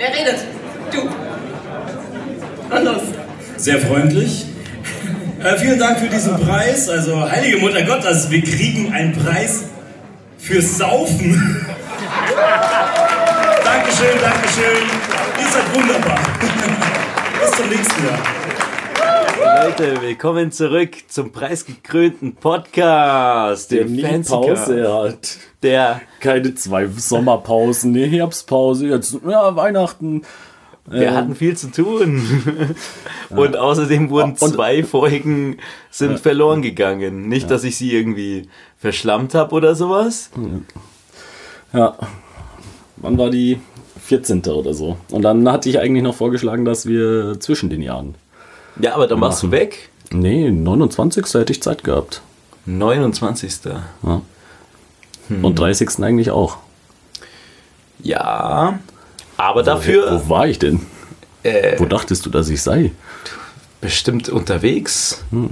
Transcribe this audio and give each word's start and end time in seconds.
Wer 0.00 0.14
redet? 0.14 0.38
Du. 0.90 2.74
Und 2.74 2.84
los. 2.84 3.02
Sehr 3.58 3.78
freundlich. 3.80 4.46
Äh, 5.44 5.58
vielen 5.58 5.78
Dank 5.78 5.98
für 5.98 6.08
diesen 6.08 6.40
Preis. 6.40 6.88
Also, 6.88 7.30
heilige 7.30 7.58
Mutter 7.58 7.82
Gott, 7.82 8.06
also 8.06 8.30
wir 8.30 8.40
kriegen 8.42 8.94
einen 8.94 9.12
Preis 9.12 9.64
fürs 10.38 10.78
Saufen. 10.78 11.34
Dankeschön, 13.62 14.18
Dankeschön. 14.22 14.88
Ihr 15.38 15.48
seid 15.52 15.74
wunderbar. 15.74 16.18
Bis 17.38 17.50
zum 17.58 17.68
nächsten 17.68 18.06
Jahr. 18.06 18.39
Leute, 19.62 20.00
willkommen 20.00 20.52
zurück 20.52 20.90
zum 21.08 21.32
preisgekrönten 21.32 22.34
Podcast. 22.34 23.70
Der 23.70 23.84
nie 23.84 24.00
Fancy 24.00 24.30
Pause 24.32 24.82
Car. 24.82 25.02
hat. 25.08 25.36
Der, 25.62 26.00
Keine 26.20 26.54
zwei 26.54 26.86
Sommerpausen, 26.86 27.94
eine 27.94 28.06
Herbstpause, 28.06 28.86
jetzt 28.88 29.18
ja, 29.28 29.54
Weihnachten. 29.56 30.22
wir 30.86 31.08
Ähm, 31.08 31.14
hatten 31.14 31.34
viel 31.34 31.56
zu 31.56 31.70
tun. 31.70 32.22
Und 33.30 33.56
außerdem 33.56 34.08
wurden 34.08 34.30
Und- 34.30 34.38
zwei 34.38 34.82
Folgen 34.82 35.58
sind 35.90 36.20
verloren 36.20 36.62
gegangen. 36.62 37.28
Nicht, 37.28 37.50
dass 37.50 37.64
ich 37.64 37.76
sie 37.76 37.92
irgendwie 37.92 38.48
verschlammt 38.78 39.34
habe 39.34 39.54
oder 39.54 39.74
sowas. 39.74 40.30
Ja. 41.72 41.98
Wann 42.96 43.18
war 43.18 43.28
die 43.30 43.60
14. 44.04 44.42
oder 44.46 44.72
so? 44.72 44.96
Und 45.10 45.22
dann 45.22 45.50
hatte 45.50 45.68
ich 45.68 45.78
eigentlich 45.80 46.02
noch 46.04 46.14
vorgeschlagen, 46.14 46.64
dass 46.64 46.86
wir 46.86 47.38
zwischen 47.40 47.68
den 47.68 47.82
Jahren. 47.82 48.14
Ja, 48.78 48.94
aber 48.94 49.06
dann 49.06 49.20
warst 49.20 49.42
du 49.42 49.50
weg. 49.50 49.90
Nee, 50.12 50.50
29. 50.50 51.24
hätte 51.34 51.52
ich 51.52 51.62
Zeit 51.62 51.84
gehabt. 51.84 52.20
29. 52.66 53.52
Ja. 54.02 54.22
Und 55.42 55.58
30. 55.58 56.02
eigentlich 56.02 56.30
auch. 56.30 56.58
Ja, 58.02 58.78
aber 59.36 59.62
dafür 59.62 60.22
Wo 60.24 60.28
war 60.30 60.46
ich 60.48 60.58
denn? 60.58 60.86
äh, 61.42 61.78
Wo 61.78 61.84
dachtest 61.84 62.26
du, 62.26 62.30
dass 62.30 62.48
ich 62.48 62.62
sei? 62.62 62.92
bestimmt 63.80 64.28
unterwegs. 64.28 65.24
Hm. 65.30 65.48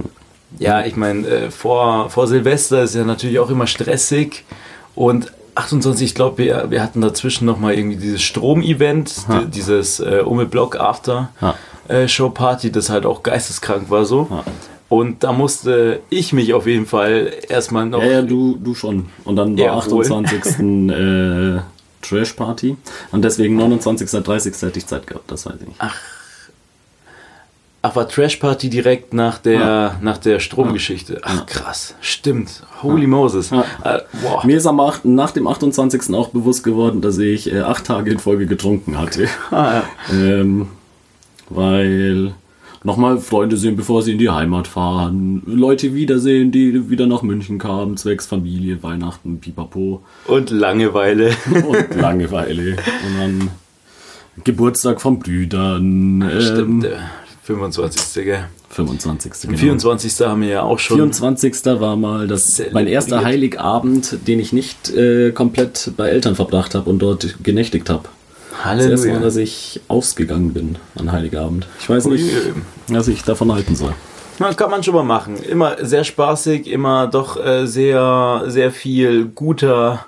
Ja, 0.59 0.85
ich 0.85 0.95
meine, 0.95 1.27
äh, 1.27 1.51
vor, 1.51 2.09
vor 2.11 2.27
Silvester 2.27 2.83
ist 2.83 2.93
ja 2.95 3.03
natürlich 3.03 3.39
auch 3.39 3.49
immer 3.49 3.65
stressig. 3.65 4.45
Und 4.93 5.31
28, 5.55 6.09
ich 6.09 6.15
glaube, 6.15 6.37
wir, 6.37 6.67
wir 6.69 6.83
hatten 6.83 7.01
dazwischen 7.01 7.45
nochmal 7.45 7.73
irgendwie 7.73 7.97
dieses 7.97 8.21
Strom-Event, 8.21 9.25
dieses 9.53 9.99
äh, 9.99 10.21
Ume 10.25 10.45
Block 10.45 10.75
After 10.79 11.29
Ha. 11.41 11.55
Äh, 11.89 12.07
Show 12.07 12.29
Party, 12.29 12.71
das 12.71 12.89
halt 12.89 13.05
auch 13.05 13.23
geisteskrank 13.23 13.89
war 13.89 14.05
so. 14.05 14.29
Ha. 14.29 14.43
Und 14.89 15.23
da 15.23 15.33
musste 15.33 16.01
ich 16.09 16.33
mich 16.33 16.53
auf 16.53 16.65
jeden 16.65 16.87
Fall 16.87 17.31
erstmal 17.47 17.85
noch. 17.85 18.01
Ja, 18.01 18.09
ja, 18.09 18.21
du, 18.23 18.55
du 18.55 18.73
schon. 18.73 19.07
Und 19.23 19.35
dann 19.35 19.57
war 19.57 19.65
Ja, 19.65 19.91
wohl. 19.91 20.01
28. 20.03 20.59
äh, 20.89 21.59
Trash 22.01 22.33
Party. 22.33 22.75
Und 23.11 23.23
deswegen 23.23 23.55
29. 23.55 24.09
30. 24.23 24.53
hätte 24.61 24.79
ich 24.79 24.87
Zeit 24.87 25.05
gehabt, 25.05 25.29
das 25.29 25.45
weiß 25.45 25.55
ich 25.61 25.67
nicht. 25.67 25.79
Ach, 27.81 27.95
war 27.95 28.07
Trash 28.07 28.37
Party 28.37 28.69
direkt 28.69 29.13
nach 29.13 29.37
der, 29.37 29.59
Ja. 29.59 29.95
nach 30.01 30.17
der 30.17 30.39
Stromgeschichte. 30.39 31.21
Ach, 31.23 31.45
krass. 31.45 31.95
Stimmt. 32.01 32.63
Holy 32.83 33.07
Moses. 33.07 33.51
Ja. 33.51 33.63
Äh, 33.83 33.99
boah. 34.21 34.45
Mir 34.45 34.57
ist 34.57 34.65
am 34.65 34.79
8, 34.79 35.05
nach 35.05 35.31
dem 35.31 35.47
28. 35.47 36.13
auch 36.15 36.29
bewusst 36.29 36.63
geworden, 36.63 37.01
dass 37.01 37.17
ich 37.19 37.51
äh, 37.53 37.61
acht 37.61 37.85
Tage 37.85 38.11
in 38.11 38.19
Folge 38.19 38.47
getrunken 38.47 38.97
hatte. 38.97 39.27
Ah, 39.51 39.83
ähm, 40.11 40.67
weil 41.49 42.33
nochmal 42.83 43.17
Freunde 43.19 43.57
sehen, 43.57 43.75
bevor 43.75 44.01
sie 44.01 44.13
in 44.13 44.17
die 44.17 44.29
Heimat 44.29 44.67
fahren. 44.67 45.41
Leute 45.45 45.93
wiedersehen, 45.93 46.51
die 46.51 46.89
wieder 46.89 47.07
nach 47.07 47.21
München 47.21 47.57
kamen, 47.57 47.97
zwecks 47.97 48.25
Familie, 48.25 48.81
Weihnachten, 48.83 49.39
pipapo 49.39 50.01
Und 50.27 50.49
Langeweile. 50.49 51.31
und 51.67 51.95
Langeweile. 51.95 52.71
Und 52.71 53.19
dann 53.19 53.49
Geburtstag 54.43 55.01
von 55.01 55.19
Brüdern. 55.19 56.29
Stimmt, 56.39 56.83
der 56.83 57.09
25. 57.43 58.23
Gell? 58.23 58.45
25. 58.69 59.31
Am 59.31 59.49
Genau. 59.49 59.59
24. 59.59 60.27
haben 60.27 60.41
wir 60.41 60.49
ja 60.49 60.61
auch 60.61 60.79
schon. 60.79 60.97
24. 60.97 61.65
war 61.65 61.95
mal 61.95 62.27
das, 62.27 62.61
mein 62.71 62.87
erster 62.87 63.23
Heiligabend, 63.23 64.19
den 64.27 64.39
ich 64.39 64.53
nicht 64.53 64.89
äh, 64.91 65.31
komplett 65.31 65.93
bei 65.97 66.09
Eltern 66.09 66.35
verbracht 66.35 66.75
habe 66.75 66.89
und 66.89 66.99
dort 66.99 67.43
genächtigt 67.43 67.89
habe. 67.89 68.03
Das 68.63 68.85
erste 68.85 68.89
Mal, 68.89 69.15
Halleluja. 69.15 69.19
dass 69.19 69.35
ich 69.37 69.81
ausgegangen 69.87 70.53
bin 70.53 70.77
an 70.97 71.11
Heiligabend. 71.11 71.67
Ich 71.79 71.89
weiß 71.89 72.05
nicht, 72.05 72.29
was 72.87 73.07
ich 73.07 73.23
davon 73.23 73.51
halten 73.53 73.75
soll. 73.75 73.93
Na, 74.39 74.53
kann 74.53 74.71
man 74.71 74.83
schon 74.83 74.93
mal 74.95 75.03
machen. 75.03 75.35
Immer 75.37 75.83
sehr 75.85 76.03
spaßig, 76.03 76.67
immer 76.67 77.07
doch 77.07 77.43
äh, 77.43 77.65
sehr, 77.65 78.43
sehr 78.47 78.71
viel 78.71 79.25
guter, 79.25 80.05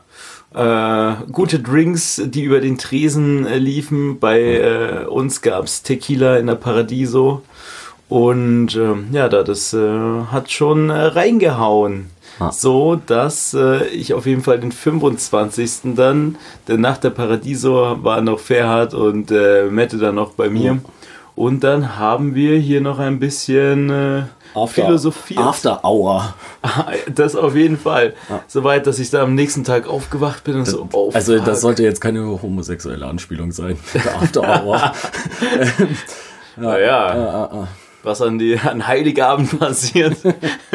äh, 0.54 1.14
gute 1.32 1.60
Drinks, 1.60 2.22
die 2.26 2.44
über 2.44 2.62
den 2.62 2.78
Tresen 2.78 3.46
äh, 3.46 3.58
liefen. 3.58 4.20
Bei 4.20 4.40
äh, 4.40 5.06
uns 5.06 5.42
gab's 5.42 5.84
Tequila 5.84 6.38
in 6.38 6.48
der 6.48 6.56
Paradiso. 6.56 7.42
Und 8.08 8.76
ähm, 8.76 9.08
ja, 9.12 9.30
da 9.30 9.44
das 9.44 9.74
äh, 9.74 10.22
hat 10.32 10.52
schon 10.52 10.90
äh, 10.90 10.94
reingehauen. 10.94 12.10
Ah. 12.41 12.52
So, 12.52 12.96
dass 12.96 13.53
äh, 13.53 13.85
ich 13.88 14.16
auf 14.16 14.25
jeden 14.25 14.41
Fall 14.41 14.59
den 14.59 14.72
25. 14.72 15.94
dann, 15.96 16.38
denn 16.68 16.81
nach 16.81 16.97
der 16.97 17.12
Paradiso 17.12 18.03
war 18.03 18.22
noch 18.22 18.40
Ferhat 18.40 18.96
und 18.96 19.29
äh, 19.29 19.66
Mette 19.66 19.97
dann 19.97 20.16
noch 20.16 20.34
bei 20.34 20.50
mir. 20.50 20.79
Und 21.35 21.63
dann 21.63 22.00
haben 22.00 22.34
wir 22.34 22.57
hier 22.57 22.81
noch 22.81 22.97
ein 22.97 23.19
bisschen 23.19 23.90
äh, 23.91 24.24
philosophiert. 24.68 25.40
After 25.40 25.84
Hour. 25.84 26.34
Das 27.13 27.35
auf 27.35 27.56
jeden 27.56 27.78
Fall. 27.78 28.13
Soweit, 28.47 28.88
dass 28.88 29.00
ich 29.00 29.09
da 29.12 29.23
am 29.23 29.35
nächsten 29.35 29.63
Tag 29.63 29.88
aufgewacht 29.88 30.44
bin 30.44 30.56
und 30.56 30.66
so, 30.66 30.88
oh, 30.94 31.12
also 31.13 31.35
fuck. 31.35 31.46
das 31.46 31.62
sollte 31.62 31.84
jetzt 31.84 32.02
keine 32.02 32.41
homosexuelle 32.41 33.06
Anspielung 33.06 33.52
sein. 33.52 33.78
After 34.22 34.41
Hour. 34.41 34.94
Naja, 36.58 37.08
ah, 37.08 37.50
ah. 37.52 37.68
Was 38.04 38.22
an, 38.22 38.40
die, 38.40 38.58
an 38.58 38.88
Heiligabend 38.88 39.60
passiert. 39.60 40.18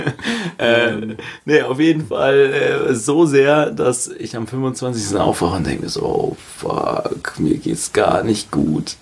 äh, 0.58 1.16
nee, 1.44 1.62
auf 1.62 1.80
jeden 1.80 2.06
Fall 2.06 2.88
äh, 2.90 2.94
so 2.94 3.26
sehr, 3.26 3.70
dass 3.70 4.08
ich 4.08 4.36
am 4.36 4.46
25. 4.46 5.16
aufwache 5.16 5.56
und 5.56 5.66
denke 5.66 5.84
mir 5.84 5.88
so, 5.88 6.02
oh 6.02 6.36
fuck, 6.58 7.38
mir 7.38 7.56
geht's 7.56 7.92
gar 7.92 8.22
nicht 8.22 8.50
gut. 8.50 8.96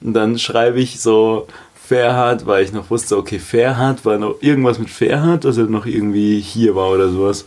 Und 0.00 0.14
dann 0.14 0.38
schreibe 0.38 0.80
ich 0.80 1.00
so 1.00 1.46
Ferhat, 1.74 2.46
weil 2.46 2.64
ich 2.64 2.72
noch 2.72 2.90
wusste, 2.90 3.16
okay, 3.16 3.38
Ferhat 3.38 4.04
war 4.04 4.18
noch 4.18 4.36
irgendwas 4.40 4.78
mit 4.78 4.90
Ferhat, 4.90 5.44
dass 5.44 5.58
er 5.58 5.64
noch 5.64 5.86
irgendwie 5.86 6.40
hier 6.40 6.74
war 6.74 6.90
oder 6.90 7.08
sowas. 7.08 7.46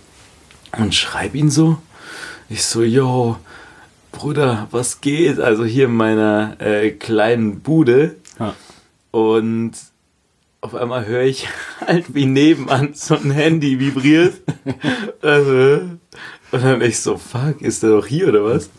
Und 0.77 0.93
schreibe 0.93 1.37
ihn 1.37 1.49
so. 1.49 1.77
Ich 2.49 2.65
so, 2.65 2.83
yo, 2.83 3.37
Bruder, 4.11 4.67
was 4.71 5.01
geht? 5.01 5.39
Also 5.39 5.65
hier 5.65 5.85
in 5.85 5.95
meiner 5.95 6.57
äh, 6.59 6.91
kleinen 6.91 7.61
Bude. 7.61 8.15
Ja. 8.39 8.53
Und 9.11 9.71
auf 10.63 10.75
einmal 10.75 11.05
höre 11.05 11.23
ich 11.23 11.47
halt, 11.87 12.15
wie 12.15 12.25
nebenan 12.25 12.93
so 12.93 13.15
ein 13.15 13.31
Handy 13.31 13.79
vibriert. 13.79 14.35
also, 15.21 15.81
und 16.51 16.63
dann 16.63 16.81
ich 16.81 16.99
so, 16.99 17.17
fuck, 17.17 17.61
ist 17.61 17.83
der 17.83 17.89
doch 17.91 18.05
hier 18.05 18.29
oder 18.29 18.45
was? 18.45 18.69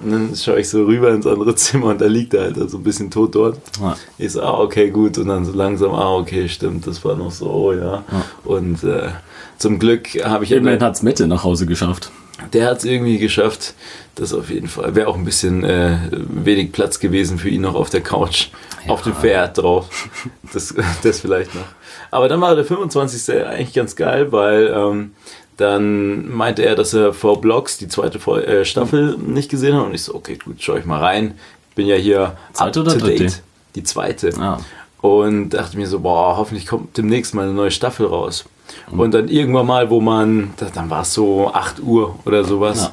Und 0.00 0.12
dann 0.12 0.36
schaue 0.36 0.60
ich 0.60 0.68
so 0.68 0.84
rüber 0.84 1.10
ins 1.10 1.26
andere 1.26 1.54
Zimmer 1.54 1.86
und 1.86 2.00
da 2.00 2.06
liegt 2.06 2.34
er 2.34 2.42
halt 2.42 2.70
so 2.70 2.78
ein 2.78 2.82
bisschen 2.82 3.10
tot 3.10 3.34
dort. 3.34 3.58
Ja. 3.80 3.96
Ich 4.18 4.32
so, 4.32 4.42
ah, 4.42 4.60
okay, 4.60 4.90
gut. 4.90 5.16
Und 5.18 5.28
dann 5.28 5.44
so 5.44 5.52
langsam, 5.52 5.92
ah, 5.92 6.14
okay, 6.14 6.48
stimmt, 6.48 6.86
das 6.86 7.04
war 7.04 7.16
noch 7.16 7.30
so, 7.30 7.72
ja. 7.72 8.04
Und 8.44 8.82
äh, 8.84 9.10
zum 9.58 9.78
Glück 9.78 10.08
habe 10.24 10.44
ich 10.44 10.52
Immerhin 10.52 10.82
hat's 10.82 11.02
Mette 11.02 11.26
nach 11.26 11.44
Hause 11.44 11.66
geschafft. 11.66 12.10
Der 12.52 12.66
hat 12.66 12.78
es 12.78 12.84
irgendwie 12.84 13.18
geschafft. 13.18 13.74
Das 14.14 14.34
auf 14.34 14.50
jeden 14.50 14.68
Fall. 14.68 14.94
Wäre 14.94 15.08
auch 15.08 15.16
ein 15.16 15.24
bisschen 15.24 15.64
äh, 15.64 15.96
wenig 16.10 16.72
Platz 16.72 16.98
gewesen 17.00 17.38
für 17.38 17.48
ihn 17.48 17.62
noch 17.62 17.74
auf 17.74 17.90
der 17.90 18.00
Couch. 18.00 18.48
Auf 18.88 19.02
dem 19.02 19.14
Pferd 19.14 19.58
drauf. 19.58 20.08
Das, 20.52 20.74
das 21.02 21.20
vielleicht 21.20 21.54
noch. 21.54 21.64
Aber 22.10 22.28
dann 22.28 22.40
war 22.40 22.54
der 22.54 22.64
25. 22.64 23.34
eigentlich 23.46 23.72
ganz 23.72 23.94
geil, 23.94 24.32
weil 24.32 24.72
ähm, 24.74 25.12
dann 25.56 26.28
meinte 26.34 26.62
er, 26.64 26.74
dass 26.74 26.94
er 26.94 27.12
vor 27.12 27.40
Blocks 27.40 27.78
die 27.78 27.88
zweite 27.88 28.18
äh, 28.18 28.64
Staffel 28.64 29.16
nicht 29.18 29.50
gesehen 29.50 29.76
hat. 29.76 29.84
Und 29.84 29.94
ich 29.94 30.02
so, 30.02 30.14
okay, 30.14 30.38
gut, 30.42 30.56
schau 30.58 30.76
ich 30.76 30.84
mal 30.84 30.98
rein. 30.98 31.34
Ich 31.70 31.76
bin 31.76 31.86
ja 31.86 31.96
hier 31.96 32.36
Zweite 32.52 32.80
up 32.80 32.86
to 32.86 32.98
dritte? 32.98 33.24
date. 33.24 33.42
Die 33.74 33.82
zweite. 33.84 34.30
Ah. 34.38 34.58
Und 35.00 35.50
dachte 35.50 35.76
mir 35.76 35.86
so, 35.86 36.00
boah, 36.00 36.36
hoffentlich 36.36 36.66
kommt 36.66 36.96
demnächst 36.96 37.34
mal 37.34 37.44
eine 37.44 37.52
neue 37.52 37.70
Staffel 37.70 38.06
raus. 38.06 38.44
Und 38.90 39.12
dann 39.14 39.28
irgendwann 39.28 39.66
mal, 39.66 39.90
wo 39.90 40.00
man, 40.00 40.50
da- 40.56 40.70
dann 40.72 40.90
war 40.90 41.02
es 41.02 41.14
so 41.14 41.48
8 41.52 41.80
Uhr 41.80 42.18
oder 42.24 42.44
sowas. 42.44 42.82
Ja. 42.82 42.92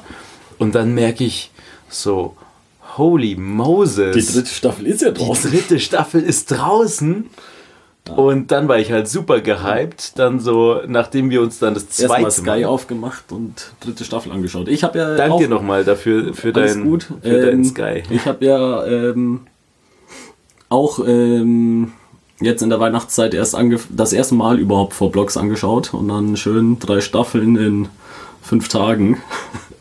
Und 0.58 0.74
dann 0.74 0.94
merke 0.94 1.24
ich 1.24 1.50
so, 1.88 2.34
holy 2.96 3.36
Moses. 3.36 4.14
Die 4.14 4.32
dritte 4.32 4.50
Staffel 4.52 4.86
ist 4.86 5.02
ja 5.02 5.10
Die 5.10 5.24
draußen. 5.24 5.50
dritte 5.50 5.78
Staffel 5.80 6.22
ist 6.22 6.50
draußen. 6.50 7.26
Und 8.16 8.50
dann 8.52 8.68
war 8.68 8.78
ich 8.78 8.90
halt 8.90 9.06
super 9.06 9.40
gehypt. 9.42 10.18
Dann 10.18 10.40
so, 10.40 10.80
nachdem 10.86 11.28
wir 11.28 11.42
uns 11.42 11.58
dann 11.58 11.74
das 11.74 11.90
zweite 11.90 12.22
Erstmal 12.22 12.30
Sky 12.30 12.62
Mal. 12.62 12.64
aufgemacht 12.64 13.32
und 13.32 13.72
dritte 13.80 14.02
Staffel 14.04 14.32
angeschaut. 14.32 14.66
Ich 14.68 14.82
habe 14.82 14.98
ja 14.98 15.14
Danke 15.14 15.34
auch 15.34 15.38
dir 15.38 15.48
nochmal 15.48 15.84
dafür, 15.84 16.32
für 16.32 16.54
alles 16.54 16.72
dein, 16.74 16.84
gut. 16.84 17.06
Für 17.22 17.40
dein 17.42 17.48
Ähm, 17.58 17.64
Sky. 17.64 18.02
Ich 18.08 18.24
habe 18.24 18.44
ja 18.46 18.86
ähm, 18.86 19.40
auch 20.70 21.00
ähm, 21.06 21.92
jetzt 22.40 22.62
in 22.62 22.70
der 22.70 22.80
Weihnachtszeit 22.80 23.34
erst 23.34 23.56
das 23.90 24.12
erste 24.12 24.34
Mal 24.34 24.58
überhaupt 24.58 24.94
vor 24.94 25.10
Blogs 25.10 25.36
angeschaut 25.36 25.94
und 25.94 26.08
dann 26.08 26.36
schön 26.36 26.78
drei 26.78 27.00
Staffeln 27.00 27.56
in 27.56 27.88
fünf 28.42 28.68
Tagen. 28.68 29.18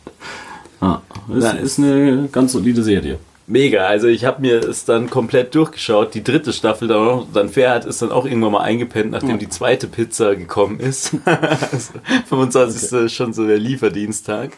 ja, 0.82 1.02
es 1.36 1.54
ist 1.54 1.80
eine 1.80 2.30
ganz 2.32 2.54
solide 2.54 2.84
Serie. 2.84 3.20
Mega, 3.50 3.86
also 3.86 4.08
ich 4.08 4.26
habe 4.26 4.42
mir 4.42 4.60
es 4.60 4.84
dann 4.84 5.10
komplett 5.10 5.56
durchgeschaut, 5.56 6.14
die 6.14 6.22
dritte 6.22 6.52
Staffel 6.52 6.90
dann 6.90 7.06
noch, 7.06 7.28
dann 7.34 7.48
Fairheit 7.48 7.86
ist 7.86 8.02
dann 8.02 8.12
auch 8.12 8.26
irgendwann 8.26 8.52
mal 8.52 8.62
eingepennt, 8.62 9.12
nachdem 9.12 9.40
die 9.40 9.48
zweite 9.48 9.88
Pizza 9.88 10.36
gekommen 10.36 10.82
ist. 10.82 11.16
also 11.26 11.94
25. 12.28 12.92
ist 12.92 13.14
schon 13.14 13.32
so 13.32 13.48
der 13.48 13.58
Lieferdiensttag. 13.58 14.52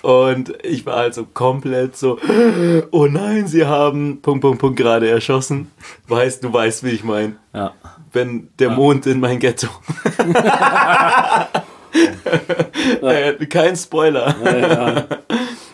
Und 0.00 0.54
ich 0.64 0.86
war 0.86 0.96
also 0.96 1.26
komplett 1.26 1.98
so, 1.98 2.18
oh 2.90 3.04
nein, 3.04 3.46
sie 3.46 3.66
haben 3.66 4.22
Punkt, 4.22 4.40
Punkt, 4.40 4.58
Punkt 4.58 4.78
gerade 4.78 5.10
erschossen. 5.10 5.70
Weißt, 6.08 6.42
du 6.42 6.50
weißt, 6.50 6.82
wie 6.82 6.92
ich 6.92 7.04
meine. 7.04 7.36
Ja. 7.52 7.74
Wenn 8.10 8.48
der 8.58 8.70
Mond 8.70 9.04
in 9.04 9.20
mein 9.20 9.38
Ghetto. 9.38 9.68
äh, 13.02 13.34
kein 13.46 13.76
Spoiler. 13.76 14.34
ja. 14.42 15.04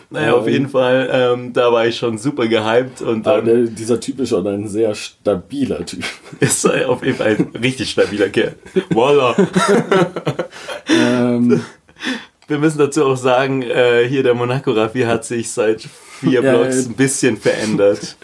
Naja, 0.09 0.33
auf 0.33 0.47
jeden 0.47 0.69
Fall, 0.69 1.09
ähm, 1.11 1.51
da 1.51 1.71
war 1.71 1.85
ich 1.85 1.97
schon 1.97 2.17
super 2.17 2.47
gehypt 2.47 3.01
und 3.01 3.27
Aber 3.27 3.41
dann 3.41 3.45
der, 3.45 3.73
dieser 3.73 3.99
Typ 3.99 4.19
ist 4.21 4.29
schon 4.29 4.47
ein 4.47 4.67
sehr 4.69 4.95
stabiler 4.95 5.85
Typ. 5.85 6.03
ist 6.39 6.63
er 6.63 6.89
auf 6.89 7.03
jeden 7.03 7.17
Fall 7.17 7.35
ein 7.37 7.51
richtig 7.61 7.91
stabiler 7.91 8.29
Kerl. 8.29 8.55
Voila. 8.89 9.35
ähm, 10.89 11.61
Wir 12.47 12.59
müssen 12.59 12.77
dazu 12.77 13.03
auch 13.05 13.17
sagen, 13.17 13.63
äh, 13.63 14.07
hier 14.07 14.23
der 14.23 14.33
Monaco 14.33 14.71
Raffi 14.71 15.01
hat 15.01 15.25
sich 15.25 15.51
seit 15.51 15.81
vier 15.81 16.41
Ja, 16.41 16.55
Blocks 16.55 16.85
äh, 16.85 16.89
ein 16.89 16.93
bisschen 16.93 17.35
verändert. 17.35 18.15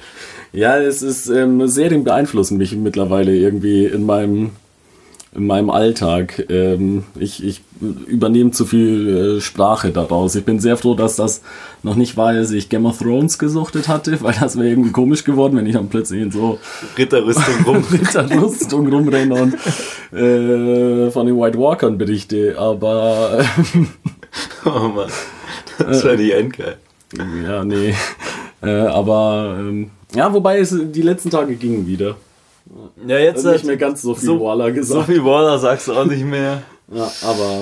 ja, 0.53 0.77
es 0.79 1.01
ist, 1.01 1.27
ähm, 1.27 1.67
Serien 1.67 2.05
beeinflussen 2.05 2.57
mich 2.57 2.73
mittlerweile 2.75 3.35
irgendwie 3.35 3.85
in 3.85 4.05
meinem, 4.05 4.51
in 5.35 5.45
meinem 5.47 5.69
Alltag. 5.69 6.45
Ähm, 6.49 7.03
ich, 7.19 7.43
ich 7.43 7.61
übernehme 8.07 8.51
zu 8.51 8.65
viel 8.65 9.37
äh, 9.37 9.41
Sprache 9.41 9.91
daraus. 9.91 10.35
Ich 10.35 10.45
bin 10.45 10.59
sehr 10.59 10.77
froh, 10.77 10.95
dass 10.95 11.15
das 11.15 11.41
noch 11.83 11.95
nicht 11.95 12.17
war, 12.17 12.29
als 12.29 12.51
ich 12.51 12.69
Game 12.69 12.85
of 12.85 12.97
Thrones 12.99 13.37
gesuchtet 13.37 13.87
hatte, 13.87 14.17
weil 14.21 14.35
das 14.39 14.57
wäre 14.57 14.69
irgendwie 14.69 14.91
komisch 14.91 15.23
geworden, 15.23 15.57
wenn 15.57 15.65
ich 15.65 15.73
dann 15.73 15.89
plötzlich 15.89 16.21
in 16.21 16.31
so 16.31 16.59
Ritterrüstung 16.97 17.55
rum. 17.65 17.83
Ritterrüstung 17.91 18.87
rumrenne 18.87 19.35
und 19.35 19.53
äh, 20.17 21.11
von 21.11 21.25
den 21.25 21.37
White 21.37 21.57
Walkern 21.57 21.97
berichte. 21.97 22.55
Aber 22.57 23.43
Oh 24.65 24.87
Mann. 24.87 25.09
Das 25.77 26.03
war 26.05 26.15
die 26.15 26.31
endgeil. 26.31 26.77
ja, 27.45 27.63
nee. 27.63 27.93
Äh, 28.61 28.69
aber 28.69 29.57
ähm, 29.59 29.91
ja, 30.15 30.31
wobei 30.33 30.59
es 30.59 30.75
die 30.91 31.01
letzten 31.01 31.29
Tage 31.29 31.55
gingen 31.55 31.85
wieder. 31.85 32.15
Ja, 33.05 33.17
jetzt 33.19 33.43
nicht 33.43 33.53
hat 33.55 33.63
mehr 33.65 33.77
ganz 33.77 34.01
so 34.01 34.15
viel 34.15 34.25
so, 34.25 34.39
Waller 34.41 34.67
so 34.69 34.73
gesagt. 34.73 35.05
viel 35.07 35.23
Waller 35.23 35.59
sagst 35.59 35.87
du 35.87 35.93
auch 35.93 36.05
nicht 36.05 36.23
mehr. 36.25 36.61
Ja, 36.93 37.09
aber 37.23 37.61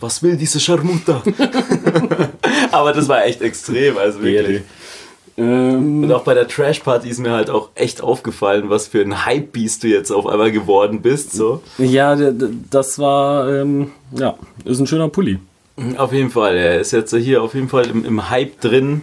Was 0.00 0.22
will 0.22 0.36
diese 0.36 0.60
Scharmutter? 0.60 1.22
Aber 2.70 2.92
das 2.92 3.08
war 3.08 3.24
echt 3.24 3.42
extrem, 3.42 3.98
also 3.98 4.22
wirklich. 4.22 4.62
ähm, 5.36 6.04
Und 6.04 6.12
auch 6.12 6.22
bei 6.22 6.34
der 6.34 6.46
Trash 6.48 6.80
Party 6.80 7.08
ist 7.08 7.18
mir 7.18 7.32
halt 7.32 7.50
auch 7.50 7.70
echt 7.74 8.00
aufgefallen, 8.00 8.70
was 8.70 8.86
für 8.86 9.00
ein 9.00 9.24
Hype-Beast 9.26 9.82
du 9.82 9.88
jetzt 9.88 10.10
auf 10.12 10.26
einmal 10.26 10.52
geworden 10.52 11.02
bist. 11.02 11.32
So. 11.32 11.62
ja, 11.78 12.16
das 12.70 12.98
war 12.98 13.52
ähm, 13.52 13.90
ja, 14.12 14.36
ist 14.64 14.78
ein 14.78 14.86
schöner 14.86 15.08
Pulli. 15.08 15.38
Auf 15.98 16.12
jeden 16.12 16.30
Fall, 16.30 16.56
er 16.56 16.80
ist 16.80 16.92
jetzt 16.92 17.14
hier 17.14 17.42
auf 17.42 17.54
jeden 17.54 17.68
Fall 17.68 17.86
im, 17.88 18.04
im 18.04 18.30
Hype 18.30 18.60
drin 18.60 19.02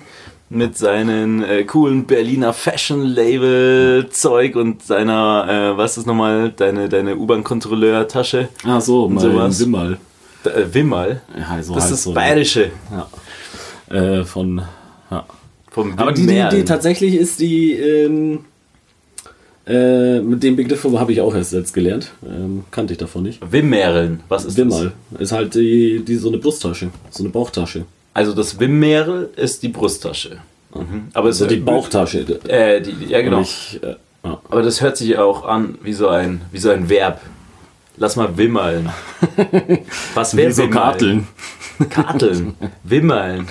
mit 0.54 0.78
seinen 0.78 1.44
äh, 1.44 1.64
coolen 1.64 2.06
Berliner 2.06 2.54
Fashion-Label-Zeug 2.54 4.56
und 4.56 4.84
seiner, 4.84 5.74
äh, 5.74 5.78
was 5.78 5.98
ist 5.98 6.06
nochmal, 6.08 6.52
deine, 6.56 6.90
deine 6.90 7.16
U-Bahn-Kontrolleur-Tasche. 7.18 8.50
Ah 8.64 8.80
so, 8.82 9.08
mein 9.10 9.20
sowas. 9.24 9.60
Wimmerl. 9.60 9.98
D- 10.46 10.50
Äh, 10.50 10.74
Wimmerl. 10.74 11.22
Ja, 11.38 11.62
so 11.64 11.74
Das 11.76 11.86
heißt 11.86 11.94
ist 11.94 12.04
so. 12.04 12.14
Bayerische. 12.14 12.72
Ja. 12.92 13.08
Äh, 13.96 14.24
von 14.26 14.62
ja. 15.12 15.26
Vom 15.72 15.94
Aber 15.98 16.12
die, 16.12 16.22
die, 16.22 16.28
die 16.28 16.34
Wimmerl. 16.36 16.66
tatsächlich 16.66 17.16
ist 17.16 17.40
die 17.40 17.72
ähm, 17.74 18.40
äh, 19.66 20.20
mit 20.20 20.44
dem 20.44 20.56
Begriff 20.58 20.84
habe 20.84 21.14
ich 21.14 21.22
auch 21.22 21.34
erst 21.34 21.54
jetzt 21.54 21.74
gelernt. 21.74 22.12
Ähm, 22.26 22.66
kannte 22.72 22.92
ich 22.94 23.00
davon 23.00 23.24
nicht. 23.24 23.40
Wimmerln. 23.50 24.20
Was 24.28 24.44
ist 24.46 24.58
Wimmerl 24.58 24.92
ist 25.20 25.32
halt 25.32 25.56
die, 25.56 26.04
die 26.06 26.16
so 26.18 26.28
eine 26.28 26.38
Brusttasche, 26.38 26.90
so 27.10 27.24
eine 27.24 27.32
Bauchtasche. 27.32 27.86
Also 28.14 28.34
das 28.34 28.60
Wimmerl 28.60 29.30
ist 29.36 29.64
die 29.64 29.70
Brusttasche. 29.70 30.38
Mhm. 30.76 31.08
Aber 31.14 31.30
es 31.30 31.38
So 31.38 31.48
die 31.48 31.58
Bauchtasche. 31.58 32.20
Äh, 32.48 32.82
die, 32.82 32.94
die- 32.94 33.06
ja, 33.08 33.22
genau. 33.22 33.42
Ich, 33.42 33.80
äh, 33.84 33.96
ja. 34.24 34.40
Aber 34.50 34.62
das 34.62 34.82
hört 34.82 34.98
sich 34.98 35.18
auch 35.18 35.46
an 35.46 35.78
wie 35.82 35.94
so 35.94 36.08
ein, 36.08 36.42
wie 36.52 36.58
so 36.60 36.70
ein 36.70 36.90
Verb. 36.90 37.22
Lass 37.98 38.16
mal 38.16 38.38
wimmeln. 38.38 38.90
Was 40.16 40.36
wäre 40.36 40.52
so? 40.52 40.68
Karteln. 40.68 41.28
Karteln. 41.90 42.56
Wimmeln. 42.84 43.48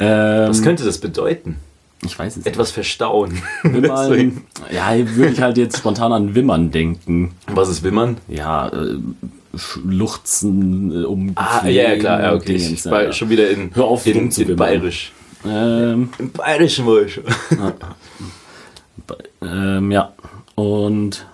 Ähm, 0.00 0.48
Was 0.48 0.62
könnte 0.62 0.84
das 0.84 0.98
bedeuten? 0.98 1.56
ich 2.04 2.16
weiß 2.18 2.32
es 2.32 2.36
nicht. 2.38 2.46
Etwas 2.46 2.70
verstauen. 2.70 3.40
Wimmern, 3.64 4.42
ja, 4.70 4.94
würde 5.16 5.32
ich 5.32 5.40
halt 5.40 5.58
jetzt 5.58 5.78
spontan 5.78 6.12
an 6.12 6.34
Wimmern 6.34 6.70
denken. 6.70 7.32
Was 7.48 7.68
ist 7.68 7.82
Wimmern? 7.82 8.18
Ja, 8.28 8.68
äh, 8.68 8.96
Schluchzen 9.56 10.92
äh, 11.02 11.04
um 11.04 11.32
Ah, 11.34 11.66
ja, 11.66 11.90
ja, 11.90 11.96
klar. 11.98 12.20
Ja, 12.20 12.34
okay. 12.34 12.56
Dingens, 12.58 12.84
Ich 12.84 12.90
war 12.90 13.04
ja. 13.04 13.12
schon 13.12 13.30
wieder 13.30 13.48
in, 13.50 13.70
Hör 13.74 13.84
auf, 13.84 14.06
in, 14.06 14.30
in. 14.30 14.56
Bayerisch. 14.56 15.12
Ähm, 15.46 16.10
Im 16.18 16.32
Bayerischen 16.32 16.86
war 16.86 17.02
ich 17.02 17.14
schon. 17.14 17.24
ähm, 19.42 19.90
ja. 19.90 20.12
Und 20.54 21.26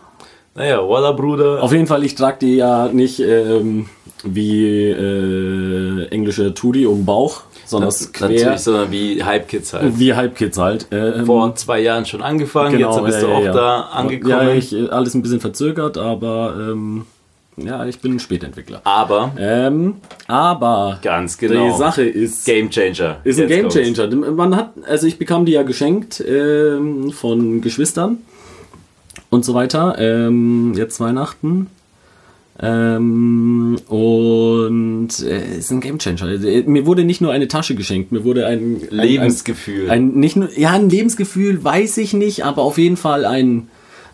Naja, 0.54 0.78
Walla 0.88 1.12
Bruder. 1.12 1.62
auf 1.62 1.72
jeden 1.72 1.86
Fall, 1.86 2.04
ich 2.04 2.14
trage 2.14 2.38
die 2.42 2.56
ja 2.56 2.88
nicht 2.88 3.20
ähm, 3.20 3.86
wie 4.24 4.90
äh, 4.90 6.06
englische 6.08 6.54
Tudi 6.54 6.86
um 6.86 6.98
den 6.98 7.04
Bauch, 7.04 7.42
sondern 7.66 7.88
das 7.88 8.12
quer, 8.12 8.28
natürlich, 8.28 8.60
sondern 8.60 8.92
wie 8.92 9.22
Hype 9.24 9.48
Kids 9.48 9.72
halt. 9.72 9.98
wie 9.98 10.14
Halbkids 10.14 10.58
halt. 10.58 10.86
Ähm, 10.90 11.26
Vor 11.26 11.54
zwei 11.56 11.80
Jahren 11.80 12.04
schon 12.06 12.22
angefangen, 12.22 12.78
jetzt 12.78 13.02
bist 13.04 13.22
du 13.22 13.26
ja, 13.28 13.34
auch 13.34 13.40
ja, 13.40 13.46
ja. 13.46 13.52
da 13.52 13.80
angekommen. 13.80 14.48
Ja, 14.48 14.54
ich, 14.54 14.72
äh, 14.74 14.88
alles 14.88 15.14
ein 15.14 15.22
bisschen 15.22 15.40
verzögert, 15.40 15.96
aber 15.98 16.54
ähm, 16.58 17.06
ja, 17.56 17.86
ich 17.86 17.98
bin 18.00 18.14
ein 18.14 18.18
Spätentwickler. 18.20 18.80
Aber, 18.84 19.32
Ähm, 19.38 19.94
aber 20.26 20.98
ganz 21.02 21.38
genau. 21.38 21.70
die 21.70 21.76
Sache 21.78 22.02
ist, 22.02 22.44
Game 22.46 22.70
Changer. 22.70 23.18
ist 23.24 23.38
ein 23.38 23.48
Jetzt 23.48 23.74
Game 23.74 23.86
kommt's. 23.86 23.96
Changer. 23.98 24.30
Man 24.32 24.56
hat, 24.56 24.72
also 24.88 25.06
ich 25.06 25.18
bekam 25.18 25.44
die 25.46 25.52
ja 25.52 25.62
geschenkt 25.62 26.22
ähm, 26.26 27.10
von 27.12 27.60
Geschwistern 27.60 28.18
und 29.30 29.44
so 29.44 29.54
weiter. 29.54 29.96
Ähm, 29.98 30.74
jetzt 30.76 30.98
Weihnachten. 31.00 31.68
Ähm, 32.60 33.76
und 33.88 35.08
äh, 35.22 35.58
ist 35.58 35.70
ein 35.72 35.80
Game 35.80 35.98
Changer. 35.98 36.28
Äh, 36.44 36.62
Mir 36.62 36.86
wurde 36.86 37.04
nicht 37.04 37.20
nur 37.20 37.32
eine 37.32 37.48
Tasche 37.48 37.74
geschenkt, 37.74 38.12
mir 38.12 38.22
wurde 38.24 38.46
ein 38.46 38.76
ein- 38.80 38.88
Lebensgefühl. 38.96 39.90
Ein, 39.90 40.10
ein 40.16 40.20
nicht 40.20 40.36
nur, 40.36 40.56
ja, 40.56 40.70
ein 40.70 40.88
Lebensgefühl 40.88 41.62
weiß 41.64 41.98
ich 41.98 42.12
nicht, 42.14 42.44
aber 42.44 42.62
auf 42.62 42.78
jeden 42.78 42.96
Fall 42.96 43.24
ein 43.24 43.68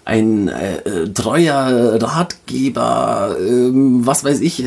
ein 0.04 0.48
äh, 0.48 0.76
äh, 0.78 1.08
treuer 1.12 1.98
Ratgeber, 2.00 3.36
ähm, 3.40 4.06
was 4.06 4.24
weiß 4.24 4.40
ich. 4.40 4.62
Äh, 4.64 4.66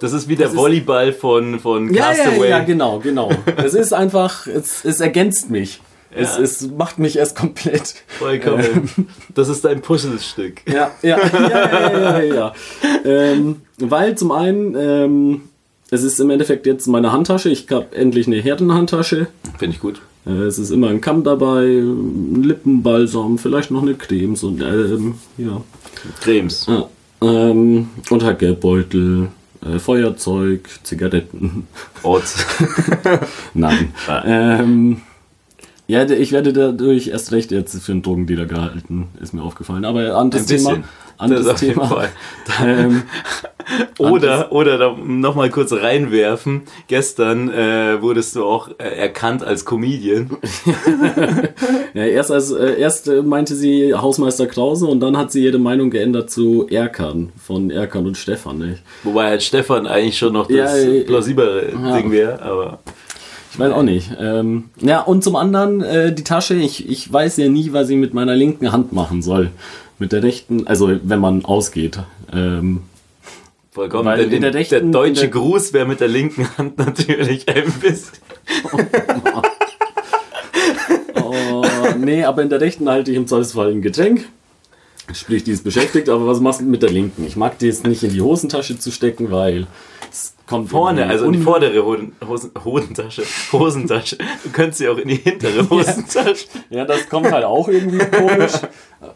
Das 0.00 0.12
ist 0.12 0.28
wie 0.28 0.36
der 0.36 0.48
ist- 0.48 0.56
Volleyball 0.56 1.12
von, 1.12 1.58
von 1.60 1.92
ja, 1.92 2.12
ja, 2.12 2.24
Castaway. 2.24 2.50
ja, 2.50 2.58
genau, 2.60 2.98
genau. 3.00 3.30
es 3.56 3.74
ist 3.74 3.92
einfach, 3.94 4.46
es, 4.46 4.84
es 4.84 5.00
ergänzt 5.00 5.50
mich. 5.50 5.80
Es, 6.16 6.36
Ja. 6.36 6.42
es 6.44 6.70
macht 6.70 6.98
mich 7.00 7.16
erst 7.18 7.36
komplett. 7.36 7.94
Vollkommen. 8.06 8.88
Das 9.34 9.48
ist 9.48 9.66
ein 9.66 9.80
Puzzlestück. 9.80 10.60
Ja, 10.70 10.92
ja, 11.02 11.18
ja, 11.18 11.48
ja, 11.48 11.92
ja, 11.92 12.20
ja. 12.20 12.34
ja. 12.34 12.52
Ähm, 13.04 13.62
weil 13.78 14.16
zum 14.16 14.30
einen, 14.30 14.76
ähm, 14.78 15.40
es 15.90 16.04
ist 16.04 16.20
im 16.20 16.30
Endeffekt 16.30 16.66
jetzt 16.66 16.86
meine 16.86 17.10
Handtasche. 17.10 17.48
Ich 17.50 17.66
habe 17.70 17.86
endlich 17.96 18.26
eine 18.28 18.36
Herrenhandtasche. 18.40 19.26
Finde 19.58 19.74
ich 19.74 19.80
gut. 19.80 20.00
Äh, 20.26 20.30
es 20.30 20.58
ist 20.58 20.70
immer 20.70 20.88
ein 20.88 21.00
Kamm 21.00 21.24
dabei, 21.24 21.64
ein 21.66 22.42
Lippenbalsam, 22.42 23.38
vielleicht 23.38 23.70
noch 23.70 23.82
eine 23.82 23.94
Cremes 23.94 24.42
und 24.42 24.62
ähm, 24.62 25.14
ja. 25.38 25.60
Cremes. 26.20 26.66
ja. 26.66 26.88
Ähm, 27.22 27.88
und 28.10 28.22
halt 28.22 28.38
Geldbeutel, 28.38 29.28
äh, 29.64 29.78
Feuerzeug, 29.78 30.68
Zigaretten. 30.82 31.66
Ort. 32.02 32.24
Nein. 33.54 33.94
ähm, 34.24 35.02
ja, 35.86 36.08
ich 36.08 36.32
werde 36.32 36.52
dadurch 36.52 37.08
erst 37.08 37.32
recht 37.32 37.50
jetzt 37.50 37.78
für 37.82 37.92
einen 37.92 38.02
Drogendealer 38.02 38.46
gehalten, 38.46 39.08
ist 39.20 39.34
mir 39.34 39.42
aufgefallen. 39.42 39.84
Aber 39.84 40.16
anderes 40.16 40.44
Ein 40.44 40.54
bisschen. 40.54 40.84
Anderes 41.18 41.46
Das 41.46 41.54
auf 41.54 41.62
jeden 41.62 41.74
Thema. 41.74 41.86
Fall. 41.86 42.08
Ähm, 42.62 43.04
Oder, 43.98 44.52
oder 44.52 44.94
nochmal 44.96 45.48
kurz 45.48 45.72
reinwerfen. 45.72 46.62
Gestern 46.86 47.50
äh, 47.50 48.00
wurdest 48.02 48.36
du 48.36 48.44
auch 48.44 48.68
äh, 48.78 48.84
erkannt 48.84 49.42
als 49.42 49.64
Comedian. 49.64 50.30
ja, 51.94 52.04
erst, 52.04 52.30
als, 52.30 52.50
äh, 52.52 52.78
erst 52.78 53.08
äh, 53.08 53.22
meinte 53.22 53.54
sie 53.54 53.94
Hausmeister 53.94 54.46
Krause 54.46 54.86
und 54.86 55.00
dann 55.00 55.16
hat 55.16 55.32
sie 55.32 55.44
ihre 55.44 55.58
Meinung 55.58 55.90
geändert 55.90 56.30
zu 56.30 56.66
Erkan, 56.68 57.32
von 57.42 57.70
Erkan 57.70 58.06
und 58.06 58.16
Stefan. 58.18 58.58
Nicht? 58.58 58.82
Wobei 59.02 59.28
halt 59.28 59.42
Stefan 59.42 59.86
eigentlich 59.86 60.18
schon 60.18 60.34
noch 60.34 60.46
das 60.46 60.84
Ja, 60.84 60.90
äh, 60.90 61.00
plausiblere 61.04 61.72
ja. 61.72 61.96
Ding 61.96 62.10
wäre. 62.12 62.42
Aber 62.42 62.80
Ich 63.52 63.58
weiß 63.58 63.72
auch 63.72 63.82
nicht. 63.82 64.10
Ähm, 64.20 64.64
ja, 64.80 65.00
und 65.00 65.24
zum 65.24 65.36
anderen 65.36 65.80
äh, 65.80 66.12
die 66.12 66.24
Tasche. 66.24 66.54
Ich, 66.54 66.88
ich 66.88 67.10
weiß 67.10 67.36
ja 67.38 67.48
nie, 67.48 67.72
was 67.72 67.88
ich 67.88 67.96
mit 67.96 68.12
meiner 68.12 68.34
linken 68.34 68.72
Hand 68.72 68.92
machen 68.92 69.22
soll. 69.22 69.50
Mit 69.98 70.12
der 70.12 70.22
rechten, 70.22 70.66
also 70.66 70.98
wenn 71.02 71.20
man 71.20 71.44
ausgeht. 71.44 72.00
Ähm, 72.32 72.82
Vollkommen. 73.70 74.06
Weil 74.06 74.32
in 74.32 74.40
der, 74.40 74.54
rechten, 74.54 74.92
der 74.92 75.00
deutsche 75.02 75.22
der 75.22 75.30
Gruß 75.30 75.72
wäre 75.72 75.86
mit 75.86 76.00
der 76.00 76.08
linken 76.08 76.48
Hand 76.56 76.78
natürlich 76.78 77.48
Elvis. 77.52 78.12
Oh, 78.72 78.80
oh, 81.22 81.64
nee, 81.98 82.24
aber 82.24 82.42
in 82.42 82.50
der 82.50 82.60
rechten 82.60 82.88
halte 82.88 83.10
ich 83.10 83.16
im 83.16 83.26
Zweifelsfall 83.26 83.72
ein 83.72 83.82
Getränk. 83.82 84.26
Sprich, 85.12 85.44
die 85.44 85.50
ist 85.50 85.64
beschäftigt, 85.64 86.08
aber 86.08 86.26
was 86.26 86.40
machst 86.40 86.60
du 86.60 86.64
mit 86.64 86.82
der 86.82 86.90
linken? 86.90 87.26
Ich 87.26 87.36
mag 87.36 87.58
die 87.58 87.66
jetzt 87.66 87.86
nicht 87.86 88.02
in 88.02 88.10
die 88.10 88.22
Hosentasche 88.22 88.78
zu 88.78 88.90
stecken, 88.90 89.30
weil 89.30 89.66
kommt 90.46 90.70
Vorne, 90.70 91.06
also 91.06 91.24
in 91.24 91.32
die 91.32 91.38
vordere 91.38 91.84
Hoden, 91.84 92.12
Hosen, 92.26 92.50
Hosentasche. 92.64 93.22
Hosentasche. 93.52 94.18
Du 94.42 94.50
könntest 94.50 94.78
sie 94.78 94.88
auch 94.88 94.98
in 94.98 95.08
die 95.08 95.16
hintere 95.16 95.68
Hosentasche. 95.68 96.46
Ja, 96.70 96.84
das 96.84 97.08
kommt 97.08 97.32
halt 97.32 97.44
auch 97.44 97.68
irgendwie 97.68 97.98
komisch. 97.98 98.52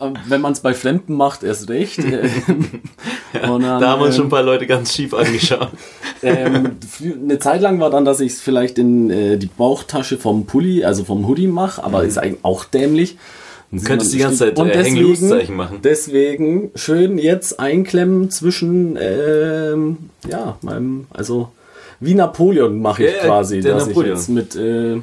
Ähm, 0.00 0.14
Wenn 0.26 0.40
man 0.40 0.52
es 0.52 0.60
bei 0.60 0.74
Fremden 0.74 1.14
macht, 1.14 1.42
erst 1.42 1.68
recht. 1.68 1.98
Und 3.48 3.62
dann, 3.62 3.80
Da 3.80 3.88
haben 3.88 4.02
uns 4.02 4.16
schon 4.16 4.24
ein 4.24 4.26
ähm, 4.26 4.30
paar 4.30 4.42
Leute 4.42 4.66
ganz 4.66 4.94
schief 4.94 5.14
angeschaut. 5.14 5.70
ähm, 6.22 6.76
eine 7.02 7.38
Zeit 7.38 7.60
lang 7.60 7.80
war 7.80 7.90
dann, 7.90 8.04
dass 8.04 8.20
ich 8.20 8.32
es 8.32 8.40
vielleicht 8.40 8.78
in 8.78 9.10
äh, 9.10 9.36
die 9.36 9.46
Bauchtasche 9.46 10.18
vom 10.18 10.46
Pulli, 10.46 10.84
also 10.84 11.04
vom 11.04 11.26
Hoodie 11.26 11.46
mache, 11.46 11.82
aber 11.84 12.04
ist 12.04 12.18
eigentlich 12.18 12.44
auch 12.44 12.64
dämlich. 12.64 13.16
Sieht 13.70 13.84
Könntest 13.84 14.14
die 14.14 14.18
ganze 14.18 14.38
Zeit, 14.38 14.58
und 14.58 14.70
äh, 14.70 14.82
Hang-Loose-Zeichen 14.82 15.54
machen. 15.54 15.80
Deswegen 15.84 16.70
schön 16.74 17.18
jetzt 17.18 17.60
einklemmen 17.60 18.30
zwischen, 18.30 18.96
ähm, 18.98 19.98
ja, 20.28 20.56
meinem, 20.62 21.06
also 21.10 21.52
wie 22.00 22.14
Napoleon 22.14 22.80
mache 22.80 23.04
ich 23.04 23.14
Ja, 23.14 23.24
quasi, 23.24 23.60
der 23.60 23.74
dass 23.74 23.88
Napoleon. 23.88 24.12
ich 24.12 24.18
jetzt 24.18 24.28
mit, 24.30 24.56
äh, 24.56 25.00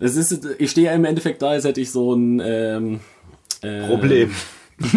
es 0.00 0.16
ist, 0.16 0.40
ich 0.58 0.70
stehe 0.70 0.88
ja 0.88 0.94
im 0.94 1.04
Endeffekt 1.04 1.40
da, 1.42 1.50
als 1.50 1.64
hätte 1.64 1.80
ich 1.80 1.92
so 1.92 2.12
ein 2.12 2.42
ähm, 2.44 3.00
äh, 3.62 3.86
Problem. 3.86 4.34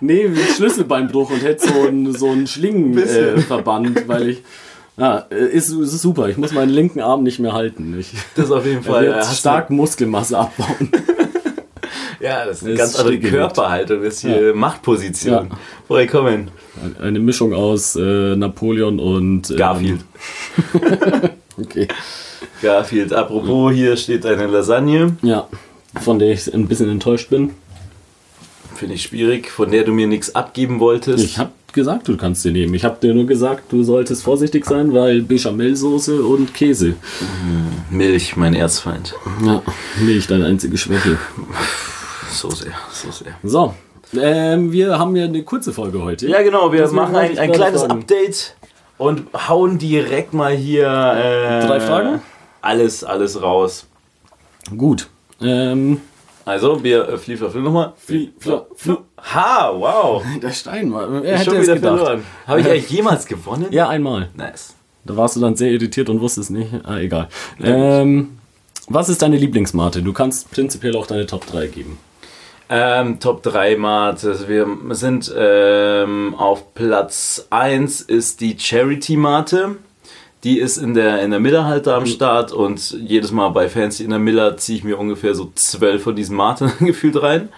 Nee, 0.00 0.30
Schlüsselbeinbruch 0.56 1.30
und 1.30 1.42
hätte 1.42 1.66
so 1.68 1.86
einen 1.86 2.12
so 2.12 2.30
einen 2.30 2.46
Schlingenverband, 2.46 3.96
äh, 3.96 4.08
weil 4.08 4.28
ich. 4.28 4.42
Ja, 4.98 5.26
äh, 5.30 5.46
ist, 5.48 5.70
ist 5.70 6.00
super. 6.00 6.28
Ich 6.28 6.36
muss 6.38 6.52
meinen 6.52 6.70
linken 6.70 7.00
Arm 7.00 7.22
nicht 7.22 7.38
mehr 7.38 7.52
halten. 7.52 7.98
Ich 7.98 8.12
Das 8.34 8.50
auf 8.50 8.64
jeden 8.64 8.82
Fall. 8.82 9.14
hast 9.14 9.38
stark 9.38 9.70
Muskelmasse 9.70 10.38
abbauen. 10.38 10.90
Ja, 12.18 12.46
das 12.46 12.58
ist 12.58 12.62
eine 12.64 12.72
Ist 12.72 12.78
ganz 12.78 12.96
andere. 12.98 13.18
Körperhaltung. 13.20 14.02
Das 14.02 14.14
ist 14.14 14.20
hier 14.20 14.54
Machtposition. 14.54 15.48
Ja. 15.50 15.56
Vollkommen. 15.86 16.50
Eine 16.98 17.18
Mischung 17.20 17.52
aus 17.52 17.94
äh, 17.94 18.34
Napoleon 18.34 18.98
und 18.98 19.50
ähm, 19.50 19.56
Garfield. 19.56 20.00
Okay. 21.58 21.88
Garfield. 22.62 23.12
Apropos, 23.12 23.72
hier 23.72 23.96
steht 23.96 24.26
eine 24.26 24.46
Lasagne. 24.46 25.16
Ja, 25.22 25.46
von 26.02 26.18
der 26.18 26.30
ich 26.32 26.52
ein 26.52 26.66
bisschen 26.68 26.90
enttäuscht 26.90 27.30
bin. 27.30 27.50
Finde 28.74 28.94
ich 28.94 29.02
schwierig, 29.04 29.50
von 29.50 29.70
der 29.70 29.84
du 29.84 29.92
mir 29.92 30.06
nichts 30.06 30.34
abgeben 30.34 30.80
wolltest. 30.80 31.24
Ich 31.24 31.38
habe 31.38 31.50
gesagt, 31.76 32.08
du 32.08 32.16
kannst 32.16 32.42
sie 32.42 32.50
nehmen. 32.50 32.74
Ich 32.74 32.84
habe 32.84 32.96
dir 33.00 33.14
nur 33.14 33.26
gesagt, 33.26 33.70
du 33.70 33.84
solltest 33.84 34.24
vorsichtig 34.24 34.64
sein, 34.64 34.92
weil 34.92 35.22
Bechamelsoße 35.22 36.24
und 36.24 36.52
Käse. 36.52 36.94
Milch, 37.90 38.36
mein 38.36 38.54
Erzfeind. 38.54 39.14
Ja, 39.44 39.62
Milch, 40.00 40.26
deine 40.26 40.46
einzige 40.46 40.76
Schwäche. 40.76 41.16
So 42.32 42.50
sehr, 42.50 42.72
so 42.90 43.12
sehr. 43.12 43.34
So, 43.44 43.74
ähm, 44.20 44.72
wir 44.72 44.98
haben 44.98 45.14
ja 45.14 45.26
eine 45.26 45.44
kurze 45.44 45.72
Folge 45.72 46.02
heute. 46.02 46.26
Ja, 46.26 46.42
genau, 46.42 46.72
wir 46.72 46.80
Deswegen 46.80 46.96
machen 46.96 47.14
ein, 47.14 47.38
ein 47.38 47.52
kleines 47.52 47.82
fragen. 47.82 48.00
Update 48.00 48.56
und 48.98 49.22
hauen 49.48 49.78
direkt 49.78 50.34
mal 50.34 50.54
hier. 50.56 50.86
Äh, 50.88 51.66
Drei 51.66 51.78
Fragen? 51.80 52.20
Alles, 52.62 53.04
alles 53.04 53.40
raus. 53.40 53.86
Gut. 54.76 55.08
Ähm, 55.40 56.00
Also, 56.46 56.82
wir 56.82 57.08
äh, 57.08 57.18
Flie, 57.18 57.36
Flie, 57.36 57.60
nochmal. 57.60 57.92
Flie, 57.96 58.30
Fla, 58.38 58.64
Flu. 58.76 58.98
Ha, 59.34 59.72
wow. 59.74 60.24
der 60.42 60.52
Stein 60.52 60.92
war. 60.92 61.22
Er 61.22 61.34
Ich 61.34 61.40
hätte 61.40 61.44
schon 61.50 61.56
es 61.56 61.62
wieder 61.64 61.74
gedacht. 61.74 61.98
verloren. 61.98 62.22
Habe 62.46 62.60
ich 62.60 62.66
eigentlich 62.66 62.90
jemals 62.90 63.26
gewonnen? 63.26 63.66
Ja, 63.70 63.88
einmal. 63.88 64.30
Nice. 64.34 64.74
Da 65.04 65.16
warst 65.16 65.36
du 65.36 65.40
dann 65.40 65.56
sehr 65.56 65.70
irritiert 65.70 66.08
und 66.08 66.20
wusstest 66.20 66.50
nicht. 66.50 66.70
Ah, 66.84 66.98
egal. 66.98 67.28
Ähm, 67.62 68.38
was 68.88 69.08
ist 69.08 69.22
deine 69.22 69.36
Lieblingsmate? 69.36 70.02
Du 70.02 70.12
kannst 70.12 70.50
prinzipiell 70.52 70.96
auch 70.96 71.06
deine 71.08 71.26
Top 71.26 71.44
3 71.46 71.66
geben. 71.66 71.98
Ähm, 72.68 73.18
Top 73.20 73.42
3 73.42 73.76
Mate. 73.76 74.28
Also 74.28 74.48
wir 74.48 74.66
sind 74.90 75.32
ähm, 75.36 76.34
auf 76.36 76.74
Platz 76.74 77.46
1 77.50 78.02
ist 78.02 78.40
die 78.40 78.56
Charity 78.58 79.16
Mate. 79.16 79.76
Die 80.46 80.60
ist 80.60 80.76
in 80.76 80.94
der, 80.94 81.22
in 81.22 81.32
der 81.32 81.40
Miller 81.40 81.64
halt 81.64 81.88
da 81.88 81.96
am 81.96 82.06
Start 82.06 82.52
und 82.52 82.96
jedes 83.04 83.32
Mal 83.32 83.48
bei 83.48 83.68
Fancy 83.68 84.04
in 84.04 84.10
der 84.10 84.20
Miller 84.20 84.56
ziehe 84.56 84.78
ich 84.78 84.84
mir 84.84 84.96
ungefähr 84.96 85.34
so 85.34 85.50
zwölf 85.56 86.04
von 86.04 86.14
diesen 86.14 86.36
Mate 86.36 86.72
gefühlt 86.78 87.20
rein. 87.20 87.48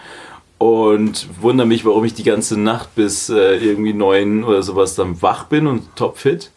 Und 0.57 1.27
wundere 1.39 1.67
mich, 1.67 1.85
warum 1.85 2.03
ich 2.03 2.15
die 2.15 2.23
ganze 2.23 2.59
Nacht 2.59 2.95
bis 2.95 3.29
äh, 3.29 3.57
irgendwie 3.57 3.93
neun 3.93 4.43
oder 4.43 4.63
sowas 4.63 4.95
dann 4.95 5.21
wach 5.21 5.43
bin 5.43 5.67
und 5.67 5.95
topfit. 5.95 6.49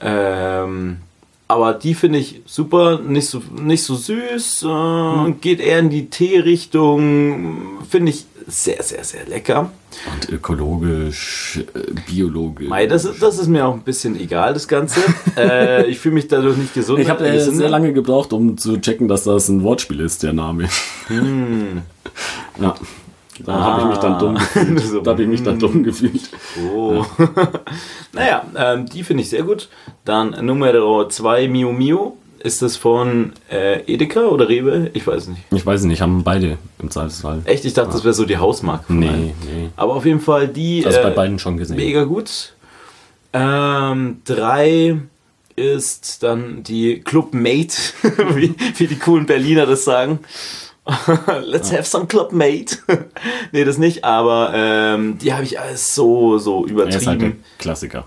Ähm, 0.00 0.96
aber 1.46 1.74
die 1.74 1.94
finde 1.94 2.18
ich 2.18 2.42
super, 2.46 2.98
nicht 2.98 3.28
so, 3.28 3.40
nicht 3.62 3.84
so 3.84 3.94
süß, 3.94 4.64
äh, 4.64 5.30
geht 5.40 5.60
eher 5.60 5.78
in 5.78 5.90
die 5.90 6.10
Teerichtung, 6.10 7.78
finde 7.88 8.10
ich 8.10 8.24
sehr, 8.46 8.82
sehr, 8.82 9.04
sehr 9.04 9.26
lecker. 9.26 9.70
Und 10.14 10.28
ökologisch, 10.30 11.60
äh, 11.74 11.80
biologisch. 12.10 12.68
Mei, 12.68 12.86
das, 12.86 13.04
ist- 13.04 13.22
das 13.22 13.38
ist 13.38 13.48
mir 13.48 13.66
auch 13.66 13.74
ein 13.74 13.82
bisschen 13.82 14.18
egal, 14.18 14.52
das 14.54 14.66
Ganze. 14.68 15.00
äh, 15.36 15.86
ich 15.86 15.98
fühle 15.98 16.14
mich 16.14 16.28
dadurch 16.28 16.56
nicht 16.56 16.74
gesund. 16.74 17.00
ich 17.00 17.08
habe 17.10 17.26
äh, 17.26 17.38
sehr 17.40 17.68
lange 17.68 17.92
gebraucht, 17.92 18.32
um 18.32 18.56
zu 18.58 18.78
checken, 18.80 19.08
dass 19.08 19.24
das 19.24 19.48
ein 19.48 19.62
Wortspiel 19.62 20.00
ist, 20.00 20.22
der 20.22 20.32
Name. 20.32 20.68
Ja. 22.60 22.74
Da 23.44 23.52
habe 23.54 23.80
ich 23.82 23.88
mich 23.88 23.98
dann 23.98 24.18
dumm 24.18 24.34
gefühlt. 24.34 24.80
So, 24.84 25.00
da 25.00 25.12
habe 25.12 25.22
ich 25.22 25.28
mich 25.28 25.42
dann 25.42 25.58
dumm 25.58 25.82
gefühlt. 25.82 26.20
Oh. 26.74 27.04
naja, 28.12 28.44
ähm, 28.54 28.86
die 28.86 29.02
finde 29.02 29.22
ich 29.22 29.30
sehr 29.30 29.44
gut. 29.44 29.68
Dann 30.04 30.30
Nummer 30.44 31.08
2, 31.08 31.48
Mio 31.48 31.72
Mio. 31.72 32.16
Ist 32.42 32.62
das 32.62 32.76
von 32.76 33.34
äh, 33.50 33.80
Edeka 33.82 34.22
oder 34.22 34.48
Rewe? 34.48 34.90
Ich 34.94 35.06
weiß 35.06 35.28
nicht. 35.28 35.42
Ich 35.50 35.64
weiß 35.64 35.82
nicht, 35.84 36.00
haben 36.00 36.24
beide 36.24 36.56
im 36.78 36.90
Zweifelsfall. 36.90 37.42
Echt, 37.44 37.66
ich 37.66 37.74
dachte, 37.74 37.92
das 37.92 38.02
wäre 38.02 38.14
so 38.14 38.24
die 38.24 38.38
Hausmarke. 38.38 38.84
von 38.86 39.02
allen. 39.04 39.26
Nee, 39.26 39.34
nee. 39.44 39.68
Aber 39.76 39.94
auf 39.94 40.06
jeden 40.06 40.20
Fall 40.20 40.48
die. 40.48 40.84
Also 40.86 41.02
bei 41.02 41.10
äh, 41.10 41.14
beiden 41.14 41.38
schon 41.38 41.58
gesehen. 41.58 41.76
Mega 41.76 42.04
gut. 42.04 42.54
Ähm, 43.34 44.22
drei 44.24 44.96
ist 45.54 46.22
dann 46.22 46.62
die 46.62 47.00
Club 47.00 47.34
Mate, 47.34 47.76
wie, 48.34 48.54
wie 48.76 48.86
die 48.86 48.98
coolen 48.98 49.26
Berliner 49.26 49.66
das 49.66 49.84
sagen. 49.84 50.20
Let's 51.44 51.70
have 51.70 51.84
some 51.84 52.06
Club 52.06 52.32
Mate. 52.32 52.78
nee, 53.52 53.64
das 53.64 53.76
nicht, 53.76 54.02
aber 54.02 54.52
ähm, 54.54 55.18
die 55.18 55.34
habe 55.34 55.44
ich 55.44 55.60
alles 55.60 55.94
so, 55.94 56.38
so 56.38 56.66
Er 56.66 56.86
ist 56.88 57.06
halt 57.06 57.18
übertrieben. 57.18 57.44
Klassiker. 57.58 58.04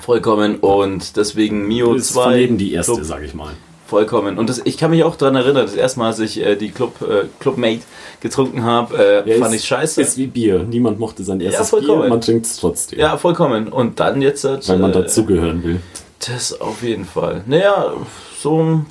Vollkommen. 0.00 0.56
Und 0.56 1.16
deswegen 1.16 1.66
Mio 1.68 1.94
Das 1.94 2.06
ist 2.06 2.12
2. 2.14 2.22
von 2.22 2.34
jedem 2.34 2.58
die 2.58 2.72
erste, 2.72 2.92
Club, 2.92 3.04
sag 3.04 3.22
ich 3.22 3.34
mal. 3.34 3.52
Vollkommen. 3.88 4.38
Und 4.38 4.48
das, 4.48 4.60
ich 4.64 4.76
kann 4.78 4.90
mich 4.90 5.02
auch 5.02 5.16
daran 5.16 5.34
erinnern, 5.36 5.66
das 5.66 5.74
erste 5.74 5.98
Mal, 5.98 6.08
als 6.08 6.18
ich 6.20 6.40
äh, 6.44 6.56
die 6.56 6.70
Club, 6.70 7.00
äh, 7.02 7.24
Club 7.40 7.56
Mate 7.56 7.80
getrunken 8.20 8.62
habe, 8.64 9.24
äh, 9.26 9.30
Ja, 9.30 9.38
fand 9.38 9.54
ich 9.54 9.64
scheiße. 9.64 10.00
Ist 10.00 10.16
wie 10.18 10.26
Bier. 10.26 10.60
Niemand 10.62 10.98
mochte 10.98 11.24
sein 11.24 11.40
erstes 11.40 11.70
vollkommen. 11.70 12.02
Bier, 12.02 12.10
man 12.10 12.20
trinkt 12.20 12.46
es 12.46 12.56
trotzdem. 12.56 12.98
ja, 12.98 13.16
vollkommen. 13.16 13.68
Und 13.68 13.98
dann 13.98 14.22
jetzt. 14.22 14.44
äh, 14.44 14.58
Weil 14.68 14.78
man 14.78 14.92
dazugehören 14.92 15.64
will. 15.64 15.80
Das 16.26 16.60
auf 16.60 16.82
jeden 16.82 17.04
Fall. 17.04 17.42
Naja, 17.46 17.92
so 18.40 18.82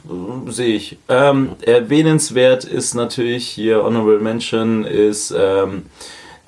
äh, 0.47 0.51
sehe 0.51 0.75
ich. 0.75 0.97
Ähm, 1.09 1.51
erwähnenswert 1.61 2.63
ist 2.63 2.93
natürlich 2.95 3.47
hier 3.47 3.83
Honorable 3.83 4.19
Mention 4.19 4.83
ist 4.85 5.33
ähm, 5.37 5.83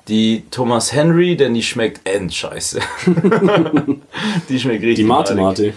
die 0.08 0.44
Thomas 0.50 0.92
Henry, 0.92 1.36
denn 1.36 1.54
die 1.54 1.62
schmeckt 1.62 2.00
endscheiße. 2.08 2.80
die 4.48 4.58
schmeckt 4.58 4.82
richtig 4.82 4.96
Die 4.96 5.04
Mate. 5.04 5.34
Mate. 5.34 5.74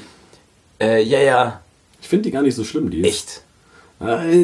Äh, 0.82 1.04
ja, 1.04 1.20
ja, 1.20 1.60
Ich 2.04 2.10
finde 2.10 2.24
die 2.24 2.32
gar 2.32 2.42
nicht 2.42 2.56
so 2.56 2.64
schlimm. 2.66 2.90
Die 2.92 3.00
ist, 3.00 3.08
echt. 3.08 3.42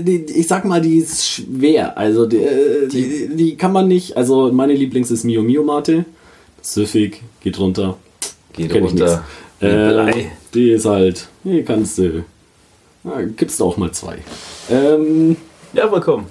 Die, 0.08 0.24
ich 0.34 0.48
sag 0.48 0.64
mal, 0.64 0.80
die 0.80 1.00
ist 1.00 1.28
schwer. 1.28 1.98
Also 1.98 2.26
die, 2.26 2.38
äh, 2.38 2.88
die, 2.88 3.36
die 3.36 3.56
kann 3.58 3.74
man 3.74 3.90
nicht. 3.90 4.16
Also 4.16 4.50
meine 4.54 4.72
Lieblings 4.74 5.12
ist 5.12 5.26
Mio 5.26 5.42
Mio 5.42 5.64
Mate. 5.64 6.06
Süffig, 6.62 7.22
geht 7.42 7.60
runter. 7.60 7.98
Geht 8.54 8.72
Kenn 8.72 8.86
ich 8.86 8.92
runter. 8.92 9.26
Wie 9.60 9.66
Äh, 9.68 10.26
die 10.54 10.72
ist 10.72 10.86
halt. 10.86 11.28
Die 11.44 11.62
kannst 11.64 11.98
du. 11.98 12.24
Ja, 13.04 13.22
gibst 13.36 13.60
du 13.60 13.66
auch 13.66 13.76
mal 13.76 13.92
zwei. 13.92 14.20
Ähm, 14.72 15.36
Ja, 15.74 15.90
vollkommen. 15.90 16.28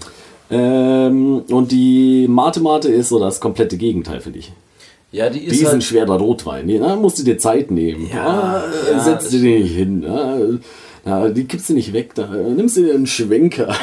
ähm, 0.50 1.42
und 1.50 1.70
die 1.70 2.26
Mate 2.28 2.61
Mate 2.61 2.88
ist 2.88 3.11
so 3.11 3.18
das 3.18 3.38
komplette 3.40 3.76
Gegenteil, 3.76 4.20
finde 4.23 4.38
ich. 4.38 4.52
Ja, 5.12 5.28
die 5.28 5.44
ist 5.44 5.52
Die 5.54 5.61
ist 5.61 5.66
ein 5.66 5.73
halt, 5.73 5.85
schwerer 5.85 6.18
Rotwein. 6.18 6.68
Da 6.80 6.97
musst 6.97 7.18
du 7.18 7.23
dir 7.25 7.37
Zeit 7.38 7.70
nehmen. 7.70 8.08
Ja, 8.12 8.26
ah, 8.26 8.64
ja, 8.90 9.00
setz 9.00 9.28
den 9.30 9.42
nicht 9.42 9.75
hin. 9.75 10.04
Ah, 10.06 10.38
ja, 11.09 11.29
die 11.31 11.45
kippst 11.47 11.71
du 11.71 11.75
nicht 11.75 11.93
weg. 11.93 12.15
Da 12.15 12.27
nimmst 12.27 12.77
du 12.77 12.85
dir 12.85 12.95
einen 12.95 13.07
Schwenker. 13.07 13.75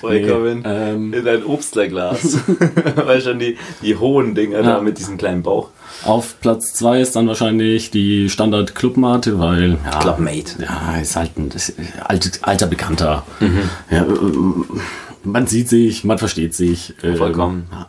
vollkommen 0.00 0.62
Nee, 0.62 0.68
ähm, 0.68 1.14
in 1.14 1.28
ein 1.28 1.44
Obstlerglas. 1.44 2.38
Weil 2.96 3.20
schon 3.20 3.38
die, 3.38 3.56
die 3.82 3.96
hohen 3.96 4.34
Dinger 4.34 4.58
Ja. 4.58 4.62
da 4.74 4.80
mit 4.80 4.98
diesem 4.98 5.18
kleinen 5.18 5.42
Bauch. 5.42 5.68
Auf 6.04 6.40
Platz 6.40 6.72
2 6.74 7.00
ist 7.00 7.16
dann 7.16 7.28
wahrscheinlich 7.28 7.90
die 7.90 8.28
Standard 8.28 8.74
Club 8.74 8.96
Mate, 8.96 9.38
weil 9.38 9.78
ja, 9.84 10.00
Club 10.00 10.18
Mate. 10.18 10.54
ja 10.60 11.00
ist 11.00 11.14
halt 11.14 11.36
ein 11.38 11.50
ist 11.54 11.74
alter, 12.04 12.30
alter 12.42 12.66
Bekannter. 12.66 13.24
Mhm. 13.38 13.60
Ja, 13.90 14.02
ähm, 14.04 14.64
man 15.22 15.46
sieht 15.46 15.68
sich, 15.68 16.02
man 16.02 16.18
versteht 16.18 16.54
sich. 16.54 16.94
ähm, 17.04 17.16
Vollkommen. 17.16 17.68
Ja. 17.70 17.86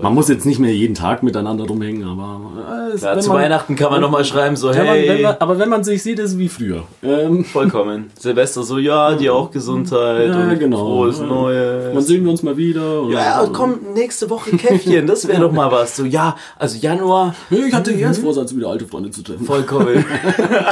Man 0.00 0.14
muss 0.14 0.28
jetzt 0.28 0.46
nicht 0.46 0.60
mehr 0.60 0.72
jeden 0.72 0.94
Tag 0.94 1.24
miteinander 1.24 1.64
rumhängen, 1.66 2.04
aber 2.08 2.92
äh, 2.94 2.98
Ja, 2.98 3.18
zu 3.18 3.30
man- 3.30 3.38
Weihnachten 3.38 3.74
kann 3.74 3.90
man 3.90 4.00
nochmal 4.00 4.24
schreiben, 4.24 4.54
so, 4.54 4.68
wenn 4.70 4.76
man, 4.86 4.86
hey, 4.94 5.08
wenn 5.08 5.22
man, 5.22 5.36
aber 5.40 5.58
wenn 5.58 5.68
man 5.68 5.82
sich 5.82 6.02
sieht, 6.04 6.20
ist 6.20 6.32
es 6.32 6.38
wie 6.38 6.48
früher. 6.48 6.84
Ähm, 7.02 7.44
vollkommen. 7.44 8.10
Silvester 8.16 8.62
so, 8.62 8.78
ja, 8.78 9.14
dir 9.16 9.34
auch 9.34 9.50
Gesundheit 9.50 10.28
Ja, 10.28 10.40
und 10.50 10.58
genau. 10.58 10.78
frohes. 10.78 11.20
Neues. 11.20 11.94
wann 11.94 12.02
sehen 12.04 12.22
wir 12.24 12.30
uns 12.30 12.44
mal 12.44 12.56
wieder? 12.56 13.08
Ja, 13.10 13.44
komm, 13.52 13.74
nächste 13.94 14.30
Woche 14.30 14.56
Käffchen, 14.56 15.06
das 15.08 15.26
wäre 15.26 15.40
doch 15.42 15.52
mal 15.52 15.70
was. 15.72 15.96
So, 15.96 16.04
ja, 16.04 16.36
also 16.58 16.78
Januar, 16.78 17.34
Ich 17.50 17.72
hatte 17.74 17.92
jetzt 17.92 18.18
Vorsatz, 18.20 18.54
wieder 18.54 18.68
alte 18.68 18.86
Freunde 18.86 19.10
zu 19.10 19.22
treffen. 19.22 19.44
vollkommen. 19.44 20.04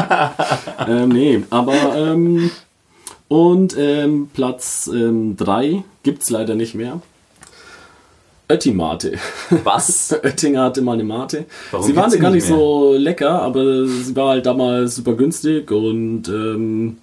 ähm, 0.89 1.09
nee, 1.09 1.43
aber 1.51 1.75
ähm, 1.97 2.51
und 3.29 3.77
ähm, 3.77 4.29
Platz 4.33 4.89
3 4.89 5.83
gibt 6.05 6.23
es 6.23 6.31
leider 6.31 6.55
nicht 6.55 6.75
mehr. 6.77 7.01
Oettimate. 8.49 9.13
Was? 9.65 10.13
Oettinger 10.23 10.65
hatte 10.65 10.83
mal 10.83 10.93
eine 10.93 11.05
Mate. 11.05 11.47
Warum 11.71 11.87
sie 11.87 11.97
waren 11.97 12.11
sie 12.11 12.19
gar 12.19 12.31
nicht 12.31 12.45
nicht 12.45 12.49
so 12.49 12.95
lecker, 12.97 13.43
aber 13.43 13.87
sie 13.87 14.15
war 14.15 14.31
halt 14.31 14.47
damals 14.47 14.97
super 14.97 15.15
günstig 15.15 15.71
und 15.71 16.29
ähm, 16.29 16.99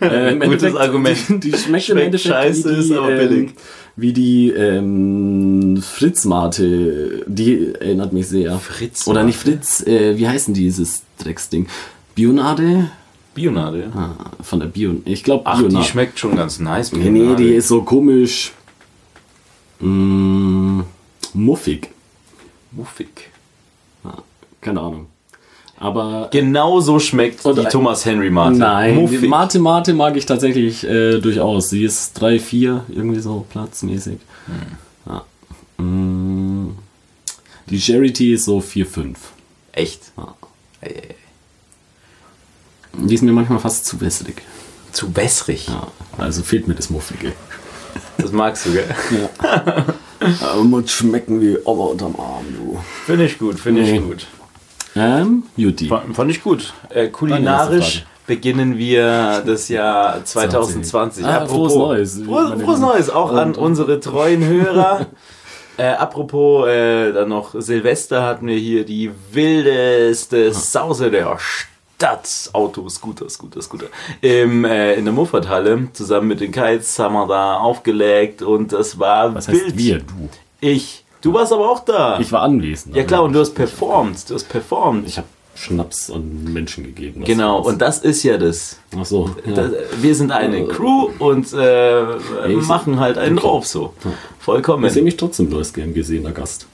äh, 0.00 0.32
im 0.32 0.40
Gutes 0.40 0.74
Argument. 0.74 1.18
Die, 1.28 1.38
die 1.50 1.56
schmeckt, 1.56 1.88
im 1.88 1.96
Endeffekt 1.98 2.34
scheiße, 2.34 2.70
wie 2.70 2.74
die, 2.74 2.80
ist 2.80 2.92
aber 2.92 3.10
ähm, 3.10 3.28
billig. 3.28 3.50
wie 3.96 4.12
die 4.12 4.50
ähm, 4.50 5.78
Fritz-Mate. 5.82 7.24
Die 7.26 7.74
erinnert 7.74 8.12
mich 8.12 8.28
sehr. 8.28 8.58
Fritz 8.58 9.06
Oder 9.06 9.24
nicht 9.24 9.38
Fritz, 9.38 9.84
äh, 9.86 10.16
wie 10.16 10.28
heißen 10.28 10.54
dieses 10.54 11.02
Drecksding? 11.18 11.66
Bionade? 12.14 12.90
Bionade. 13.34 13.90
ja. 13.94 14.00
Ah, 14.00 14.30
von 14.42 14.60
der 14.60 14.66
Bio. 14.66 14.96
Ich 15.04 15.24
glaube 15.24 15.42
Ach, 15.46 15.58
Bionade. 15.58 15.84
die 15.84 15.90
schmeckt 15.90 16.18
schon 16.18 16.36
ganz 16.36 16.58
nice. 16.58 16.92
Nee, 16.92 17.10
nee, 17.10 17.34
die 17.34 17.54
ist 17.54 17.68
so 17.68 17.82
komisch. 17.82 18.52
Mm, 19.80 20.80
muffig. 21.34 21.90
muffig. 22.72 23.30
Keine 24.60 24.80
Ahnung. 24.80 25.06
Aber 25.78 26.28
Genau 26.32 26.80
so 26.80 26.98
schmeckt 26.98 27.44
die 27.44 27.64
Thomas 27.64 28.04
Henry 28.06 28.30
Mate. 28.30 28.56
nein, 28.56 28.94
die 28.94 29.00
Muffig. 29.00 29.28
Mate 29.28 29.58
Mate 29.58 29.92
mag 29.94 30.16
ich 30.16 30.24
tatsächlich 30.26 30.82
äh, 30.84 31.20
durchaus. 31.20 31.68
Sie 31.68 31.84
ist 31.84 32.14
3, 32.14 32.38
4, 32.40 32.84
irgendwie 32.88 33.20
so 33.20 33.44
platzmäßig. 33.50 34.18
Ja. 35.06 35.24
Mm, 35.84 36.70
die 37.68 37.80
Charity 37.80 38.32
ist 38.32 38.46
so 38.46 38.60
4, 38.60 38.86
5. 38.86 39.18
Echt? 39.72 40.00
Ja. 40.16 40.34
Ey, 40.80 40.92
ey. 40.94 41.14
Die 43.06 43.14
ist 43.14 43.22
mir 43.22 43.32
manchmal 43.32 43.58
fast 43.58 43.84
zu 43.84 44.00
wässrig. 44.00 44.40
Zu 44.92 45.14
wässrig. 45.14 45.68
Ja, 45.68 45.88
also 46.16 46.42
fehlt 46.42 46.66
mir 46.66 46.74
das 46.74 46.88
Muffige. 46.88 47.34
Das 48.18 48.32
magst 48.32 48.66
du, 48.66 48.72
gell? 48.72 48.84
Aber 50.40 50.64
muss 50.64 50.90
schmecken 50.90 51.40
wie 51.40 51.56
Ober 51.64 51.90
unterm 51.90 52.16
Arm, 52.18 52.44
du. 52.56 52.78
Finde 53.04 53.24
ich 53.24 53.38
gut, 53.38 53.58
finde 53.58 53.82
ich 53.82 53.92
Nee. 53.92 53.98
gut. 54.00 54.26
Ähm, 54.94 55.42
Juti. 55.56 55.88
Fand, 55.88 56.16
fand 56.16 56.30
ich 56.30 56.42
gut. 56.42 56.72
Äh, 56.88 57.08
kulinarisch 57.08 58.06
beginnen 58.26 58.78
wir 58.78 59.42
das 59.46 59.68
Jahr 59.68 60.24
2020. 60.24 61.24
Ah, 61.24 61.46
frohes 61.46 61.74
Neues. 61.74 62.22
Frohes, 62.24 62.62
frohes. 62.62 62.80
Neues 62.80 63.10
auch 63.10 63.32
an 63.32 63.54
unsere 63.54 64.00
treuen 64.00 64.44
Hörer. 64.44 65.06
äh, 65.76 65.88
apropos, 65.88 66.66
äh, 66.66 67.12
dann 67.12 67.28
noch 67.28 67.54
Silvester 67.56 68.22
hatten 68.24 68.46
wir 68.46 68.56
hier 68.56 68.84
die 68.84 69.10
wildeste 69.32 70.52
Sause 70.52 71.10
der 71.10 71.38
Stadt. 71.38 71.75
Auto, 72.52 72.88
Scooter, 72.88 73.28
Scooter, 73.28 73.62
Scooter. 73.62 73.86
Im, 74.20 74.64
äh, 74.64 74.94
in 74.94 75.04
der 75.04 75.14
Muffathalle 75.14 75.88
zusammen 75.92 76.28
mit 76.28 76.40
den 76.40 76.52
Kites 76.52 76.98
haben 76.98 77.14
wir 77.14 77.26
da 77.26 77.56
aufgelegt 77.56 78.42
und 78.42 78.72
das 78.72 78.98
war 78.98 79.34
Was 79.34 79.48
heißt 79.48 79.60
wild. 79.66 79.78
wir? 79.78 79.98
Du. 80.00 80.28
Ich. 80.60 81.04
Du 81.22 81.32
warst 81.32 81.52
aber 81.52 81.70
auch 81.70 81.80
da. 81.80 82.20
Ich 82.20 82.30
war 82.30 82.42
anwesend. 82.42 82.94
ja 82.94 83.02
klar, 83.04 83.22
und 83.24 83.32
du 83.32 83.40
hast 83.40 83.54
performt. 83.54 84.28
Du 84.30 84.34
hast 84.34 84.44
performt. 84.44 85.08
Ich 85.08 85.16
habe 85.16 85.26
Schnaps 85.56 86.10
an 86.10 86.52
Menschen 86.52 86.84
gegeben. 86.84 87.24
Genau, 87.24 87.62
und 87.62 87.80
das 87.80 87.98
ist 88.00 88.22
ja 88.22 88.36
das. 88.36 88.78
Ach 88.96 89.04
so. 89.04 89.30
Ja. 89.46 89.54
das 89.54 89.72
wir 90.00 90.14
sind 90.14 90.30
eine 90.30 90.66
Crew 90.66 91.08
und 91.18 91.52
äh, 91.54 92.02
machen 92.60 93.00
halt 93.00 93.16
einen 93.18 93.36
drauf 93.36 93.66
so. 93.66 93.94
Ich 93.98 94.02
sehe 94.04 94.12
Vollkommen. 94.38 95.04
mich 95.04 95.16
trotzdem 95.16 95.48
bloß 95.48 95.72
gern 95.72 95.94
gesehener 95.94 96.32
Gast. 96.32 96.66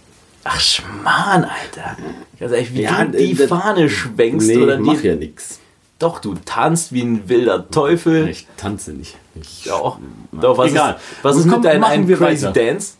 Ach 0.44 0.60
Schmarrn, 0.60 1.44
Alter. 1.44 1.96
Ganz 2.38 2.52
ehrlich, 2.52 2.74
wie 2.74 2.82
Ja, 2.82 3.04
du 3.04 3.16
die 3.16 3.34
das- 3.34 3.48
Fahne 3.48 3.88
schwenkst 3.88 4.48
Nee, 4.48 4.56
oder 4.58 4.74
ich 4.74 4.80
mach 4.80 5.00
die, 5.00 5.06
ja 5.08 5.14
nix. 5.14 5.60
Doch, 5.98 6.18
du 6.18 6.34
tanzt 6.44 6.92
wie 6.92 7.02
ein 7.02 7.28
wilder 7.28 7.70
Teufel. 7.70 8.28
Ich 8.28 8.48
tanze 8.56 8.92
nicht. 8.92 9.16
Ich, 9.40 9.64
Doch. 9.66 9.98
Doch, 10.32 10.58
was 10.58 10.72
Egal. 10.72 10.94
ist, 10.94 11.00
was 11.24 11.36
ist 11.36 11.42
Komm, 11.44 11.60
mit 11.60 11.64
deinem 11.64 11.84
einen 11.84 12.06
Crazy 12.08 12.46
weiter. 12.46 12.52
Dance? 12.52 12.94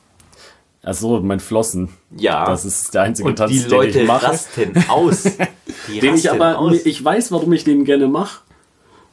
Ach 0.85 0.95
so, 0.95 1.21
mein 1.21 1.41
Flossen. 1.41 1.89
Ja. 2.17 2.45
Das 2.47 2.65
ist 2.65 2.95
der 2.95 3.03
einzige 3.03 3.29
und 3.29 3.37
Tanz, 3.37 3.51
die 3.53 3.61
den 3.61 3.71
Leute 3.71 4.01
ich 4.01 4.07
mache. 4.07 4.27
rasten 4.29 4.73
aus. 4.89 5.25
Die 5.89 5.99
Den 5.99 6.15
ich 6.15 6.31
aber, 6.31 6.59
aus. 6.59 6.85
ich 6.85 7.05
weiß, 7.05 7.33
warum 7.33 7.53
ich 7.53 7.65
den 7.65 7.85
gerne 7.85 8.07
mache. 8.07 8.42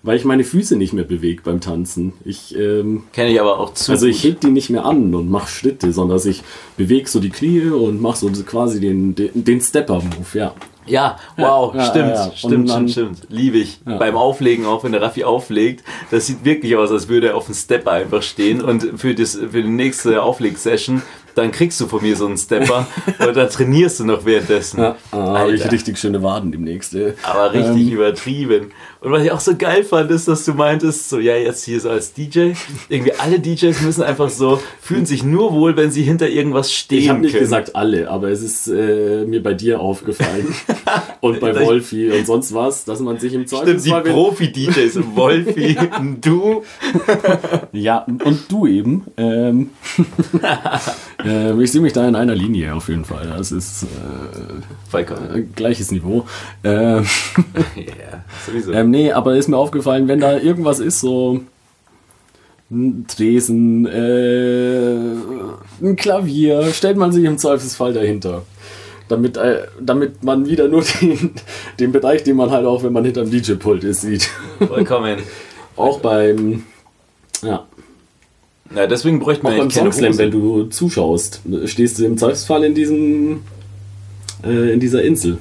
Weil 0.01 0.15
ich 0.15 0.23
meine 0.23 0.45
Füße 0.45 0.77
nicht 0.77 0.93
mehr 0.93 1.03
bewege 1.03 1.41
beim 1.43 1.59
Tanzen. 1.59 2.13
Ich, 2.23 2.55
ähm, 2.55 3.03
Kenne 3.11 3.31
ich 3.31 3.41
aber 3.41 3.59
auch 3.59 3.73
zu. 3.73 3.91
also 3.91 4.05
ich 4.07 4.23
heb 4.23 4.39
die 4.39 4.49
nicht 4.51 4.69
mehr 4.69 4.85
an 4.85 5.13
und 5.13 5.29
mache 5.29 5.49
Schritte, 5.49 5.91
sondern 5.91 6.19
ich 6.25 6.41
bewege 6.77 7.09
so 7.09 7.19
die 7.19 7.29
Knie 7.29 7.63
und 7.69 8.01
mache 8.01 8.17
so 8.17 8.29
quasi 8.43 8.79
den, 8.79 9.13
den, 9.15 9.43
den 9.43 9.59
Stepper-Move, 9.59 10.25
ja. 10.37 10.53
Ja, 10.85 11.17
wow, 11.37 11.75
Ja, 11.75 11.85
stimmt, 11.85 12.09
ja, 12.09 12.25
ja. 12.27 12.31
Stimmt, 12.33 12.69
dann- 12.69 12.89
stimmt, 12.89 13.17
stimmt. 13.17 13.29
Liebe 13.29 13.57
ich. 13.57 13.79
Ja. 13.85 13.97
Beim 13.97 14.15
Auflegen, 14.15 14.65
auch 14.65 14.83
wenn 14.83 14.91
der 14.93 15.01
Raffi 15.01 15.23
auflegt, 15.23 15.83
das 16.09 16.25
sieht 16.27 16.43
wirklich 16.45 16.75
aus, 16.77 16.89
als 16.91 17.07
würde 17.09 17.27
er 17.27 17.35
auf 17.37 17.45
dem 17.45 17.53
Stepper 17.53 17.91
einfach 17.91 18.23
stehen 18.23 18.61
und 18.61 18.99
für, 18.99 19.13
das, 19.13 19.35
für 19.35 19.61
die 19.61 19.69
nächste 19.69 20.23
Auflegsession, 20.23 21.01
dann 21.35 21.51
kriegst 21.51 21.79
du 21.79 21.85
von 21.85 22.01
mir 22.01 22.15
so 22.15 22.25
einen 22.25 22.37
Stepper 22.37 22.87
und 23.27 23.37
dann 23.37 23.49
trainierst 23.49 23.99
du 23.99 24.05
noch 24.05 24.25
währenddessen. 24.25 24.79
Ja, 24.79 24.95
ah, 25.11 25.39
habe 25.39 25.53
ich 25.53 25.71
richtig 25.71 25.99
schöne 25.99 26.23
Waden 26.23 26.51
demnächst. 26.51 26.95
Äh. 26.95 27.13
Aber 27.23 27.53
richtig 27.53 27.87
Ähm, 27.87 27.93
übertrieben. 27.93 28.71
Und 29.01 29.11
was 29.11 29.23
ich 29.23 29.31
auch 29.31 29.39
so 29.39 29.55
geil 29.55 29.85
fand, 29.85 30.11
ist, 30.11 30.27
dass 30.27 30.43
du 30.43 30.53
meintest, 30.53 31.09
so 31.09 31.19
ja, 31.19 31.33
jetzt 31.37 31.63
hier 31.63 31.79
so 31.79 31.89
als 31.89 32.11
DJ, 32.11 32.51
irgendwie 32.89 33.13
alle 33.13 33.39
DJs 33.39 33.79
müssen 33.81 34.03
einfach 34.03 34.29
so, 34.29 34.59
fühlen 34.81 35.05
sich 35.05 35.23
nur 35.23 35.53
wohl, 35.53 35.77
wenn 35.77 35.89
sie 35.89 36.03
hinter 36.03 36.27
irgendwas 36.27 36.73
stehen 36.73 36.99
Ich 36.99 37.09
habe 37.09 37.19
nicht 37.21 37.31
können. 37.31 37.43
gesagt 37.43 37.77
alle, 37.77 38.09
aber 38.09 38.27
es 38.29 38.41
ist 38.41 38.67
äh, 38.67 39.23
mir 39.25 39.41
bei 39.41 39.53
dir 39.53 39.79
aufgefallen 39.79 40.53
und 41.21 41.39
bei 41.39 41.57
Wolfi 41.65 42.11
und 42.11 42.25
sonst 42.25 42.53
was, 42.53 42.83
dass 42.83 42.99
man 42.99 43.17
sich 43.19 43.33
im 43.33 43.47
Stimmt, 43.47 43.67
die 43.67 43.89
Zweifelsfall... 43.89 44.01
Profi-DJs, 44.03 44.99
Wolfi, 45.15 45.77
du, 46.19 46.63
Ja, 47.71 47.99
und 47.99 48.51
du 48.51 48.67
eben. 48.67 49.05
Ähm, 49.15 49.69
ähm, 51.25 51.61
ich 51.61 51.71
sehe 51.71 51.79
mich 51.79 51.93
da 51.93 52.05
in 52.05 52.15
einer 52.17 52.35
Linie 52.35 52.75
auf 52.75 52.89
jeden 52.89 53.05
Fall. 53.05 53.33
Das 53.37 53.53
ist 53.53 53.85
Vollkommen. 54.89 55.35
äh, 55.35 55.41
gleiches 55.55 55.89
Niveau. 55.91 56.25
Ähm, 56.65 57.05
Ja, 57.77 58.25
sowieso. 58.45 58.73
ähm, 58.73 58.88
nee, 58.89 59.11
aber 59.11 59.35
ist 59.35 59.47
mir 59.47 59.57
aufgefallen, 59.57 60.07
wenn 60.07 60.19
da 60.19 60.37
irgendwas 60.37 60.79
ist, 60.79 60.99
so 60.99 61.41
ein 62.71 63.05
Tresen, 63.07 63.85
äh, 63.87 65.15
ein 65.81 65.95
Klavier, 65.95 66.71
stellt 66.71 66.97
man 66.97 67.11
sich 67.11 67.23
im 67.25 67.37
Zweifelsfall 67.37 67.93
dahinter. 67.93 68.43
Damit, 69.07 69.37
äh, 69.37 69.63
damit 69.81 70.23
man 70.23 70.45
wieder 70.47 70.67
nur 70.67 70.83
den, 71.01 71.31
den 71.79 71.91
Bereich, 71.91 72.23
den 72.23 72.35
man 72.35 72.51
halt 72.51 72.65
auch, 72.65 72.83
wenn 72.83 72.93
man 72.93 73.05
hinterm 73.05 73.31
DJ-Pult 73.31 73.83
ist, 73.83 74.01
sieht. 74.01 74.29
Vollkommen. 74.67 75.17
Auch 75.75 75.99
beim, 75.99 76.63
ja, 77.41 77.65
Na, 78.69 78.85
deswegen 78.85 79.19
bräuchten 79.19 79.47
wir 79.47 79.53
Auch 79.53 79.57
beim 79.57 79.69
Songslam, 79.71 80.09
Hose. 80.09 80.19
wenn 80.19 80.31
du 80.31 80.65
zuschaust, 80.65 81.41
stehst 81.65 81.97
du 81.97 82.05
im 82.05 82.17
Zweifelsfall 82.17 82.65
in 82.65 82.75
diesem 82.75 83.41
äh, 84.43 84.73
in 84.73 84.79
dieser 84.79 85.01
Insel. 85.03 85.37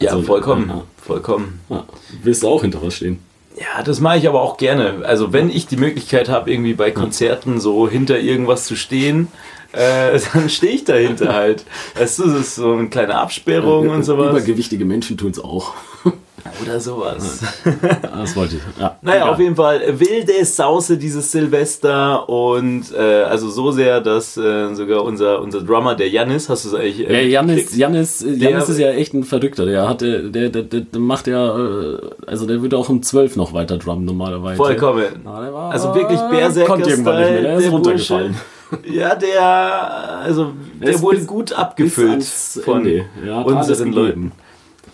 Ja, 0.00 0.12
also, 0.12 0.22
vollkommen. 0.22 0.68
ja. 0.68 0.84
Vollkommen. 1.10 1.60
Ja, 1.68 1.84
willst 2.22 2.42
du 2.42 2.48
auch 2.48 2.62
hinter 2.62 2.80
was 2.82 2.94
stehen? 2.94 3.18
Ja, 3.56 3.82
das 3.82 4.00
mache 4.00 4.18
ich 4.18 4.28
aber 4.28 4.40
auch 4.40 4.56
gerne. 4.56 5.02
Also 5.04 5.32
wenn 5.32 5.50
ich 5.50 5.66
die 5.66 5.76
Möglichkeit 5.76 6.28
habe, 6.28 6.50
irgendwie 6.50 6.74
bei 6.74 6.92
Konzerten 6.92 7.58
so 7.58 7.88
hinter 7.88 8.20
irgendwas 8.20 8.64
zu 8.64 8.76
stehen, 8.76 9.26
äh, 9.72 10.18
dann 10.32 10.48
stehe 10.48 10.72
ich 10.72 10.84
dahinter 10.84 11.34
halt. 11.34 11.64
Weißt 11.98 12.20
du, 12.20 12.28
das 12.28 12.40
ist 12.40 12.54
so 12.54 12.72
eine 12.74 12.88
kleine 12.88 13.16
Absperrung 13.16 13.88
und 13.88 14.04
sowas. 14.04 14.30
Übergewichtige 14.30 14.84
Menschen 14.84 15.16
tun 15.16 15.32
es 15.32 15.42
auch. 15.42 15.74
Oder 16.62 16.80
sowas. 16.80 17.42
Das 18.02 18.36
wollte 18.36 18.56
ich. 18.56 18.62
Ja. 18.80 18.96
Naja, 19.02 19.16
Egal. 19.22 19.30
auf 19.32 19.38
jeden 19.38 19.56
Fall 19.56 19.82
äh, 19.82 19.98
wilde 20.00 20.44
Sause 20.44 20.96
dieses 20.98 21.30
Silvester 21.32 22.28
und 22.28 22.84
äh, 22.96 23.22
also 23.22 23.48
so 23.50 23.70
sehr, 23.70 24.00
dass 24.00 24.36
äh, 24.36 24.74
sogar 24.74 25.04
unser, 25.04 25.40
unser 25.40 25.62
Drummer, 25.62 25.94
der 25.94 26.08
Janis, 26.08 26.48
hast 26.48 26.64
du 26.64 26.68
es 26.70 26.74
eigentlich 26.74 26.98
Ja, 26.98 27.08
äh, 27.08 27.26
Janis, 27.28 27.54
mitgekriegt? 27.56 27.78
Janis, 27.78 28.20
Janis 28.20 28.38
Der- 28.66 28.74
ist 28.74 28.78
ja 28.78 28.90
echt 28.90 29.14
ein 29.14 29.24
Verrückter. 29.24 29.66
Der 29.66 29.88
hat, 29.88 30.00
der, 30.00 30.20
der, 30.22 30.48
der, 30.50 30.62
der 30.62 31.00
macht 31.00 31.26
ja, 31.26 31.56
äh, 31.58 31.98
also 32.26 32.46
der 32.46 32.60
würde 32.62 32.76
auch 32.76 32.88
um 32.88 33.02
12 33.02 33.36
noch 33.36 33.52
weiter 33.52 33.78
drummen 33.78 34.04
normalerweise. 34.04 34.56
Vollkommen. 34.56 35.04
Ja, 35.24 35.40
der 35.42 35.52
war- 35.54 35.70
Also 35.72 35.94
wirklich 35.94 36.18
Konnte 36.66 36.90
irgendwann 36.90 37.20
nicht 37.20 37.30
mehr, 37.30 37.42
der 37.42 37.56
ist 37.56 37.64
der 37.64 37.70
runtergefallen. 37.72 38.32
Bursche. 38.70 38.94
Ja, 38.94 39.14
der, 39.16 40.20
also, 40.22 40.52
der 40.80 40.90
ist 40.90 41.02
wurde 41.02 41.24
gut 41.24 41.52
abgefüllt 41.52 42.22
von. 42.22 42.86
Ja, 43.26 43.40
unseren. 43.42 43.92
Leuten. 43.92 44.32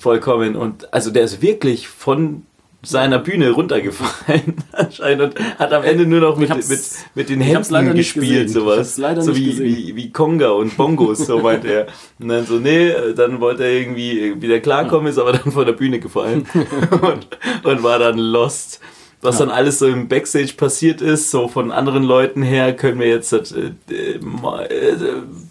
Vollkommen. 0.07 0.55
Und 0.55 0.95
also 0.95 1.11
der 1.11 1.25
ist 1.25 1.43
wirklich 1.43 1.89
von 1.89 2.45
seiner 2.81 3.19
Bühne 3.19 3.51
runtergefallen 3.51 4.55
anscheinend 4.73 5.21
und 5.21 5.59
hat 5.59 5.73
am 5.73 5.83
Ende 5.83 6.07
nur 6.07 6.21
noch 6.21 6.37
mit, 6.37 6.49
mit, 6.69 6.81
mit 7.17 7.29
den 7.29 7.41
Händen 7.41 7.93
gespielt, 7.97 8.49
sowas. 8.49 8.95
so 8.95 9.35
wie, 9.35 9.59
wie, 9.59 9.97
wie 9.97 10.13
Conga 10.13 10.51
und 10.51 10.77
Bongos, 10.77 11.27
so 11.27 11.41
meint 11.41 11.65
er. 11.65 11.89
Und 12.21 12.29
dann 12.29 12.47
so, 12.47 12.61
nee, 12.61 12.93
dann 13.17 13.41
wollte 13.41 13.65
er 13.65 13.73
irgendwie 13.73 14.41
wieder 14.41 14.61
klarkommen, 14.61 15.09
ist 15.09 15.19
aber 15.19 15.33
dann 15.33 15.51
von 15.51 15.67
der 15.67 15.73
Bühne 15.73 15.99
gefallen 15.99 16.47
und, 17.03 17.27
und 17.65 17.83
war 17.83 17.99
dann 17.99 18.19
lost. 18.19 18.79
Was 19.23 19.39
dann 19.39 19.51
alles 19.51 19.81
so 19.81 19.89
im 19.89 20.07
Backstage 20.07 20.53
passiert 20.57 21.01
ist, 21.01 21.33
so 21.33 21.49
von 21.49 21.73
anderen 21.73 22.05
Leuten 22.05 22.43
her, 22.43 22.77
können 22.77 23.01
wir 23.01 23.09
jetzt 23.09 23.33
äh, 23.33 23.73
äh, 23.91 24.19
äh, 24.19 24.99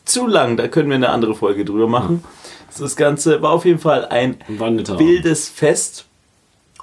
zu 0.05 0.27
lang, 0.27 0.55
da 0.55 0.69
können 0.69 0.87
wir 0.87 0.95
eine 0.95 1.09
andere 1.09 1.35
Folge 1.35 1.65
drüber 1.65 1.89
machen. 1.89 2.23
Das 2.77 2.95
Ganze 2.95 3.41
war 3.41 3.51
auf 3.51 3.65
jeden 3.65 3.79
Fall 3.79 4.05
ein 4.05 4.38
wildes 4.47 5.49
Fest. 5.49 6.05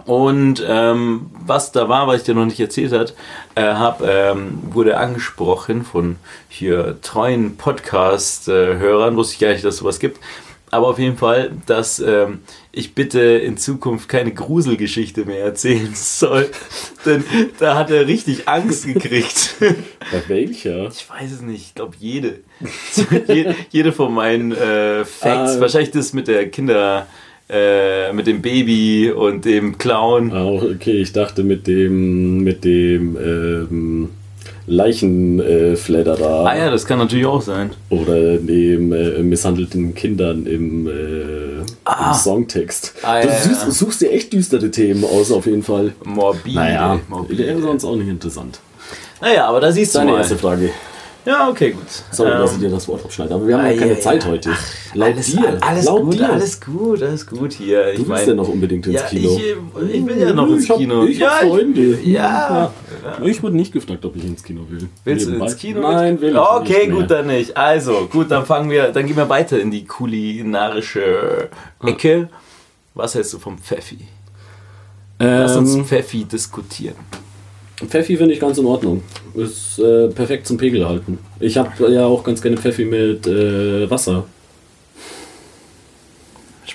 Und 0.07 0.65
ähm, 0.67 1.31
was 1.45 1.71
da 1.71 1.89
war, 1.89 2.07
was 2.07 2.19
ich 2.19 2.23
dir 2.23 2.35
noch 2.35 2.47
nicht 2.47 2.59
erzählt 2.59 2.93
hat, 2.93 3.15
äh, 3.55 3.63
hab, 3.63 4.03
ähm, 4.03 4.59
wurde 4.73 4.97
angesprochen 4.97 5.85
von 5.85 6.17
hier 6.49 6.99
treuen 7.03 7.59
Podcast-Hörern, 7.59 9.17
wusste 9.17 9.35
ich 9.35 9.41
gar 9.41 9.53
nicht, 9.53 9.65
dass 9.65 9.75
es 9.75 9.81
sowas 9.81 9.99
gibt. 9.99 10.19
Aber 10.71 10.89
auf 10.89 10.99
jeden 10.99 11.19
Fall, 11.19 11.53
dass 11.67 12.01
ähm, 12.01 12.41
ich 12.75 12.95
bitte 12.95 13.21
in 13.21 13.57
Zukunft 13.59 14.09
keine 14.09 14.33
Gruselgeschichte 14.33 15.25
mehr 15.27 15.45
erzählen 15.45 15.91
soll. 15.95 16.49
Denn 17.05 17.23
da 17.59 17.77
hat 17.77 17.91
er 17.91 18.07
richtig 18.07 18.49
Angst 18.49 18.87
gekriegt. 18.87 19.57
Bei 19.61 20.23
welcher? 20.29 20.89
Ich 20.89 21.09
weiß 21.09 21.33
es 21.33 21.43
nicht, 21.43 21.67
ich 21.69 21.75
glaube 21.75 21.95
jede. 21.99 22.41
Je- 23.29 23.55
jede 23.71 23.93
von 23.93 24.13
meinen 24.15 24.53
äh, 24.53 25.05
Facts. 25.05 25.57
Ah. 25.57 25.61
Wahrscheinlich 25.61 25.91
das 25.91 26.13
mit 26.15 26.29
der 26.29 26.49
Kinder, 26.49 27.07
äh, 27.51 28.13
mit 28.15 28.27
dem 28.27 28.41
Baby 28.41 29.11
und 29.11 29.45
dem 29.45 29.77
Clown. 29.77 30.33
Ah, 30.33 30.47
okay, 30.47 31.03
ich 31.03 31.13
dachte 31.13 31.43
mit 31.45 31.67
dem, 31.67 32.39
mit 32.43 32.65
dem 32.65 33.17
ähm, 33.17 34.09
Leichenfledderer 34.67 36.47
Ah 36.47 36.57
ja, 36.57 36.71
das 36.71 36.87
kann 36.87 36.99
natürlich 36.99 37.27
auch 37.27 37.43
sein. 37.43 37.71
oder 37.91 38.37
dem 38.39 38.93
äh, 38.93 39.23
misshandelten 39.23 39.95
Kindern 39.95 40.47
im, 40.47 40.87
äh, 40.87 40.91
im 41.61 42.15
Songtext. 42.15 42.95
Ah, 43.03 43.21
du 43.21 43.29
ja, 43.29 43.35
suchst, 43.41 43.63
ja. 43.65 43.71
suchst 43.71 44.01
dir 44.03 44.11
echt 44.13 44.33
düstere 44.33 44.71
Themen 44.71 45.05
aus, 45.05 45.31
auf 45.33 45.47
jeden 45.47 45.63
Fall. 45.63 45.93
Morbide. 46.05 46.57
Naja, 46.57 47.01
morbide. 47.09 47.61
sonst 47.61 47.85
auch 47.85 47.97
nicht 47.97 48.09
interessant. 48.09 48.61
Naja, 49.21 49.47
aber 49.47 49.61
da 49.61 49.71
siehst 49.73 49.95
du 49.95 49.99
Deine 50.01 50.13
mal. 50.13 50.19
erste 50.19 50.37
Frage. 50.37 50.71
Ja, 51.25 51.49
okay, 51.49 51.71
gut. 51.71 51.83
Sorry, 52.11 52.31
dass 52.31 52.51
ich 52.51 52.57
Ähm, 52.57 52.63
dir 52.63 52.71
das 52.71 52.89
Wort 52.89 53.05
abschneide, 53.05 53.35
aber 53.35 53.47
wir 53.47 53.57
haben 53.57 53.65
ah, 53.65 53.71
ja 53.71 53.79
keine 53.79 53.93
ja, 53.95 54.01
Zeit 54.01 54.25
ja. 54.25 54.31
heute. 54.31 54.51
Laut 54.95 55.13
alles, 55.15 55.27
dir. 55.27 55.59
alles 55.61 55.85
laut 55.85 56.03
gut, 56.03 56.15
dir. 56.15 56.31
alles 56.33 56.61
gut, 56.61 57.03
alles 57.03 57.27
gut 57.27 57.53
hier. 57.53 57.91
Ich 57.93 57.97
Du 58.01 58.09
willst 58.09 58.09
mein- 58.09 58.29
ja 58.29 58.35
noch 58.35 58.49
unbedingt 58.49 58.87
ins 58.89 59.07
Kino. 59.07 59.37
Ich, 59.37 59.95
ich 59.95 60.07
will 60.07 60.19
ja 60.19 60.33
noch 60.33 60.49
ins 60.49 60.65
ich 60.69 60.71
Kino. 60.77 61.05
Ich 61.05 61.19
ja, 61.19 61.31
hab 61.31 61.49
Freunde. 61.49 61.99
Ja. 62.03 62.73
Ich 63.23 63.41
wurde 63.43 63.55
nicht 63.57 63.73
gefragt, 63.73 64.05
ob 64.05 64.17
ich 64.17 64.25
ins 64.25 64.43
Kino 64.43 64.63
will. 64.69 64.89
Willst 65.05 65.27
du 65.27 65.31
Nebenbei. 65.31 65.47
ins 65.53 65.57
Kino? 65.59 65.81
Nein, 65.81 66.21
will 66.21 66.31
ich 66.33 66.37
Okay, 66.39 66.89
gut, 66.89 67.09
dann 67.11 67.29
nicht. 67.29 67.57
Also, 67.57 68.09
gut, 68.11 68.29
dann 68.31 68.45
fangen 68.45 68.69
wir, 68.69 68.89
dann 68.89 69.07
gehen 69.07 69.17
wir 69.17 69.29
weiter 69.29 69.61
in 69.61 69.71
die 69.71 69.85
kulinarische 69.85 71.49
Ecke. 71.85 72.29
Was 72.95 73.15
hältst 73.15 73.33
du 73.33 73.39
vom 73.39 73.59
Pfeffi? 73.59 73.99
Lass 75.19 75.57
uns 75.57 75.75
Ähm, 75.77 75.85
Pfeffi 75.85 76.25
diskutieren. 76.25 76.97
Pfeffi 77.89 78.17
finde 78.17 78.35
ich 78.35 78.41
ganz 78.41 78.59
in 78.59 78.67
Ordnung. 78.67 79.03
Ist 79.35 79.79
äh, 79.79 80.09
perfekt 80.09 80.47
zum 80.47 80.57
Pegel 80.57 80.87
halten. 80.89 81.19
Ich 81.41 81.57
habe 81.57 81.91
ja 81.91 82.07
auch 82.07 82.23
ganz 82.25 82.41
gerne 82.43 82.57
Pfeffi 82.57 82.85
mit 82.85 83.27
äh, 83.27 83.91
Wasser. 83.91 84.25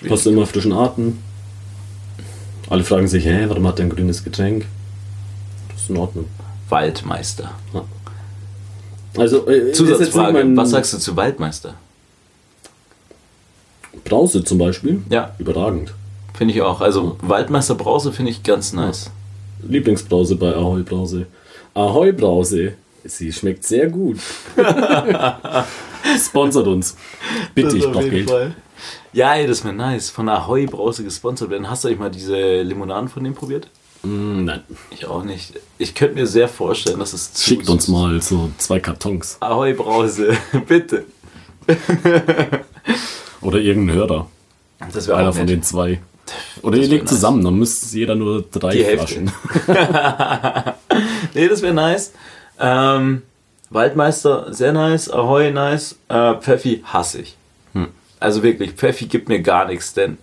Passt 0.07 0.27
immer 0.27 0.45
frischen 0.45 0.73
Atem. 0.73 1.17
Alle 2.69 2.83
fragen 2.83 3.07
sich, 3.07 3.25
hä, 3.25 3.45
warum 3.47 3.65
hat 3.67 3.79
der 3.79 3.85
ein 3.85 3.89
grünes 3.89 4.23
Getränk? 4.23 4.65
Das 5.71 5.81
ist 5.83 5.89
in 5.89 5.97
Ordnung. 5.97 6.25
Waldmeister. 6.69 7.51
Also, 9.17 9.47
äh, 9.49 9.71
Zusatzfrage, 9.71 10.33
mein- 10.43 10.57
was 10.57 10.71
sagst 10.71 10.93
du 10.93 10.97
zu 10.99 11.15
Waldmeister? 11.15 11.75
Brause 14.03 14.43
zum 14.43 14.57
Beispiel? 14.57 15.01
Ja. 15.09 15.33
Überragend. 15.39 15.93
Finde 16.33 16.53
ich 16.53 16.61
auch. 16.61 16.81
Also 16.81 17.17
Waldmeister 17.21 17.75
Brause 17.75 18.11
finde 18.11 18.31
ich 18.31 18.43
ganz 18.43 18.73
nice. 18.73 19.09
Lieblingsbrause 19.67 20.35
bei 20.35 20.53
Ahoi 20.55 20.83
Brause. 20.83 21.27
Ahoi 21.73 22.11
Brause. 22.11 22.73
Sie 23.03 23.31
schmeckt 23.31 23.63
sehr 23.65 23.87
gut. 23.87 24.17
Sponsert 26.19 26.67
uns. 26.67 26.95
Bitte, 27.55 27.77
ich 27.77 27.85
brauche 27.89 28.09
Geld. 28.09 28.29
Fall. 28.29 28.55
Ja, 29.13 29.33
ey, 29.35 29.47
das 29.47 29.63
wäre 29.63 29.73
nice. 29.73 30.09
Von 30.09 30.27
Ahoi 30.29 30.65
Brause 30.65 31.03
gesponsert 31.03 31.49
werden. 31.49 31.69
Hast 31.69 31.83
du 31.83 31.87
eigentlich 31.87 31.99
mal 31.99 32.11
diese 32.11 32.61
Limonaden 32.61 33.07
von 33.09 33.23
dem 33.23 33.33
probiert? 33.33 33.69
Mm, 34.03 34.43
nein. 34.45 34.61
Ich 34.91 35.05
auch 35.05 35.23
nicht. 35.23 35.53
Ich 35.77 35.95
könnte 35.95 36.15
mir 36.15 36.27
sehr 36.27 36.47
vorstellen, 36.47 36.99
dass 36.99 37.13
es 37.13 37.33
zu 37.33 37.49
Schickt 37.49 37.69
uns 37.69 37.87
mal 37.87 38.21
so 38.21 38.51
zwei 38.57 38.79
Kartons. 38.79 39.37
Ahoi 39.39 39.73
Brause, 39.73 40.37
bitte. 40.67 41.05
Oder 43.41 43.59
irgendein 43.59 43.95
Hörer. 43.95 44.27
Das 44.93 45.07
wäre 45.07 45.17
Einer 45.17 45.33
von 45.33 45.41
nett. 45.45 45.49
den 45.49 45.63
zwei. 45.63 45.99
Oder 46.61 46.77
ihr 46.77 46.87
legt 46.87 47.03
nice. 47.05 47.13
zusammen, 47.13 47.43
dann 47.43 47.55
müsst 47.55 47.93
jeder 47.93 48.15
nur 48.15 48.43
drei 48.51 48.71
Die. 48.71 48.83
Flaschen. 48.83 49.31
Nee, 51.33 51.47
das 51.47 51.61
wäre 51.61 51.73
nice. 51.73 52.13
Ähm, 52.59 53.21
Waldmeister, 53.69 54.53
sehr 54.53 54.73
nice. 54.73 55.09
Ahoi, 55.11 55.51
nice. 55.51 55.95
Äh, 56.07 56.35
Pfeffi 56.35 56.83
hasse 56.85 57.21
ich. 57.21 57.35
Hm. 57.73 57.89
Also 58.19 58.41
wirklich, 58.41 58.71
Pfeffi 58.71 59.05
gibt 59.05 59.29
mir 59.29 59.41
gar 59.41 59.67
nichts, 59.67 59.93
denn 59.93 60.17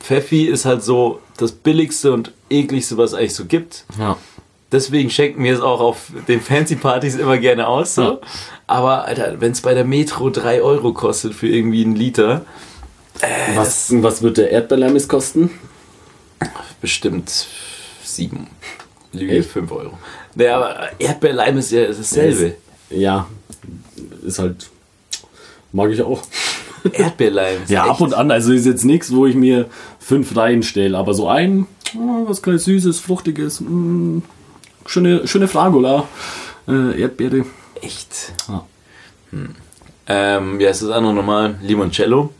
Pfeffi 0.00 0.44
ist 0.44 0.64
halt 0.64 0.82
so 0.82 1.20
das 1.38 1.52
billigste 1.52 2.12
und 2.12 2.32
ekligste, 2.50 2.96
was 2.96 3.12
es 3.12 3.18
eigentlich 3.18 3.34
so 3.34 3.46
gibt. 3.46 3.84
Ja. 3.98 4.16
Deswegen 4.70 5.08
schenken 5.08 5.42
wir 5.42 5.54
es 5.54 5.60
auch 5.60 5.80
auf 5.80 6.12
den 6.28 6.42
Fancy-Partys 6.42 7.16
immer 7.16 7.38
gerne 7.38 7.66
aus. 7.66 7.94
So. 7.94 8.02
Ja. 8.02 8.18
Aber, 8.66 9.06
Alter, 9.06 9.40
wenn 9.40 9.52
es 9.52 9.62
bei 9.62 9.72
der 9.72 9.84
Metro 9.84 10.28
3 10.28 10.60
Euro 10.60 10.92
kostet 10.92 11.34
für 11.34 11.48
irgendwie 11.48 11.84
einen 11.84 11.96
Liter, 11.96 12.42
Was, 13.54 13.92
was 14.02 14.22
wird 14.22 14.36
der 14.38 14.50
Erdbeerleimis 14.50 15.08
kosten? 15.08 15.50
bestimmt 16.80 17.46
7, 18.04 18.46
Lüge? 19.12 19.42
5 19.42 19.72
Euro. 19.72 19.98
Naja, 20.36 20.56
aber 20.56 20.76
Erdbeerleim 21.00 21.58
ist 21.58 21.72
ja 21.72 21.86
dasselbe. 21.88 22.54
Ja, 22.90 23.26
ist 24.24 24.38
halt. 24.38 24.68
Mag 25.72 25.90
ich 25.90 26.00
auch. 26.02 26.22
Erdbeerleim. 26.92 27.64
ist 27.64 27.70
Ja, 27.70 27.82
echt- 27.84 27.90
ab 27.90 28.00
und 28.00 28.14
an. 28.14 28.30
Also 28.30 28.52
ist 28.52 28.64
jetzt 28.66 28.84
nichts, 28.84 29.12
wo 29.12 29.26
ich 29.26 29.34
mir 29.34 29.66
fünf 29.98 30.36
reinstelle. 30.36 30.96
Aber 30.96 31.14
so 31.14 31.28
ein, 31.28 31.66
oh, 31.96 32.28
was 32.28 32.40
kleines 32.42 32.64
Süßes, 32.64 33.00
Fruchtiges. 33.00 33.60
Mm, 33.60 34.20
schöne, 34.86 35.26
schöne 35.26 35.48
Fragola. 35.48 36.06
Äh, 36.68 37.00
Erdbeere. 37.00 37.44
Echt? 37.82 38.32
Ja. 38.48 38.64
Hm. 39.32 39.54
Ähm, 40.06 40.58
wie 40.60 40.66
heißt 40.68 40.82
das 40.82 40.90
andere 40.90 41.12
nochmal? 41.12 41.56
Limoncello? 41.60 42.32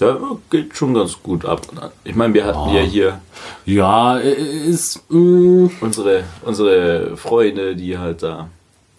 Da 0.00 0.18
geht 0.48 0.74
schon 0.74 0.94
ganz 0.94 1.22
gut 1.22 1.44
ab. 1.44 1.66
Ich 2.04 2.14
meine, 2.14 2.32
wir 2.32 2.46
hatten 2.46 2.74
ja 2.74 2.80
hier 2.80 3.20
Ja, 3.66 4.18
äh, 4.18 4.32
ist. 4.32 5.02
mm, 5.10 5.66
unsere, 5.82 6.24
unsere 6.42 7.18
Freunde, 7.18 7.76
die 7.76 7.98
halt 7.98 8.22
da 8.22 8.48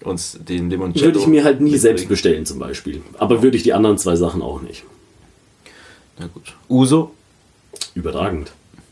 uns 0.04 0.38
den 0.40 0.70
Limoncello. 0.70 1.06
würde 1.08 1.20
ich 1.20 1.26
mir 1.28 1.44
halt 1.44 1.60
nie 1.60 1.72
mitbringen. 1.72 1.82
selbst 1.82 2.08
bestellen, 2.08 2.46
zum 2.46 2.60
Beispiel. 2.60 3.02
Aber 3.18 3.42
würde 3.42 3.58
ich 3.58 3.64
die 3.64 3.74
anderen 3.74 3.98
zwei 3.98 4.16
Sachen 4.16 4.44
auch 4.44 4.62
nicht. 4.62 4.84
Na 6.20 6.28
gut. 6.28 6.54
Uso? 6.70 7.12
Überragend. 7.96 8.52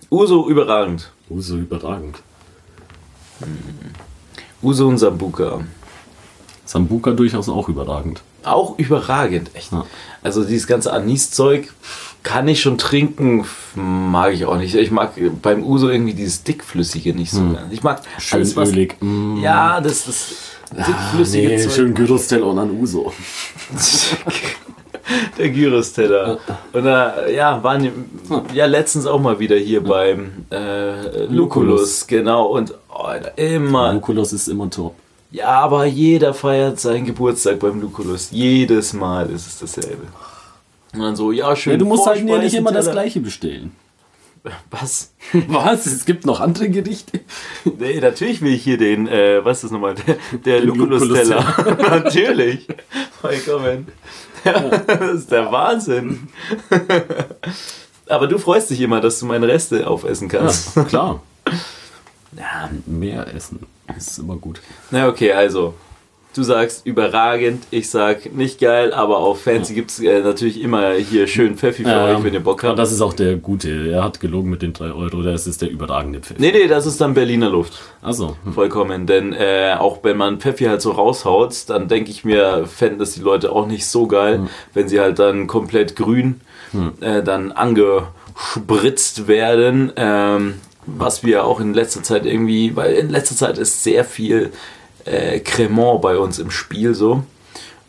Uso 0.10 0.48
überragend. 0.50 1.12
Oh, 1.30 1.40
so 1.40 1.58
überragend. 1.58 2.18
Uso 4.64 4.88
und 4.88 4.98
Sambuka. 4.98 5.62
Sambuka 6.66 7.12
durchaus 7.12 7.50
auch 7.50 7.70
überragend. 7.70 8.22
Auch 8.50 8.78
überragend, 8.78 9.52
echt. 9.54 9.72
Ja. 9.72 9.86
Also 10.22 10.44
dieses 10.44 10.68
ganze 10.68 10.92
Anis-Zeug 10.92 11.72
kann 12.24 12.48
ich 12.48 12.62
schon 12.62 12.78
trinken, 12.78 13.46
mag 13.76 14.34
ich 14.34 14.46
auch 14.46 14.58
nicht. 14.58 14.76
Ich 14.76 14.92
mag 14.92 15.14
beim 15.42 15.64
Uso 15.64 15.90
irgendwie 15.90 16.14
dieses 16.14 16.44
dickflüssige 16.44 17.14
nicht 17.14 17.32
so. 17.32 17.42
gern. 17.42 17.70
Ich 17.72 17.84
mag 17.84 18.02
Schön 18.18 18.40
alles, 18.40 18.56
was, 18.56 18.70
ölig. 18.72 18.98
Mm. 19.02 19.38
Ja, 19.42 19.80
das 19.80 20.06
das 20.06 20.34
dickflüssige 20.76 21.48
Nee, 21.48 21.58
Zeug. 21.60 21.72
schön 21.72 21.94
Gyros-Teller 21.94 22.46
und 22.46 22.60
an 22.60 22.72
Uso. 22.72 23.14
Der 25.38 25.50
Gyros-Teller. 25.50 26.38
Und 26.74 26.84
da, 26.84 27.28
ja, 27.28 27.64
waren 27.64 27.90
ja 28.54 28.66
letztens 28.66 29.06
auch 29.06 29.20
mal 29.20 29.40
wieder 29.40 29.56
hier 29.56 29.84
beim 29.84 30.46
äh, 30.52 31.24
Luculus, 31.26 32.06
genau. 32.06 32.48
Und 32.48 32.74
oh, 32.90 33.04
Alter, 33.04 33.38
immer. 33.38 33.94
Lucullus 33.94 34.34
ist 34.34 34.50
immer 34.50 34.70
top. 34.70 34.96
Ja, 35.32 35.50
aber 35.50 35.86
jeder 35.86 36.34
feiert 36.34 36.80
seinen 36.80 37.06
Geburtstag 37.06 37.60
beim 37.60 37.80
Luculus. 37.80 38.30
Jedes 38.32 38.94
Mal 38.94 39.30
ist 39.30 39.48
es 39.48 39.60
dasselbe. 39.60 40.08
Und 40.94 41.02
dann 41.02 41.16
so, 41.16 41.32
ja, 41.32 41.56
schön. 41.56 41.74
Ja, 41.74 41.78
du 41.78 41.86
musst 41.86 42.08
halt 42.08 42.28
ja 42.28 42.38
nicht 42.40 42.56
immer 42.56 42.72
das 42.72 42.90
gleiche 42.90 43.20
bestellen. 43.20 43.72
Was? 44.72 45.14
Was? 45.48 45.86
Es 45.86 46.06
gibt 46.06 46.26
noch 46.26 46.40
andere 46.40 46.70
Gerichte? 46.70 47.20
Nee, 47.78 48.00
natürlich 48.00 48.42
will 48.42 48.54
ich 48.54 48.64
hier 48.64 48.78
den, 48.78 49.08
äh, 49.08 49.44
was 49.44 49.58
ist 49.58 49.66
das 49.66 49.72
nochmal? 49.72 49.96
Der, 49.96 50.18
der 50.46 50.62
Den 50.62 50.70
Luculus-Teller. 50.70 51.78
natürlich. 51.90 52.68
Vollkommen. 53.22 53.88
das 54.44 55.12
ist 55.12 55.32
der 55.32 55.52
Wahnsinn. 55.52 56.30
Aber 58.08 58.28
du 58.28 58.40
freust 58.40 58.70
dich 58.70 58.80
immer, 58.80 59.02
dass 59.02 59.20
du 59.20 59.26
meine 59.26 59.48
Reste 59.48 59.86
aufessen 59.86 60.30
kannst. 60.30 60.76
Ja, 60.76 60.84
klar. 60.86 61.24
Ja. 62.38 62.70
Mehr 62.86 63.28
essen 63.36 63.60
ist 63.98 64.20
immer 64.20 64.36
gut. 64.36 64.62
Na 64.92 65.08
okay, 65.08 65.32
also. 65.32 65.74
Du 66.36 66.44
sagst 66.44 66.86
überragend, 66.86 67.64
ich 67.72 67.90
sag 67.90 68.32
nicht 68.36 68.60
geil, 68.60 68.94
aber 68.94 69.18
auf 69.18 69.42
Fancy 69.42 69.74
gibt 69.74 69.90
es 69.90 70.00
äh, 70.00 70.22
natürlich 70.22 70.62
immer 70.62 70.92
hier 70.94 71.26
schön 71.26 71.58
Pfeffi 71.58 71.84
für 71.84 71.90
euch, 71.90 72.24
wenn 72.24 72.36
ihr 72.36 72.40
Bock 72.40 72.64
habt. 72.64 72.78
das 72.78 72.92
ist 72.92 73.02
auch 73.02 73.14
der 73.14 73.36
gute. 73.38 73.90
Er 73.92 74.04
hat 74.04 74.20
gelogen 74.20 74.52
mit 74.52 74.62
den 74.62 74.72
3 74.72 74.92
Euro. 74.92 75.24
Das 75.24 75.48
ist 75.48 75.64
der 75.64 75.72
überragende 75.72 76.20
Pfiff. 76.20 76.38
Nee, 76.38 76.52
nee, 76.52 76.68
das 76.68 76.86
ist 76.86 77.02
dann 77.02 77.16
Berliner 77.16 77.50
Luft. 77.50 77.80
Achso. 78.04 78.38
Hm. 78.44 78.54
Vollkommen, 78.54 79.08
denn 79.08 79.34
äh, 79.34 79.76
auch 79.80 80.04
wenn 80.04 80.18
man 80.18 80.40
Pfeffi 80.40 80.66
halt 80.66 80.84
so 80.84 80.92
raushaut, 80.92 81.68
dann 81.68 81.88
denke 81.88 82.12
ich 82.12 82.24
mir, 82.24 82.68
fänden 82.68 83.00
das 83.00 83.14
die 83.14 83.22
Leute 83.22 83.52
auch 83.52 83.66
nicht 83.66 83.88
so 83.88 84.06
geil, 84.06 84.48
wenn 84.76 84.88
sie 84.88 85.00
halt 85.00 85.18
dann 85.18 85.48
komplett 85.48 85.96
grün 85.96 86.42
äh, 87.02 87.24
dann 87.24 87.52
angespritzt 87.52 89.28
werden. 89.28 89.92
Ähm, 89.96 90.56
was 90.98 91.24
wir 91.24 91.46
auch 91.46 91.60
in 91.60 91.74
letzter 91.74 92.04
Zeit 92.04 92.26
irgendwie, 92.26 92.76
weil 92.76 92.94
in 92.94 93.10
letzter 93.10 93.36
Zeit 93.36 93.58
ist 93.58 93.84
sehr 93.84 94.04
viel 94.06 94.52
äh, 95.06 95.40
Cremant 95.40 96.02
bei 96.02 96.18
uns 96.18 96.40
im 96.40 96.52
Spiel 96.52 96.94
so 96.94 97.24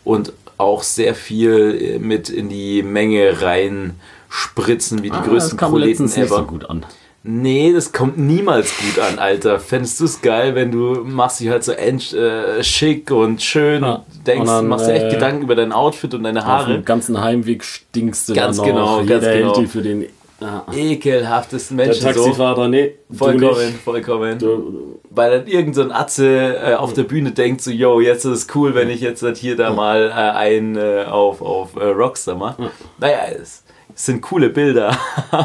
und 0.04 0.32
auch 0.58 0.82
sehr 0.82 1.14
viel 1.14 1.78
äh, 1.80 1.98
mit 1.98 2.28
in 2.28 2.48
die 2.48 2.82
Menge 2.82 3.42
rein 3.42 3.94
spritzen, 4.28 4.98
wie 5.02 5.10
die 5.10 5.16
größten 5.16 5.30
Ah, 5.32 5.36
das 5.36 5.56
kam 5.56 5.70
Proleten 5.70 6.04
letztens 6.06 6.16
nicht 6.16 6.26
ever. 6.26 6.36
so 6.36 6.44
gut 6.44 6.68
an. 6.70 6.84
Nee, 7.22 7.74
das 7.74 7.92
kommt 7.92 8.16
niemals 8.16 8.72
gut 8.78 8.98
an, 8.98 9.18
Alter. 9.18 9.60
Fändest 9.60 10.00
du 10.00 10.06
es 10.06 10.22
geil, 10.22 10.54
wenn 10.54 10.70
du 10.70 11.02
machst 11.04 11.40
dich 11.40 11.50
halt 11.50 11.62
so 11.64 11.72
äh, 11.72 12.62
schick 12.64 13.10
und 13.10 13.42
schön 13.42 13.82
Ja. 13.82 13.94
und 13.96 14.26
denkst, 14.26 14.40
Und 14.40 14.46
dann, 14.46 14.68
machst 14.68 14.86
dir 14.86 14.94
echt 14.94 15.06
äh, 15.06 15.10
Gedanken 15.10 15.42
über 15.42 15.54
dein 15.54 15.72
Outfit 15.72 16.14
und 16.14 16.22
deine 16.22 16.40
Auf 16.40 16.46
Haare. 16.46 16.72
dem 16.74 16.84
ganzen 16.86 17.20
Heimweg 17.20 17.62
stinkst 17.62 18.28
du 18.30 18.34
Ganz 18.34 18.56
dann 18.56 18.66
noch. 18.68 18.72
genau, 18.72 19.00
Jeder 19.02 19.14
ganz 19.16 19.26
hält 19.26 19.40
genau. 19.42 19.60
dich 19.60 19.70
für 19.70 19.82
den 19.82 20.06
ah, 20.40 20.62
Ekelhaftesten 20.74 21.76
der 21.76 21.86
Menschen 21.86 22.02
so. 22.02 22.08
Taxifahrer. 22.08 22.68
Nee, 22.68 22.94
du 23.08 23.16
Vollkommen, 23.16 23.66
nicht. 23.66 23.78
vollkommen. 23.82 24.38
Du, 24.38 24.98
Weil 25.10 25.38
dann 25.38 25.46
irgend 25.46 25.74
so 25.74 25.82
ein 25.82 25.92
Atze 25.92 26.56
äh, 26.56 26.74
auf 26.74 26.92
der 26.92 27.04
Bühne 27.04 27.32
denkt 27.32 27.62
so, 27.62 27.70
yo, 27.70 28.00
jetzt 28.00 28.24
ist 28.24 28.32
es 28.32 28.46
cool, 28.54 28.74
wenn 28.74 28.90
ich 28.90 29.00
jetzt 29.00 29.22
halt 29.22 29.36
hier 29.36 29.56
da 29.56 29.72
mal 29.72 30.08
äh, 30.08 30.12
ein 30.12 30.76
äh, 30.76 31.04
auf, 31.08 31.40
auf 31.42 31.76
äh, 31.76 31.84
Rockstar 31.84 32.36
mache. 32.36 32.70
Naja, 32.98 33.18
es, 33.32 33.62
es 33.94 34.06
sind 34.06 34.20
coole 34.22 34.48
Bilder. 34.50 34.96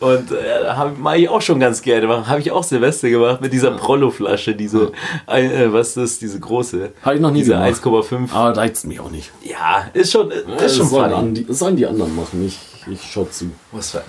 Und 0.00 0.32
äh, 0.32 0.66
habe 0.68 0.96
mach 0.98 1.14
ich 1.14 1.28
auch 1.28 1.40
schon 1.40 1.60
ganz 1.60 1.80
gerne. 1.80 2.26
Habe 2.26 2.40
ich 2.40 2.50
auch 2.50 2.64
Silvester 2.64 3.08
gemacht 3.08 3.40
mit 3.40 3.52
dieser 3.52 3.70
Prollo-Flasche, 3.70 4.52
diese, 4.56 4.90
äh, 5.28 5.72
was 5.72 5.96
ist 5.96 6.20
diese 6.22 6.40
große? 6.40 6.90
Hab 7.04 7.14
ich 7.14 7.20
noch 7.20 7.30
nie 7.30 7.38
Diese 7.38 7.52
gemacht. 7.52 7.80
1,5. 7.84 8.32
aber 8.32 8.56
reizt 8.56 8.84
mich 8.84 8.98
auch 8.98 9.10
nicht. 9.12 9.30
Ja, 9.44 9.86
ist 9.94 10.10
schon, 10.10 10.32
ist 10.32 10.44
Das 10.58 10.76
schon 10.76 10.88
sollen, 10.88 11.10
funny. 11.12 11.14
an, 11.14 11.34
die, 11.34 11.46
das 11.46 11.60
sollen 11.60 11.76
die 11.76 11.86
anderen 11.86 12.16
machen. 12.16 12.44
Ich, 12.44 12.58
ich 12.90 13.00
schau 13.10 13.24
zu. 13.24 13.50
Was 13.72 13.90
funny. 13.90 14.04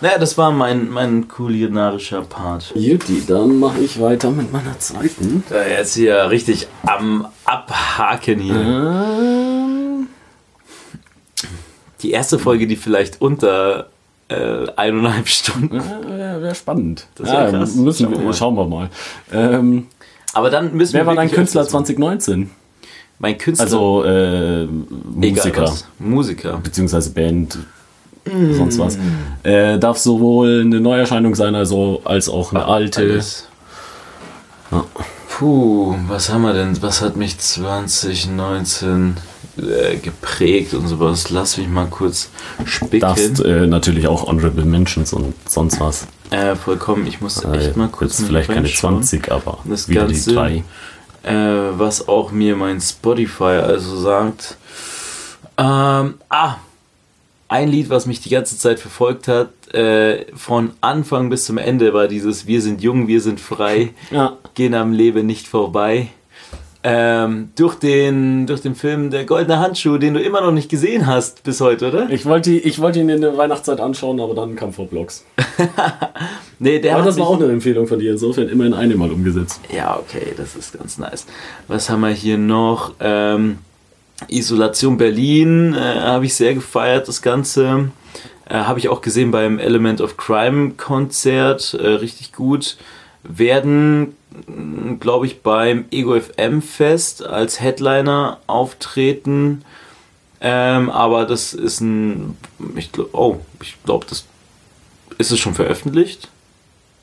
Naja, 0.00 0.18
das 0.18 0.36
war 0.36 0.50
mein, 0.50 0.88
mein 0.90 1.28
kulinarischer 1.28 2.22
Part. 2.22 2.72
Juti, 2.74 3.22
dann 3.26 3.58
mache 3.60 3.78
ich 3.80 4.00
weiter 4.00 4.30
mit 4.30 4.52
meiner 4.52 4.78
zweiten. 4.78 5.44
Da 5.48 5.64
jetzt 5.66 5.94
hier 5.94 6.28
richtig 6.30 6.66
am 6.84 7.26
Abhaken 7.44 8.40
hier. 8.40 8.54
Ähm, 8.56 10.06
Die 12.02 12.10
erste 12.10 12.38
Folge, 12.38 12.66
die 12.66 12.74
vielleicht 12.76 13.20
unter 13.20 13.90
äh, 14.28 14.66
eineinhalb 14.76 15.28
Stunden. 15.28 15.80
Wäre 16.08 16.42
wär 16.42 16.54
spannend. 16.54 17.06
Das 17.14 17.30
wär 17.30 17.50
krass. 17.50 17.74
Müssen 17.76 18.06
Schauen 18.06 18.18
wir 18.18 18.24
mal. 18.24 18.34
schauen 18.34 18.54
wir 18.56 18.66
mal. 18.66 18.90
Ähm, 19.32 19.86
Aber 20.32 20.50
dann 20.50 20.74
müssen 20.74 20.94
wer 20.94 21.02
wir 21.02 21.06
war 21.06 21.14
dein 21.14 21.30
Künstler 21.30 21.60
öfters 21.62 21.72
machen. 21.74 21.86
2019? 21.86 22.50
Mein 23.20 23.38
Künstler. 23.38 23.64
Also 23.66 24.02
äh, 24.04 24.64
Musiker. 24.66 25.72
Musiker. 26.00 26.58
beziehungsweise 26.58 27.10
Band, 27.10 27.58
sonst 28.24 28.78
was. 28.78 28.98
Äh, 29.42 29.78
darf 29.78 29.98
sowohl 29.98 30.62
eine 30.62 30.80
Neuerscheinung 30.80 31.34
sein, 31.34 31.54
also 31.54 32.00
als 32.04 32.28
auch 32.28 32.52
eine 32.52 32.64
alte. 32.66 33.20
Ja. 34.70 34.84
Puh, 35.28 35.94
was 36.08 36.30
haben 36.30 36.42
wir 36.42 36.52
denn? 36.52 36.80
Was 36.82 37.00
hat 37.02 37.16
mich 37.16 37.38
2019 37.38 39.16
äh, 39.58 39.96
geprägt 39.96 40.74
und 40.74 40.86
sowas? 40.88 41.30
Lass 41.30 41.56
mich 41.56 41.68
mal 41.68 41.86
kurz 41.86 42.28
spicken. 42.64 43.00
Darfst 43.00 43.40
äh, 43.44 43.66
natürlich 43.66 44.06
auch 44.06 44.26
Honorable 44.26 44.64
Mentions 44.64 45.12
und 45.12 45.34
sonst 45.48 45.80
was. 45.80 46.06
Äh, 46.30 46.54
vollkommen, 46.54 47.06
ich 47.06 47.20
muss 47.20 47.42
Äh, 47.44 47.56
echt 47.68 47.76
mal 47.76 47.88
kurz 47.88 48.18
jetzt 48.18 48.26
vielleicht 48.28 48.48
keine 48.48 48.60
reinschauen. 48.66 49.02
20, 49.02 49.32
aber 49.32 49.58
Das 49.64 49.88
wieder 49.88 50.06
Ganze- 50.06 50.30
die 50.30 50.34
drei. 50.36 50.64
äh, 51.24 51.78
was 51.78 52.08
auch 52.08 52.30
mir 52.30 52.56
mein 52.56 52.80
Spotify 52.80 53.44
also 53.62 54.00
sagt. 54.00 54.56
Ähm, 55.58 56.14
ah, 56.30 56.54
ein 57.52 57.68
Lied, 57.68 57.90
was 57.90 58.06
mich 58.06 58.20
die 58.20 58.30
ganze 58.30 58.56
Zeit 58.58 58.80
verfolgt 58.80 59.28
hat, 59.28 59.50
äh, 59.74 60.24
von 60.34 60.70
Anfang 60.80 61.28
bis 61.30 61.44
zum 61.44 61.58
Ende 61.58 61.92
war 61.94 62.08
dieses 62.08 62.46
Wir 62.46 62.60
sind 62.62 62.82
jung, 62.82 63.06
wir 63.08 63.20
sind 63.20 63.40
frei, 63.40 63.90
Ja. 64.10 64.36
gehen 64.54 64.74
am 64.74 64.92
Leben 64.92 65.26
nicht 65.26 65.46
vorbei. 65.46 66.08
Ähm, 66.84 67.50
durch, 67.54 67.76
den, 67.76 68.46
durch 68.48 68.60
den 68.60 68.74
Film 68.74 69.10
Der 69.10 69.24
Goldene 69.24 69.60
Handschuh, 69.60 69.98
den 69.98 70.14
du 70.14 70.20
immer 70.20 70.40
noch 70.40 70.50
nicht 70.50 70.68
gesehen 70.68 71.06
hast 71.06 71.44
bis 71.44 71.60
heute, 71.60 71.86
oder? 71.88 72.10
Ich 72.10 72.26
wollte, 72.26 72.50
ich 72.50 72.80
wollte 72.80 72.98
ihn 72.98 73.08
in 73.08 73.20
der 73.20 73.36
Weihnachtszeit 73.36 73.78
anschauen, 73.78 74.18
aber 74.18 74.34
dann 74.34 74.56
kam 74.56 74.72
Vorblogs. 74.72 75.24
Nee, 76.58 76.78
der 76.78 76.92
Aber 76.92 77.02
hat 77.02 77.08
das 77.08 77.18
war 77.18 77.26
auch 77.26 77.40
eine 77.40 77.50
Empfehlung 77.50 77.88
von 77.88 77.98
dir, 77.98 78.12
insofern 78.12 78.48
immerhin 78.48 78.72
eine 78.72 78.94
Mal 78.94 79.10
umgesetzt. 79.10 79.60
Ja, 79.74 79.98
okay, 79.98 80.32
das 80.36 80.54
ist 80.54 80.78
ganz 80.78 80.96
nice. 80.96 81.26
Was 81.66 81.90
haben 81.90 82.02
wir 82.02 82.10
hier 82.10 82.38
noch? 82.38 82.94
Ähm, 83.00 83.58
Isolation 84.28 84.96
Berlin 84.96 85.74
äh, 85.74 85.78
habe 85.78 86.26
ich 86.26 86.34
sehr 86.34 86.54
gefeiert, 86.54 87.08
das 87.08 87.22
Ganze. 87.22 87.90
Äh, 88.48 88.54
habe 88.54 88.78
ich 88.78 88.88
auch 88.88 89.00
gesehen 89.00 89.30
beim 89.30 89.58
Element 89.58 90.00
of 90.00 90.16
Crime 90.16 90.72
Konzert, 90.72 91.74
äh, 91.74 91.86
richtig 91.86 92.32
gut. 92.32 92.76
Werden, 93.22 94.16
glaube 94.98 95.26
ich, 95.26 95.42
beim 95.42 95.84
Ego 95.90 96.18
FM 96.18 96.60
Fest 96.60 97.24
als 97.24 97.60
Headliner 97.60 98.40
auftreten. 98.48 99.64
Ähm, 100.40 100.90
aber 100.90 101.24
das 101.24 101.54
ist 101.54 101.80
ein, 101.80 102.36
ich 102.74 102.90
glaube, 102.90 103.10
oh, 103.12 103.36
ich 103.62 103.76
glaube, 103.84 104.06
das 104.08 104.24
ist 105.18 105.30
es 105.30 105.38
schon 105.38 105.54
veröffentlicht. 105.54 106.28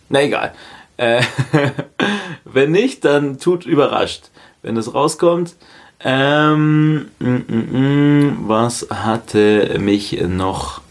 Na 0.10 0.22
egal. 0.22 0.54
Äh, 0.98 1.22
wenn 2.44 2.72
nicht, 2.72 3.06
dann 3.06 3.40
tut 3.40 3.66
überrascht, 3.66 4.30
wenn 4.62 4.76
es 4.76 4.94
rauskommt. 4.94 5.56
Ähm, 6.02 7.10
mm, 7.20 7.26
mm, 7.28 7.78
mm, 7.78 8.38
was 8.48 8.88
hatte 8.90 9.78
mich 9.80 10.20
noch? 10.22 10.82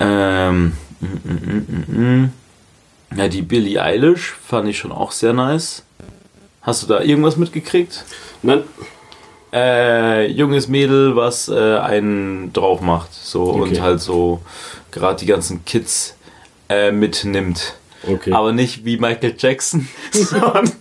Ähm, 0.00 0.72
ja, 3.16 3.28
die 3.28 3.42
Billie 3.42 3.82
Eilish 3.82 4.32
fand 4.46 4.68
ich 4.68 4.78
schon 4.78 4.92
auch 4.92 5.12
sehr 5.12 5.32
nice. 5.32 5.82
Hast 6.62 6.82
du 6.82 6.86
da 6.86 7.00
irgendwas 7.00 7.36
mitgekriegt? 7.36 8.04
Nein, 8.42 8.62
Äh, 9.52 10.26
junges 10.32 10.66
Mädel, 10.66 11.14
was 11.14 11.48
äh, 11.48 11.78
einen 11.78 12.52
drauf 12.52 12.80
macht. 12.80 13.12
So 13.14 13.50
Okay. 13.50 13.60
und 13.62 13.80
halt 13.80 14.00
so 14.00 14.40
gerade 14.90 15.20
die 15.20 15.26
ganzen 15.26 15.64
Kids 15.64 16.16
äh, 16.68 16.90
mitnimmt. 16.90 17.74
okay. 18.04 18.32
Aber 18.32 18.52
nicht 18.52 18.84
wie 18.84 18.96
Michael 18.96 19.34
Jackson, 19.38 19.88
sondern 20.12 20.72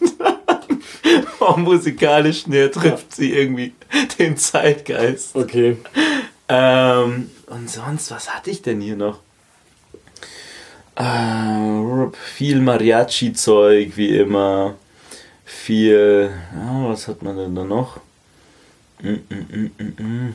vom 1.46 1.64
musikalischen 1.64 2.54
her 2.54 2.72
trifft 2.72 3.16
sie 3.16 3.34
irgendwie 3.34 3.74
den 4.20 4.38
Zeitgeist. 4.38 5.36
okay. 5.36 5.78
Ähm, 6.50 7.30
und 7.48 7.70
sonst, 7.70 8.12
was 8.12 8.34
hatte 8.34 8.52
ich 8.52 8.62
denn 8.62 8.82
hier 8.82 8.96
noch? 8.96 9.20
Äh, 10.96 12.08
viel 12.36 12.60
Mariachi-Zeug, 12.62 13.94
wie 13.96 14.18
immer. 14.18 14.76
Viel. 15.46 16.32
Ja, 16.56 16.90
was 16.90 17.08
hat 17.08 17.24
man 17.24 17.38
denn 17.38 17.56
da 17.56 17.64
noch? 17.64 18.00
Mm, 19.02 19.10
mm, 19.10 19.26
mm, 19.30 19.72
mm, 19.78 20.04
mm. 20.04 20.34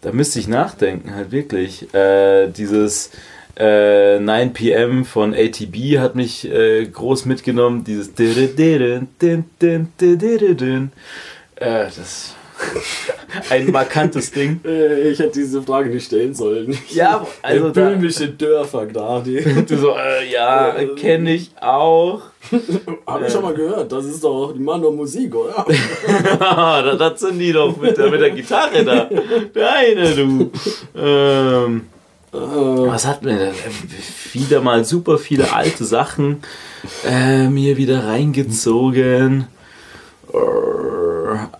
Da 0.00 0.12
müsste 0.12 0.38
ich 0.38 0.48
nachdenken, 0.48 1.14
halt 1.14 1.30
wirklich. 1.30 1.92
Äh, 1.94 2.48
dieses 2.48 3.10
äh, 3.56 4.18
9 4.18 4.52
PM 4.52 5.04
von 5.04 5.34
ATB 5.34 5.98
hat 5.98 6.14
mich 6.14 6.50
äh, 6.50 6.86
groß 6.86 7.26
mitgenommen. 7.26 7.84
Dieses. 7.84 8.08
Äh, 11.56 11.84
das. 11.84 12.34
Ein 13.50 13.70
markantes 13.70 14.30
Ding. 14.30 14.60
Äh, 14.64 15.10
ich 15.10 15.18
hätte 15.18 15.40
diese 15.40 15.62
Frage 15.62 15.90
nicht 15.90 16.06
stellen 16.06 16.34
sollen. 16.34 16.76
Ja, 16.90 17.26
also 17.42 17.70
böhmische 17.72 18.28
Dörfer 18.28 18.86
gerade. 18.86 19.42
du 19.62 19.76
so, 19.76 19.96
äh, 19.96 20.30
ja, 20.30 20.74
kenne 20.96 21.34
ich 21.34 21.50
auch. 21.60 22.22
Habe 23.06 23.26
ich 23.26 23.32
schon 23.32 23.42
mal 23.42 23.54
gehört. 23.54 23.90
Das 23.90 24.04
ist 24.04 24.22
doch 24.22 24.52
die 24.52 24.60
Mann 24.60 24.84
und 24.84 24.96
Musik, 24.96 25.34
oder? 25.34 25.64
da, 26.38 26.94
das 26.96 27.20
sind 27.20 27.38
die 27.38 27.52
doch 27.52 27.76
mit 27.76 27.96
der, 27.96 28.10
mit 28.10 28.20
der 28.20 28.30
Gitarre 28.30 28.84
da. 28.84 29.08
Deine, 29.54 30.14
du. 30.14 30.50
Ähm, 30.96 31.82
was 32.32 33.06
hat 33.06 33.22
mir 33.22 33.36
denn? 33.38 33.54
Wieder 34.32 34.60
mal 34.60 34.84
super 34.84 35.18
viele 35.18 35.52
alte 35.52 35.84
Sachen 35.84 36.42
äh, 37.06 37.48
mir 37.48 37.76
wieder 37.76 38.04
reingezogen. 38.06 39.46
Äh, 40.32 40.36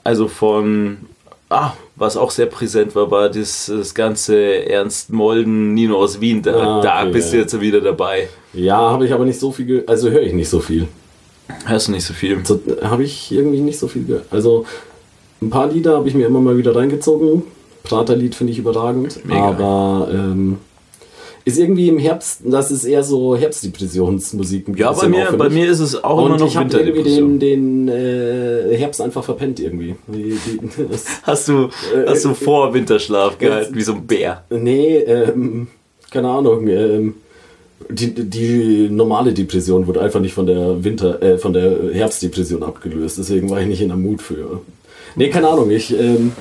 Also 0.05 0.29
von 0.29 0.99
Ah, 1.51 1.75
was 1.97 2.17
auch 2.17 2.31
sehr 2.31 2.47
präsent 2.47 2.95
war, 2.95 3.11
war 3.11 3.29
das, 3.29 3.67
das 3.67 3.95
ganze 3.95 4.65
Ernst 4.67 5.13
Molden, 5.13 5.75
Nino 5.75 5.97
aus 5.99 6.19
Wien. 6.19 6.41
Da, 6.41 6.79
Ah, 6.79 6.81
da 6.81 7.03
okay, 7.03 7.13
bist 7.13 7.31
du 7.31 7.37
jetzt 7.37 7.61
wieder 7.61 7.83
dabei. 7.83 8.31
Ja, 8.55 8.79
habe 8.79 9.05
ich 9.05 9.13
aber 9.13 9.27
nicht 9.27 9.39
so 9.39 9.53
viel, 9.53 9.85
also 9.87 10.09
höre 10.09 10.23
ich 10.23 10.33
nicht 10.33 10.49
so 10.49 10.61
viel. 10.61 10.89
Hörst 11.67 11.89
du 11.89 11.93
nicht 11.93 12.07
so 12.07 12.15
viel? 12.15 12.41
So, 12.45 12.59
habe 12.83 13.05
ich 13.05 13.31
irgendwie 13.31 13.61
nicht 13.61 13.79
so 13.79 13.87
viel 13.87 14.05
gehört. 14.05 14.25
Also 14.31 14.65
ein 15.43 15.51
paar 15.51 15.67
Lieder 15.67 15.97
habe 15.97 16.09
ich 16.09 16.15
mir 16.15 16.27
immer 16.27 16.41
mal 16.41 16.57
wieder 16.57 16.75
reingezogen. 16.75 17.43
Praterlied 17.83 18.35
finde 18.35 18.53
ich 18.53 18.59
überragend. 18.59 19.25
Mega. 19.25 19.41
Aber 19.41 20.09
ähm, 20.13 20.59
ist 21.45 21.59
irgendwie 21.59 21.89
im 21.89 21.99
Herbst, 21.99 22.43
das 22.45 22.71
ist 22.71 22.85
eher 22.85 23.03
so 23.03 23.37
Herbstdepressionsmusik. 23.37 24.67
Ja, 24.77 24.93
bei 24.93 25.09
mir, 25.09 25.33
bei 25.33 25.49
mir 25.49 25.69
ist 25.69 25.81
es 25.81 26.03
auch 26.03 26.19
immer 26.19 26.35
Und 26.35 26.41
noch 26.41 26.47
ich 26.47 26.57
habe 26.57 26.77
irgendwie 26.77 27.03
den, 27.03 27.41
den 27.41 27.89
äh, 27.89 28.77
Herbst 28.77 29.01
einfach 29.01 29.25
verpennt 29.25 29.59
irgendwie. 29.59 29.97
Die, 30.07 30.39
die, 30.47 30.61
Hast 31.25 31.49
du, 31.49 31.69
hast 32.07 32.25
du 32.25 32.35
vor 32.35 32.73
Winterschlaf 32.75 33.39
gehalten, 33.39 33.75
wie 33.75 33.83
so 33.83 33.95
ein 33.95 34.07
Bär? 34.07 34.45
nee, 34.51 34.99
ähm, 34.99 35.67
keine 36.11 36.29
Ahnung. 36.29 36.69
Ähm, 36.69 37.15
die, 37.89 38.15
die 38.15 38.89
normale 38.89 39.33
Depression 39.33 39.87
wurde 39.87 40.01
einfach 40.01 40.21
nicht 40.21 40.35
von 40.35 40.47
der 40.47 40.85
Winter, 40.85 41.21
äh, 41.23 41.39
von 41.39 41.53
der 41.53 41.93
Herbstdepression 41.93 42.63
abgelöst. 42.63 43.19
Deswegen 43.19 43.51
war 43.51 43.61
ich 43.61 43.67
nicht 43.67 43.81
in 43.81 43.89
der 43.89 43.97
Mut 43.97 44.23
für. 44.23 44.61
Nee, 45.17 45.29
keine 45.29 45.49
Ahnung. 45.49 45.71
Ich 45.71 45.93
ähm, 45.99 46.33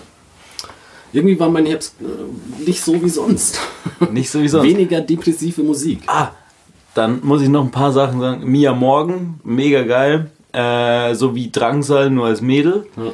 irgendwie 1.14 1.40
war 1.40 1.50
mein 1.50 1.66
Herbst 1.66 1.96
äh, 2.02 2.64
nicht 2.68 2.82
so 2.82 3.02
wie 3.04 3.10
sonst. 3.10 3.60
Nicht 4.12 4.30
so 4.30 4.42
wie 4.42 4.48
sonst. 4.48 4.66
Weniger 4.68 5.02
depressive 5.02 5.62
Musik. 5.64 6.02
Ah, 6.08 6.30
dann 6.96 7.20
muss 7.24 7.42
ich 7.42 7.50
noch 7.50 7.64
ein 7.64 7.72
paar 7.72 7.92
Sachen 7.92 8.20
sagen. 8.20 8.50
Mia 8.50 8.74
Morgan, 8.74 9.40
mega 9.44 9.84
geil. 9.84 10.32
Äh, 10.54 11.14
so 11.16 11.36
wie 11.36 11.50
Drangsal, 11.52 12.10
nur 12.10 12.26
als 12.28 12.42
Mädel. 12.42 12.88
Ja. 12.98 13.14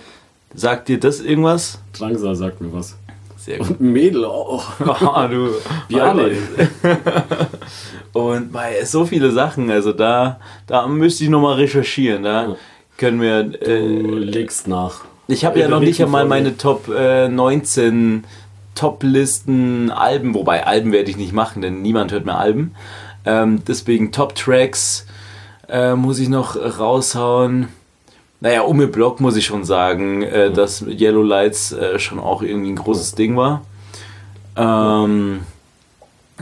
Sagt 0.55 0.87
dir 0.87 0.99
das 0.99 1.19
irgendwas? 1.19 1.79
Drangsal 1.97 2.35
sagt 2.35 2.61
mir 2.61 2.71
was. 2.73 2.95
Sehr 3.37 3.59
gut. 3.59 3.71
Und 3.71 3.81
Mädel 3.81 4.25
auch. 4.25 4.65
Ah, 5.13 5.27
du. 5.27 5.49
Bjarne. 5.87 6.31
Und 8.13 8.51
bei 8.51 8.83
so 8.85 9.05
viele 9.05 9.31
Sachen, 9.31 9.69
also 9.69 9.93
da, 9.93 10.39
da 10.65 10.87
müsste 10.87 11.23
ich 11.25 11.29
nochmal 11.29 11.55
recherchieren. 11.55 12.23
Da 12.23 12.55
können 12.97 13.21
wir. 13.21 13.43
Du 13.43 13.57
Äh, 13.65 14.19
legst 14.19 14.67
nach. 14.67 15.01
Ich 15.27 15.45
habe 15.45 15.59
ja 15.59 15.65
in 15.65 15.71
noch 15.71 15.79
nicht 15.79 16.01
einmal 16.01 16.25
meine 16.25 16.57
Top 16.57 16.87
äh, 16.87 17.27
19 17.27 18.23
Top-Listen 18.75 19.89
Alben, 19.89 20.33
wobei 20.33 20.65
Alben 20.65 20.91
werde 20.91 21.09
ich 21.09 21.17
nicht 21.17 21.33
machen, 21.33 21.61
denn 21.61 21.81
niemand 21.81 22.11
hört 22.11 22.25
mehr 22.25 22.37
Alben. 22.37 22.75
Ähm, 23.25 23.63
deswegen 23.67 24.11
Top-Tracks 24.11 25.07
äh, 25.67 25.95
muss 25.95 26.19
ich 26.19 26.29
noch 26.29 26.55
raushauen. 26.55 27.69
Naja, 28.39 28.61
um 28.61 28.79
den 28.79 28.91
Block 28.91 29.19
muss 29.19 29.35
ich 29.35 29.45
schon 29.45 29.65
sagen, 29.65 30.21
äh, 30.21 30.51
dass 30.51 30.85
Yellow 30.87 31.23
Lights 31.23 31.71
äh, 31.71 31.97
schon 31.97 32.19
auch 32.19 32.43
irgendwie 32.43 32.69
ein 32.69 32.75
großes 32.75 33.15
Ding 33.15 33.35
war. 33.35 33.63
Ähm, 34.55 35.41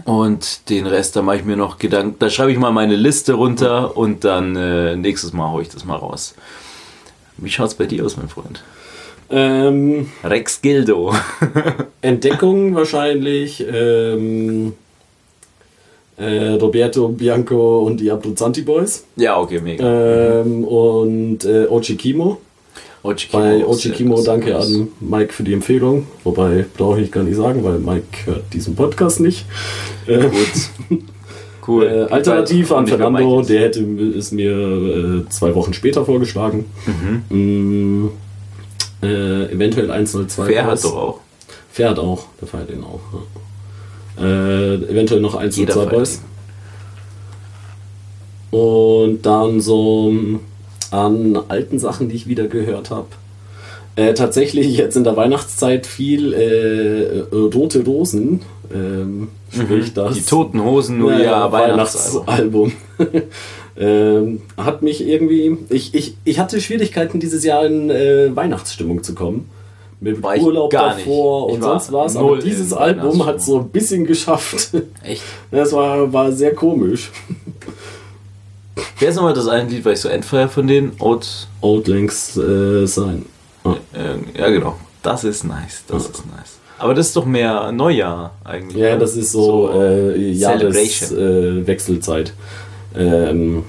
und 0.04 0.70
den 0.70 0.88
Rest, 0.88 1.16
da 1.16 1.22
mache 1.22 1.38
ich 1.38 1.46
mir 1.46 1.56
noch 1.56 1.78
Gedanken. 1.78 2.18
Da 2.20 2.30
schreibe 2.30 2.52
ich 2.52 2.58
mal 2.58 2.72
meine 2.72 2.98
Liste 2.98 3.34
runter 3.34 3.96
und 3.96 4.26
dann 4.26 4.56
äh, 4.58 4.98
nächstes 4.98 5.32
Mal 5.32 5.50
haue 5.50 5.62
ich 5.62 5.70
das 5.70 5.86
mal 5.86 5.96
raus. 5.96 6.36
Wie 7.38 7.50
schaut's 7.50 7.76
bei 7.76 7.86
dir 7.86 8.06
aus, 8.06 8.18
mein 8.18 8.30
Freund? 8.30 8.64
Ähm, 9.30 10.10
Rex 10.24 10.62
Gildo. 10.62 11.14
Entdeckung 12.02 12.76
wahrscheinlich. 12.76 13.66
Ähm, 13.68 14.74
äh, 16.18 16.50
Roberto 16.52 17.10
Bianco 17.10 17.80
und 17.80 18.00
die 18.00 18.10
Abruzzanti 18.12 18.62
Boys. 18.62 19.04
ja, 19.18 19.38
okay, 19.38 19.60
mega. 19.60 20.42
Ähm, 20.42 20.64
und 20.64 21.44
äh, 21.44 21.66
Ochi 21.68 21.96
Kimo. 21.96 22.38
Ochikimo 23.04 23.44
Bei 23.44 23.58
ist 23.58 23.66
Ochi 23.68 23.88
sehr 23.90 23.92
Kimo 23.98 24.16
groß. 24.16 24.24
danke 24.24 24.58
an 24.58 24.88
Mike 25.00 25.34
für 25.34 25.44
die 25.44 25.54
Empfehlung. 25.54 26.08
Wobei 26.24 26.66
brauche 26.76 27.02
ich 27.02 27.12
gar 27.12 27.24
nicht 27.24 27.36
sagen, 27.36 27.64
weil 27.64 27.80
Mike 27.80 28.26
hört 28.26 28.44
diesen 28.54 28.76
Podcast 28.76 29.20
nicht. 29.20 29.46
Äh, 30.08 30.22
Gut. 30.22 31.00
Cool. 31.68 31.86
Äh, 31.86 32.14
alternativ 32.14 32.72
an 32.72 32.88
Fernando, 32.88 33.42
der 33.42 33.62
hätte 33.62 33.82
es 34.18 34.32
mir 34.32 34.52
äh, 34.52 35.30
zwei 35.30 35.56
Wochen 35.56 35.74
später 35.74 36.06
vorgeschlagen. 36.06 36.66
Mm, 37.30 38.08
äh, 39.02 39.52
eventuell 39.52 39.90
102 39.90 40.46
Fair 40.46 40.66
hat 40.66 40.84
doch 40.84 40.96
auch. 40.96 41.20
Fair 41.72 41.90
hat 41.90 42.00
auch, 42.00 42.26
der 42.40 42.48
feiert 42.48 42.70
ihn 42.70 42.84
auch. 42.84 43.00
Ja. 44.18 44.26
Äh, 44.26 44.76
eventuell 44.76 45.22
noch 45.22 45.36
102 45.36 45.60
Jeder 45.60 45.74
feiert 45.74 45.90
Boys. 45.90 46.22
Und 48.52 49.26
dann 49.26 49.60
so 49.60 50.12
mm, 50.12 50.40
an 50.92 51.38
alten 51.48 51.80
Sachen, 51.80 52.10
die 52.10 52.16
ich 52.16 52.28
wieder 52.28 52.48
gehört 52.48 52.92
habe. 52.92 53.08
Äh, 53.96 54.14
tatsächlich 54.14 54.78
jetzt 54.78 54.98
in 54.98 55.04
der 55.04 55.16
Weihnachtszeit 55.16 55.88
viel 55.88 56.34
äh, 56.34 57.36
rote 57.36 57.84
Rosen. 57.84 58.42
Ähm, 58.74 59.30
sprich 59.52 59.94
das. 59.94 60.12
Mhm. 60.12 60.16
Die 60.16 60.26
Toten 60.26 60.64
Hosen, 60.64 60.98
nur 60.98 61.12
Ja, 61.14 61.20
ja, 61.20 61.24
ja, 61.26 61.52
Weihnachtsalbum. 61.52 62.74
Weihnachtsalbum. 62.98 63.22
ähm, 63.78 64.42
hat 64.58 64.82
mich 64.82 65.06
irgendwie. 65.06 65.58
Ich, 65.70 65.94
ich, 65.94 66.18
ich 66.24 66.40
hatte 66.40 66.62
Schwierigkeiten, 66.62 67.20
dieses 67.20 67.44
Jahr 67.44 67.66
in 67.66 67.90
äh, 67.90 68.36
Weihnachtsstimmung 68.36 69.04
zu 69.04 69.16
kommen. 69.16 69.50
Mit 70.02 70.22
War 70.22 70.38
Urlaub 70.38 70.72
davor 70.72 71.48
und 71.50 71.62
sonst 71.62 71.92
was. 71.92 72.16
Aber 72.18 72.38
dieses 72.38 72.74
Album 72.74 73.26
hat 73.26 73.42
so 73.42 73.60
ein 73.60 73.70
bisschen 73.70 74.06
geschafft. 74.06 74.72
Echt? 75.04 75.24
Das 75.52 75.72
war, 75.72 76.12
war 76.12 76.32
sehr 76.32 76.54
komisch. 76.54 77.12
Wer 79.00 79.10
ist 79.10 79.16
nochmal 79.16 79.34
das 79.34 79.48
eine 79.48 79.70
Lied, 79.70 79.86
weil 79.86 79.94
ich 79.94 80.02
so 80.02 80.10
entfeier 80.10 80.50
von 80.50 80.68
denen? 80.68 80.94
Old. 81.00 81.48
Old 81.62 81.88
Langs 81.88 82.36
äh, 82.38 82.86
sein. 82.86 83.26
Ah. 83.64 83.76
Äh, 83.94 84.40
ja, 84.40 84.50
genau. 84.50 84.78
Das 85.02 85.24
ist 85.24 85.44
nice. 85.44 85.84
Das 85.88 86.04
ist 86.04 86.24
nice. 86.28 86.60
Aber 86.78 86.94
das 86.94 87.08
ist 87.08 87.16
doch 87.16 87.26
mehr 87.26 87.72
Neujahr 87.72 88.34
eigentlich. 88.44 88.78
Ja, 88.78 88.94
ne? 88.94 89.00
das 89.00 89.16
ist 89.16 89.32
so, 89.32 89.70
äh, 89.70 89.74
Celebration. 89.74 90.38
Jahreswechselzeit. 90.38 91.18
Äh, 91.18 91.68
Wechselzeit. 91.68 92.34
ähm, 92.98 93.64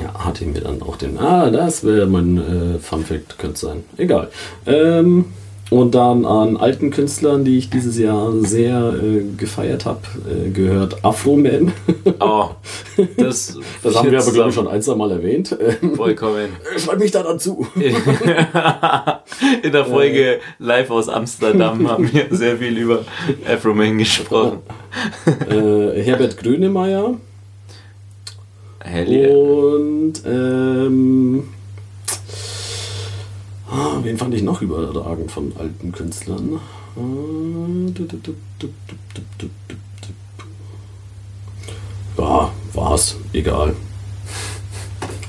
ja, 0.00 0.24
hatte 0.24 0.44
ich 0.44 0.52
mir 0.52 0.60
dann 0.60 0.82
auch 0.82 0.96
den. 0.96 1.18
Ah, 1.18 1.50
das 1.50 1.84
wäre 1.84 2.06
mein 2.06 2.38
äh, 2.38 2.78
Fun 2.78 3.04
Fact, 3.04 3.38
könnte 3.38 3.58
sein. 3.58 3.84
Egal. 3.96 4.28
Ähm, 4.66 5.26
und 5.70 5.94
dann 5.94 6.26
an 6.26 6.56
alten 6.56 6.90
Künstlern, 6.90 7.44
die 7.44 7.58
ich 7.58 7.70
dieses 7.70 7.98
Jahr 7.98 8.32
sehr 8.40 8.94
äh, 8.94 9.22
gefeiert 9.36 9.86
habe, 9.86 10.00
äh, 10.28 10.50
gehört 10.50 11.04
Afro-Man. 11.04 11.72
Oh, 12.20 12.50
das, 13.16 13.58
Das 13.82 13.96
haben 13.96 14.10
wir 14.10 14.20
aber, 14.20 14.32
glaube 14.32 14.50
ich, 14.50 14.54
schon 14.54 14.68
ein, 14.68 14.82
zwei 14.82 14.94
Mal 14.94 15.10
erwähnt. 15.10 15.56
Ähm, 15.58 15.96
vollkommen. 15.96 16.50
Schreib 16.76 16.98
mich 16.98 17.10
da 17.10 17.22
dazu. 17.22 17.66
In 19.62 19.72
der 19.72 19.84
Folge 19.86 20.40
live 20.58 20.90
aus 20.90 21.08
Amsterdam 21.08 21.88
haben 21.88 22.12
wir 22.12 22.26
sehr 22.30 22.58
viel 22.58 22.76
über 22.76 23.04
Afroman 23.46 23.98
gesprochen. 23.98 24.58
äh, 25.48 26.02
Herbert 26.02 26.36
Grönemeyer. 26.36 27.14
Hell 28.80 29.08
yeah. 29.10 29.34
Und 29.34 30.22
ähm, 30.26 31.48
Ah, 33.76 33.98
wen 34.02 34.16
fand 34.16 34.32
ich 34.34 34.42
noch 34.42 34.62
überragend 34.62 35.32
von 35.32 35.52
alten 35.58 35.90
Künstlern? 35.90 36.60
Ja, 42.16 42.52
war's. 42.72 43.16
Egal. 43.32 43.74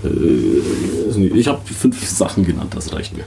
Äh, 0.03 1.27
ich 1.33 1.47
habe 1.47 1.61
fünf 1.65 2.07
Sachen 2.07 2.45
genannt, 2.45 2.75
das 2.75 2.93
reicht 2.93 3.13
mir. 3.17 3.23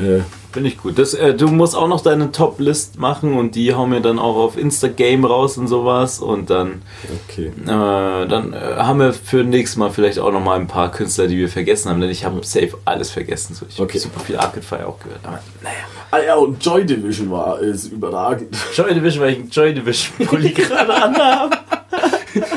Äh, 0.00 0.22
Finde 0.52 0.68
ich 0.68 0.78
gut. 0.78 0.98
Das, 0.98 1.14
äh, 1.14 1.34
du 1.34 1.46
musst 1.48 1.76
auch 1.76 1.86
noch 1.86 2.00
deine 2.00 2.32
Top-List 2.32 2.98
machen 2.98 3.38
und 3.38 3.54
die 3.54 3.72
hauen 3.74 3.92
wir 3.92 4.00
dann 4.00 4.18
auch 4.18 4.36
auf 4.36 4.56
Instagame 4.56 5.28
raus 5.28 5.56
und 5.58 5.68
sowas. 5.68 6.18
Und 6.18 6.50
dann, 6.50 6.82
okay. 7.28 7.52
äh, 7.62 8.26
dann 8.26 8.52
äh, 8.52 8.56
haben 8.76 8.98
wir 8.98 9.12
für 9.12 9.44
nächstes 9.44 9.76
Mal 9.76 9.90
vielleicht 9.90 10.18
auch 10.18 10.32
noch 10.32 10.40
mal 10.42 10.58
ein 10.58 10.66
paar 10.66 10.90
Künstler, 10.90 11.28
die 11.28 11.38
wir 11.38 11.48
vergessen 11.48 11.88
haben. 11.90 12.00
Denn 12.00 12.10
ich 12.10 12.24
habe 12.24 12.40
safe 12.44 12.72
alles 12.84 13.10
vergessen. 13.10 13.54
So, 13.54 13.66
ich 13.68 13.76
habe 13.76 13.84
Okay. 13.84 13.98
super 13.98 14.20
viel 14.20 14.36
Arcade 14.36 14.62
Fire 14.62 14.86
auch 14.86 14.98
gehört. 14.98 15.20
Aber 15.24 15.40
naja. 15.62 15.76
Ah 16.12 16.18
ja, 16.18 16.34
und 16.34 16.64
Joy 16.64 16.84
Division 16.84 17.30
war 17.30 17.60
ist 17.60 17.86
überragend. 17.86 18.56
Joy 18.74 18.92
Division, 18.94 19.22
weil 19.22 19.32
ich 19.34 19.38
einen 19.38 19.50
Joy 19.50 19.72
Division 19.74 20.26
Pulli 20.26 20.50
gerade 20.54 20.92
anhabe. 20.92 21.56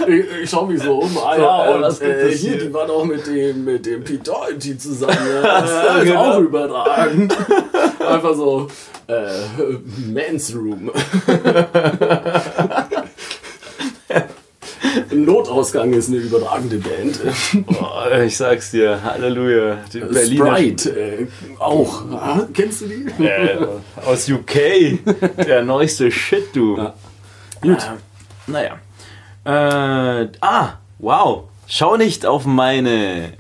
Ich, 0.08 0.26
ich 0.44 0.50
schau 0.50 0.66
mich 0.66 0.82
so 0.82 1.00
um. 1.00 1.18
Ah, 1.18 1.38
ja, 1.38 1.82
was 1.82 2.00
und, 2.00 2.08
gibt 2.08 2.20
äh, 2.20 2.30
hier, 2.36 2.52
hier? 2.52 2.66
die 2.66 2.74
war 2.74 2.88
doch 2.88 3.06
mit 3.06 3.26
dem, 3.28 3.64
mit 3.66 3.86
dem 3.86 4.04
Pete 4.04 4.24
Doherty 4.24 4.78
zusammen. 4.78 5.18
Ja. 5.44 5.64
So, 5.64 5.70
das 5.70 5.98
ist 5.98 6.06
genau. 6.06 6.34
auch 6.34 6.40
überragend. 6.40 7.36
Einfach 8.00 8.36
so, 8.36 8.68
äh, 9.08 9.30
Men's 10.08 10.54
Room. 10.56 10.92
Notausgang 15.12 15.94
ist 15.94 16.10
eine 16.10 16.18
überragende 16.18 16.78
Band. 16.78 17.20
Boah, 17.68 18.22
ich 18.22 18.38
sag's 18.38 18.72
dir, 18.72 19.02
Halleluja. 19.04 19.78
Die 19.92 20.00
Berliner 20.00 20.58
Sprite 20.58 20.90
äh, 20.90 21.28
auch. 21.60 22.04
Ah, 22.12 22.48
kennst 22.54 22.82
du 22.82 22.88
die? 22.88 23.24
äh, 23.24 23.58
aus 24.06 24.30
UK. 24.30 25.00
Der 25.46 25.64
neueste 25.64 26.12
Shit, 26.12 26.56
du. 26.56 26.78
Ja. 26.78 26.94
Gut. 27.62 27.78
Äh, 27.78 28.52
naja. 28.52 28.78
Äh, 29.46 30.28
ah, 30.42 30.74
wow. 31.00 31.44
Schau 31.68 31.98
nicht 31.98 32.26
auf 32.26 32.46
meine. 32.46 33.34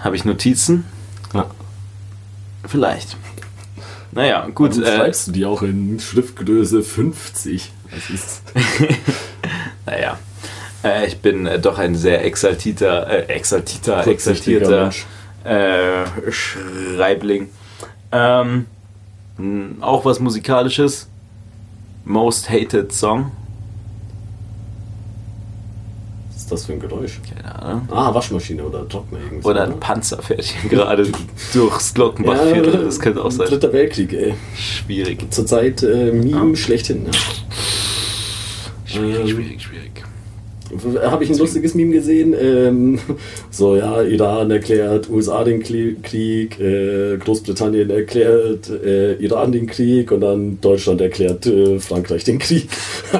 Habe 0.00 0.16
ich 0.16 0.24
Notizen? 0.24 0.84
Ja. 1.32 1.46
Vielleicht. 2.66 3.16
Naja, 4.12 4.48
gut. 4.54 4.70
Warum 4.72 4.84
Äh, 4.84 4.96
schreibst 4.96 5.28
du 5.28 5.32
die 5.32 5.44
auch 5.46 5.62
in 5.62 5.98
Schriftgröße 6.00 6.82
50? 6.82 7.70
Das 7.90 8.10
ist 8.10 8.42
naja. 9.86 10.18
Äh, 10.84 11.06
ich 11.06 11.18
bin 11.20 11.46
äh, 11.46 11.58
doch 11.58 11.78
ein 11.78 11.94
sehr 11.94 12.24
exaltierter, 12.24 13.08
äh, 13.08 13.22
exaltierter, 13.32 14.06
exaltierter 14.06 14.90
äh, 15.44 16.04
Schreibling. 16.30 17.48
Ähm, 18.12 18.66
auch 19.80 20.04
was 20.04 20.20
Musikalisches. 20.20 21.08
Most 22.04 22.48
Hated 22.50 22.92
Song. 22.92 23.32
Was 26.32 26.35
ist 26.46 26.52
das 26.52 26.66
für 26.66 26.74
ein 26.74 26.80
Geräusch? 26.80 27.18
Keine 27.34 27.60
Ahnung. 27.60 27.88
Ah, 27.90 28.14
Waschmaschine 28.14 28.64
oder 28.64 28.88
Trockner 28.88 29.18
irgendwie. 29.18 29.48
Oder 29.48 29.64
ein 29.64 29.80
Panzer 29.80 30.22
fährt 30.22 30.44
hier 30.44 30.70
gerade 30.70 31.08
durchs 31.52 31.92
Glockenbachviertel. 31.92 32.84
Das 32.84 33.00
könnte 33.00 33.24
auch 33.24 33.32
sein. 33.32 33.48
Dritter 33.48 33.72
Weltkrieg, 33.72 34.12
ey. 34.12 34.34
Schwierig. 34.54 35.26
Zurzeit 35.30 35.82
äh, 35.82 36.12
Meme 36.12 36.54
schlechthin. 36.54 37.02
Ne? 37.02 37.10
Schwierig, 38.84 39.28
schwierig, 39.28 39.60
schwierig. 39.60 41.02
Habe 41.02 41.24
ich 41.24 41.30
ein 41.30 41.38
lustiges 41.38 41.74
Meme 41.74 41.94
gesehen. 41.94 42.32
Ähm, 42.40 43.00
so, 43.50 43.74
ja, 43.74 44.02
Iran 44.02 44.48
erklärt 44.52 45.10
USA 45.10 45.42
den 45.42 45.60
Krieg, 45.60 46.60
äh, 46.60 47.16
Großbritannien 47.16 47.90
erklärt 47.90 48.70
äh, 48.70 49.14
Iran 49.14 49.50
den 49.50 49.66
Krieg 49.66 50.12
und 50.12 50.20
dann 50.20 50.60
Deutschland 50.60 51.00
erklärt 51.00 51.44
äh, 51.46 51.80
Frankreich 51.80 52.22
den 52.22 52.38
Krieg. 52.38 52.68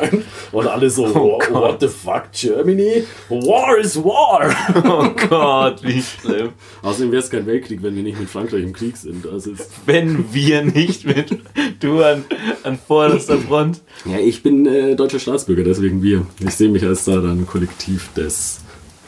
und 0.53 0.67
alle 0.67 0.89
so, 0.91 1.07
Oh 1.07 1.39
"Wha- 1.51 1.61
what 1.61 1.81
the 1.81 1.89
fuck, 1.89 2.31
Germany? 2.33 3.05
War 3.29 3.79
is 3.79 3.97
war! 3.97 4.51
Oh 4.85 5.09
Gott, 5.29 5.83
wie 5.83 6.01
schlimm. 6.03 6.51
Außerdem 6.83 7.13
wäre 7.13 7.23
es 7.23 7.31
kein 7.31 7.47
Weltkrieg, 7.47 7.83
wenn 7.83 7.95
wir 7.97 8.03
nicht 8.03 8.19
mit 8.21 8.29
Frankreich 8.31 8.63
im 8.63 8.73
Krieg 8.73 8.97
sind. 8.97 9.25
Ist 9.27 9.49
Wenn 9.87 10.33
wir 10.33 10.63
nicht 10.65 11.05
mit 11.05 11.39
du 11.81 12.03
an, 12.03 12.25
an 12.63 12.79
vorderster 12.79 13.39
Front. 13.39 13.81
ja, 14.05 14.19
ich 14.19 14.43
bin 14.43 14.67
äh, 14.67 14.95
deutscher 14.97 15.19
Staatsbürger, 15.19 15.65
deswegen 15.65 16.03
wir. 16.03 16.27
Ich 16.41 16.55
sehe 16.55 16.69
mich 16.69 16.85
als 16.85 17.05
da 17.05 17.17
dann 17.17 17.47
Kollektiv 17.47 18.13
des, 18.15 18.61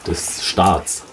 des 0.07 0.45
Staats 0.45 1.03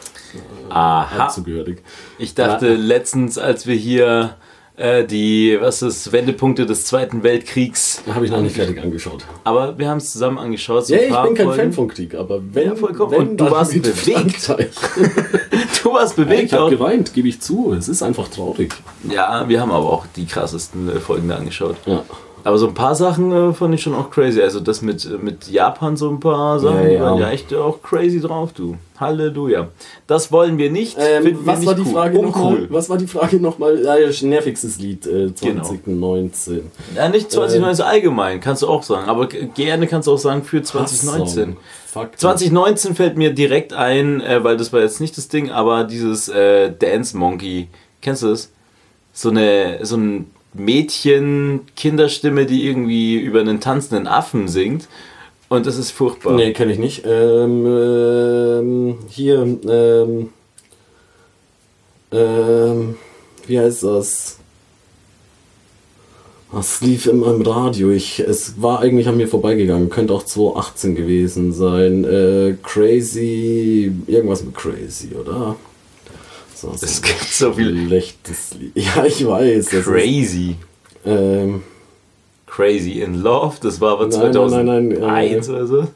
Aha. 0.69 1.29
zugehörig. 1.29 1.83
Ich 2.19 2.35
dachte 2.35 2.75
letztens, 2.75 3.39
als 3.39 3.67
wir 3.67 3.75
hier 3.75 4.37
äh, 4.77 5.05
die, 5.05 5.57
was 5.61 5.83
ist, 5.83 6.13
Wendepunkte 6.13 6.67
des 6.67 6.85
Zweiten 6.85 7.23
Weltkriegs, 7.23 8.03
Habe 8.13 8.25
ich 8.27 8.31
noch 8.31 8.41
nicht 8.41 8.55
fertig 8.57 8.81
angeschaut. 8.83 9.25
aber 9.45 9.79
wir 9.79 9.89
haben 9.89 9.99
es 9.99 10.13
zusammen 10.13 10.39
angeschaut. 10.39 10.87
So 10.87 10.95
Ja, 10.95 11.01
ich 11.01 11.09
bin 11.09 11.35
kein 11.35 11.47
Folgen. 11.47 11.61
Fan 11.63 11.73
von 11.73 11.89
Krieg, 11.89 12.15
aber 12.15 12.41
wenn, 12.53 12.69
Ja, 12.69 12.75
vollkommen. 12.77 13.13
wenn 13.13 13.29
Und 13.31 13.37
du 13.39 13.51
warst 13.51 13.73
bewegt. 13.83 14.55
Du 15.83 15.93
warst 15.93 16.19
Ja, 16.19 16.25
bewegt 16.25 16.45
ich 16.47 16.53
habe 16.53 16.71
geweint, 16.71 17.15
gebe 17.15 17.29
ich 17.29 17.41
zu. 17.41 17.73
Es 17.73 17.89
ist 17.89 18.03
einfach 18.03 18.27
traurig. 18.29 18.75
Ja, 19.09 19.49
wir 19.49 19.61
haben 19.61 19.71
aber 19.71 19.93
auch 19.93 20.05
die 20.17 20.27
krassesten 20.27 20.89
äh, 20.89 20.99
Folgen 21.01 21.29
da 21.29 21.37
angeschaut. 21.37 21.77
Ja. 21.87 22.03
Aber 22.47 22.59
so 22.59 22.69
ein 22.69 22.75
paar 22.75 22.95
Sachen 22.95 23.33
äh, 23.33 23.53
fand 23.53 23.75
ich 23.75 23.83
schon 23.83 23.93
auch 23.93 24.09
crazy. 24.09 24.41
Also 24.41 24.61
das 24.61 24.81
mit, 24.81 25.05
äh, 25.05 25.19
mit 25.21 25.49
Japan, 25.49 25.97
so 25.97 26.09
ein 26.09 26.21
paar 26.21 26.61
Sachen, 26.61 26.77
Ja, 26.77 26.89
die 26.89 26.95
ja. 26.95 27.03
waren 27.03 27.19
ja 27.19 27.31
echt 27.31 27.53
auch 27.53 27.83
crazy 27.83 28.21
drauf, 28.21 28.53
du. 28.53 28.77
Halleluja. 29.01 29.67
Das 30.07 30.31
wollen 30.31 30.57
wir 30.57 30.71
nicht. 30.71 30.97
Ähm, 30.97 31.25
wir 31.25 31.45
was, 31.45 31.59
nicht 31.59 31.67
war 31.67 31.75
die 31.75 31.83
cool. 31.83 31.93
Frage 31.93 32.23
nochmal? 32.23 32.67
was 32.71 32.89
war 32.89 32.99
die 32.99 33.09
Frage 33.09 33.41
nochmal? 33.41 33.83
Ja, 33.83 33.97
nervigstes 34.23 34.79
Lied 34.79 35.09
äh, 35.09 35.33
Genau. 35.41 35.65
2019. 35.65 36.71
Ja, 36.95 37.09
nicht 37.09 37.33
2019 37.33 37.85
allgemein, 37.85 38.41
kannst 38.41 38.63
du 38.63 38.69
auch 38.69 38.85
sagen. 38.85 39.09
Aber 39.09 39.27
gerne 39.27 39.89
kannst 39.89 40.07
du 40.07 40.13
auch 40.13 40.19
sagen 40.19 40.45
für 40.45 40.63
2019. 40.63 41.21
Hasssong. 41.25 41.57
Fuck. 41.89 42.11
2019 42.17 42.95
fällt 42.95 43.17
mir 43.19 43.35
direkt 43.35 43.73
ein, 43.73 44.21
äh, 44.21 44.45
weil 44.45 44.57
das 44.57 44.73
war 44.73 44.79
jetzt 44.83 45.01
nicht 45.01 45.17
das 45.17 45.27
Ding, 45.27 45.51
aber 45.51 45.83
dieses 45.83 46.29
äh, 46.29 46.71
Dance 46.71 47.17
Monkey. 47.17 47.67
Kennst 48.03 48.23
du 48.23 48.29
das? 48.29 48.53
So 49.13 49.31
eine 49.31 49.81
so 49.85 49.97
ein 49.97 50.31
Mädchen-Kinderstimme, 50.59 52.47
die 52.47 52.67
irgendwie 52.67 53.17
über 53.17 53.41
einen 53.41 53.61
tanzenden 53.61 54.07
Affen 54.07 54.49
singt. 54.49 54.89
Und 55.49 55.67
das 55.67 55.77
ist 55.77 55.93
furchtbar. 55.93 56.35
Nee, 56.35 56.53
kenne 56.53 56.73
ich 56.73 56.79
nicht. 56.79 57.05
Ähm, 57.07 57.67
ähm, 57.67 58.99
hier, 59.09 59.43
ähm, 59.69 60.31
ähm, 62.11 62.97
wie 63.47 63.59
heißt 63.59 63.85
das? 63.85 64.39
Das 66.53 66.81
lief 66.81 67.07
immer 67.07 67.35
im 67.35 67.43
Radio. 67.43 67.91
Ich, 67.91 68.21
es 68.21 68.63
war 68.63 68.81
eigentlich 68.81 69.09
an 69.09 69.17
mir 69.17 69.29
vorbeigegangen. 69.29 69.91
Könnte 69.91 70.15
auch 70.15 70.25
2018 70.25 70.95
gewesen 70.95 71.53
sein. 71.53 72.05
Äh, 72.05 72.57
crazy, 72.63 73.93
irgendwas 74.07 74.45
mit 74.45 74.55
Crazy, 74.55 75.11
oder? 75.15 75.57
So, 76.57 76.73
so 76.75 76.87
Es 76.87 77.03
gibt 77.03 77.23
so 77.23 77.53
viel 77.53 77.87
schlechtes 77.87 78.55
Lied. 78.55 78.73
Ja, 78.75 79.05
ich 79.05 79.27
weiß. 79.27 79.69
Crazy. 79.85 80.57
Ist, 81.05 81.07
ähm, 81.07 81.63
Crazy 82.47 83.03
in 83.03 83.21
Love, 83.23 83.57
das 83.61 83.79
war 83.83 83.93
aber 83.93 84.07
Nein, 84.07 84.19
nein, 84.21 84.33
2001 84.33 84.67
nein, 84.67 85.01
nein, 85.01 85.33
äh, 85.33 85.49
oder 85.51 85.67
so. 85.67 85.89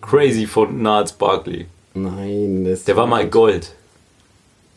Crazy 0.00 0.46
von 0.46 0.82
Niles 0.82 1.12
Barkley. 1.12 1.66
nein, 1.94 2.64
das 2.64 2.82
Der 2.82 2.96
war 2.96 3.06
mal 3.06 3.28
Gold. 3.28 3.74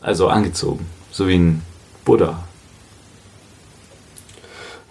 Also 0.00 0.28
angezogen. 0.28 0.86
So 1.10 1.26
wie 1.26 1.34
ein 1.38 1.62
Buddha. 2.04 2.44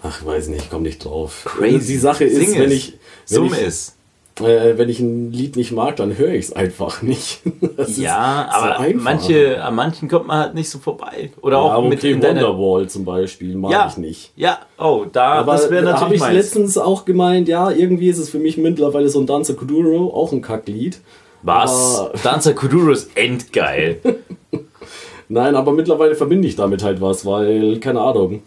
Ach, 0.02 0.24
weiß 0.24 0.48
nicht, 0.48 0.64
ich 0.64 0.70
komme 0.70 0.82
nicht 0.82 1.02
drauf. 1.02 1.42
Crazy. 1.46 1.86
Die 1.94 1.96
Sache 1.96 2.24
ist, 2.24 2.36
Sing 2.36 2.58
wenn 2.58 2.70
ich, 2.70 2.92
wenn 2.92 2.98
Summ 3.24 3.54
ich, 3.54 3.62
es. 3.62 3.95
Äh, 4.40 4.76
wenn 4.78 4.88
ich 4.88 5.00
ein 5.00 5.32
Lied 5.32 5.56
nicht 5.56 5.72
mag, 5.72 5.96
dann 5.96 6.16
höre 6.18 6.30
ich 6.32 6.46
es 6.46 6.52
einfach 6.52 7.02
nicht. 7.02 7.40
Das 7.76 7.96
Ja, 7.98 8.48
so 8.50 8.56
aber 8.58 8.78
einfach. 8.80 9.02
manche, 9.04 9.62
an 9.62 9.74
manchen 9.74 10.08
kommt 10.08 10.26
man 10.28 10.38
halt 10.38 10.54
nicht 10.54 10.70
so 10.70 10.78
vorbei. 10.78 11.30
Oder 11.42 11.56
ja, 11.58 11.62
auch 11.62 11.78
okay, 11.84 11.88
mit 12.14 12.22
deiner. 12.24 12.40
Wonderwall 12.48 12.88
zum 12.88 13.04
Beispiel 13.04 13.54
mag 13.54 13.70
Ja, 13.72 13.86
ich 13.90 13.96
nicht. 13.98 14.32
ja, 14.36 14.58
oh, 14.78 15.04
da, 15.10 15.34
Aber 15.34 15.52
das 15.52 15.70
wäre 15.70 15.84
da 15.84 15.90
habe 15.92 16.00
natürlich 16.00 16.14
ich 16.16 16.20
meins. 16.22 16.34
letztens 16.34 16.78
auch 16.78 17.04
gemeint, 17.04 17.48
ja, 17.48 17.70
irgendwie 17.70 18.08
ist 18.08 18.18
es 18.18 18.30
für 18.30 18.38
mich 18.38 18.56
mittlerweile 18.56 19.08
so 19.10 19.20
ein 19.20 19.26
Danza 19.26 19.52
Kuduro, 19.54 20.12
auch 20.14 20.32
ein 20.32 20.40
Kacklied. 20.42 20.98
Was? 21.42 22.00
Aber- 22.00 22.12
Danza 22.22 22.52
Kuduro 22.52 22.90
ist 22.92 23.10
endgeil. 23.16 24.00
Nein, 25.28 25.54
aber 25.56 25.72
mittlerweile 25.72 26.14
verbinde 26.14 26.46
ich 26.48 26.56
damit 26.56 26.82
halt 26.84 27.00
was, 27.00 27.26
weil, 27.26 27.78
keine 27.80 28.00
Ahnung. 28.00 28.42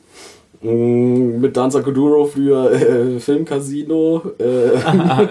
Mh, 0.62 1.40
Mit 1.40 1.56
Danza 1.58 1.82
Kuduro 1.82 2.26
früher 2.26 2.72
äh, 2.72 3.20
Filmcasino. 3.20 4.22
Äh, 4.40 4.78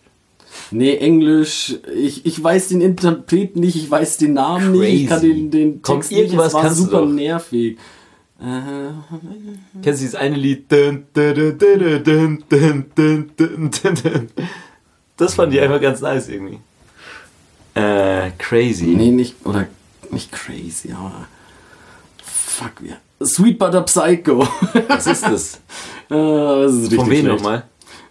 Nee, 0.71 0.97
Englisch. 0.97 1.77
Ich, 1.95 2.27
ich 2.27 2.43
weiß 2.43 2.69
den 2.69 2.81
Interpreten 2.81 3.61
nicht, 3.61 3.77
ich 3.77 3.91
weiß 3.91 4.19
den 4.19 4.35
Namen 4.35 4.73
Crazy. 4.73 4.79
nicht, 4.79 5.03
ich 5.03 5.09
kann 5.09 5.21
den, 5.21 5.51
den 5.51 5.83
Text 5.83 6.11
Komm, 6.11 6.19
nicht. 6.19 6.35
Es 6.35 6.55
war 6.55 6.71
super 6.71 7.05
nervig. 7.05 7.79
Kennst 8.39 10.01
du 10.01 10.05
dieses 10.05 10.15
eine 10.15 10.37
Lied? 10.37 10.67
Das 15.17 15.35
fand 15.35 15.55
ich 15.55 15.61
einfach 15.61 15.81
ganz 15.81 16.01
nice 16.01 16.29
irgendwie. 16.29 16.59
Äh, 17.77 18.31
crazy. 18.39 18.87
nee, 18.87 19.11
nicht, 19.11 19.35
oder 19.45 19.67
nicht 20.11 20.33
crazy, 20.33 20.93
aber 20.93 21.27
fuck, 22.23 22.73
ja. 22.83 22.97
Sweet 23.25 23.59
Butter 23.59 23.83
Psycho. 23.83 24.41
Was 24.89 25.07
ist 25.07 25.23
das? 25.25 25.55
Äh, 26.11 26.15
das 26.15 26.73
ist 26.73 26.83
richtig 26.85 26.99
Von 26.99 27.11
wem 27.11 27.27
nochmal? 27.27 27.65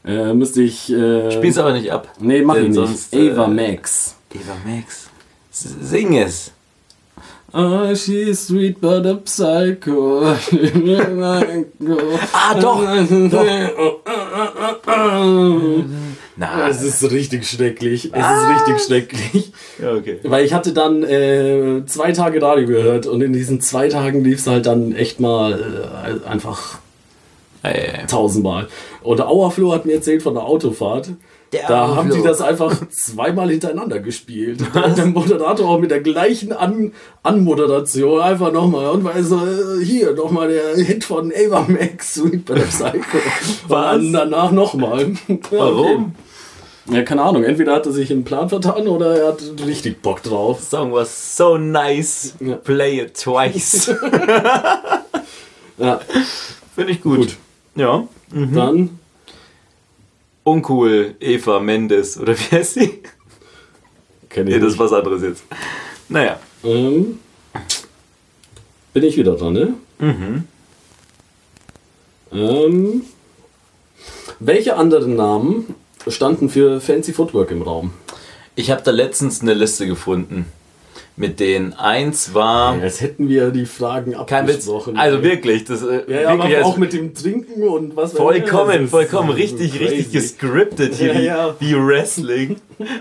Äh, 0.06 0.34
müsste 0.34 0.62
ich. 0.62 0.92
Äh, 0.92 1.32
Spiel's 1.32 1.58
aber 1.58 1.74
nicht 1.74 1.92
ab. 1.92 2.08
Nee, 2.20 2.42
mach 2.42 2.56
ich 2.56 2.64
nicht. 2.68 2.76
sonst, 2.76 3.14
äh, 3.14 3.32
Ava 3.32 3.48
Max. 3.48 4.16
Eva 4.34 4.56
Max. 4.66 5.10
Sing 5.52 6.16
es. 6.18 6.52
Ah, 7.54 7.96
she's 7.96 8.48
sweet 8.48 8.82
but 8.82 9.06
a 9.06 9.16
psycho. 9.16 10.26
Ah, 12.34 12.54
doch. 12.60 12.84
Na, 16.38 16.68
Es 16.68 16.82
ist 16.82 17.10
richtig 17.12 17.48
schrecklich. 17.48 18.12
Es 18.14 18.26
ist 18.26 18.50
richtig 18.50 18.82
schrecklich. 18.86 19.52
ja, 19.82 19.94
okay. 19.94 20.20
Weil 20.24 20.46
ich 20.46 20.54
hatte 20.54 20.74
dann 20.74 21.04
äh, 21.04 21.84
zwei 21.86 22.12
Tage 22.12 22.42
Radio 22.42 22.68
gehört 22.68 23.08
und 23.08 23.22
in 23.22 23.34
diesen 23.34 23.62
zwei 23.62 23.88
Tagen 23.88 24.24
lief 24.24 24.40
es 24.40 24.48
halt 24.48 24.66
dann 24.66 24.94
echt 24.94 25.20
mal 25.20 26.20
äh, 26.24 26.28
einfach 26.28 26.80
Ey, 27.64 28.06
tausendmal. 28.08 28.68
Und 29.02 29.18
der 29.18 29.28
Auerfloh 29.28 29.74
hat 29.74 29.86
mir 29.86 29.94
erzählt 29.94 30.22
von 30.22 30.36
der 30.36 30.44
Autofahrt. 30.44 31.10
Der 31.52 31.68
da 31.68 31.96
haben 31.96 32.12
die 32.12 32.22
das 32.22 32.42
einfach 32.42 32.76
zweimal 32.90 33.50
hintereinander 33.50 34.00
gespielt. 34.00 34.62
Und 34.74 34.98
der 34.98 35.06
Moderator 35.06 35.70
auch 35.70 35.80
mit 35.80 35.90
der 35.90 36.02
gleichen 36.02 36.52
An 36.52 36.92
Anmoderation 37.24 38.22
einfach 38.22 38.52
nochmal. 38.52 38.88
Und 38.92 39.04
weil 39.04 39.24
so, 39.24 39.38
äh, 39.38 39.84
hier 39.84 40.14
nochmal 40.14 40.50
der 40.50 40.76
Hit 40.76 41.06
von 41.06 41.32
Ava 41.32 41.66
Max, 41.68 42.16
Sweet 42.16 42.46
But 42.46 42.68
Psycho. 42.70 43.18
Was? 43.68 43.96
Und 43.98 44.14
dann 44.14 44.32
danach 44.32 44.52
nochmal. 44.52 45.14
Warum? 45.52 46.14
Ja, 46.88 47.02
keine 47.02 47.24
Ahnung. 47.24 47.44
Entweder 47.44 47.74
hat 47.74 47.86
er 47.86 47.92
sich 47.92 48.12
im 48.12 48.24
Plan 48.24 48.48
vertan 48.50 48.88
oder 48.88 49.16
er 49.18 49.28
hat 49.30 49.42
richtig 49.66 50.02
Bock 50.02 50.22
drauf. 50.22 50.62
Song 50.62 50.92
was 50.94 51.36
so 51.36 51.58
nice. 51.58 52.36
Ja. 52.40 52.56
Play 52.56 53.02
it 53.02 53.16
twice. 53.16 53.92
Ja, 55.78 56.00
Finde 56.74 56.94
ich 56.94 57.02
gut. 57.02 57.18
Gut. 57.18 57.38
Ja. 57.76 58.08
dann 58.32 58.98
Uncool, 60.46 61.16
Eva 61.20 61.60
Mendes. 61.60 62.18
Oder 62.18 62.34
wie 62.38 62.56
heißt 62.56 62.76
sie? 62.76 63.02
kenne 64.30 64.50
ich 64.50 64.56
Nee, 64.56 64.62
das 64.62 64.74
ist 64.74 64.80
was 64.80 64.94
anderes 64.94 65.22
jetzt. 65.22 65.44
Naja. 66.08 66.40
Ähm, 66.64 67.20
bin 68.94 69.04
ich 69.04 69.18
wieder 69.18 69.36
dran, 69.36 69.54
ne? 69.54 69.74
Mhm. 70.00 70.44
Ähm, 72.32 73.02
welche 74.40 74.76
anderen 74.76 75.16
Namen 75.16 75.76
standen 76.12 76.50
für 76.50 76.82
Fancy 76.82 77.14
Footwork 77.14 77.52
im 77.52 77.62
Raum? 77.62 77.92
Ich 78.56 78.72
habe 78.72 78.82
da 78.84 78.92
letztens 78.92 79.42
eine 79.42 79.54
Liste 79.54 79.88
gefunden. 79.88 80.46
Mit 81.18 81.40
denen 81.40 81.72
eins 81.72 82.34
war. 82.34 82.78
Jetzt 82.78 83.00
hätten 83.00 83.30
wir 83.30 83.52
die 83.52 83.66
Fragen 83.66 84.16
abgesprochen. 84.16 84.98
Also 84.98 85.24
wirklich, 85.24 85.64
das 85.64 85.82
äh, 85.82 85.86
Ja, 85.86 86.22
ja, 86.24 86.30
wirklich 86.32 86.32
aber 86.32 86.58
als- 86.58 86.66
auch 86.66 86.76
mit 86.78 86.92
dem 86.92 87.14
Trinken 87.14 87.64
und 87.64 87.96
was 87.96 88.12
Vollkommen, 88.12 88.82
Ja, 88.82 88.88
vollkommen 88.88 89.30
richtig, 89.30 89.72
crazy. 89.72 89.84
richtig 89.86 90.12
gescriptet 90.12 90.96
hier, 90.96 91.14
Ja, 91.14 91.20
wie, 91.22 91.26
ja. 91.26 91.56
wie 91.60 91.88
Wrestling. 91.88 92.58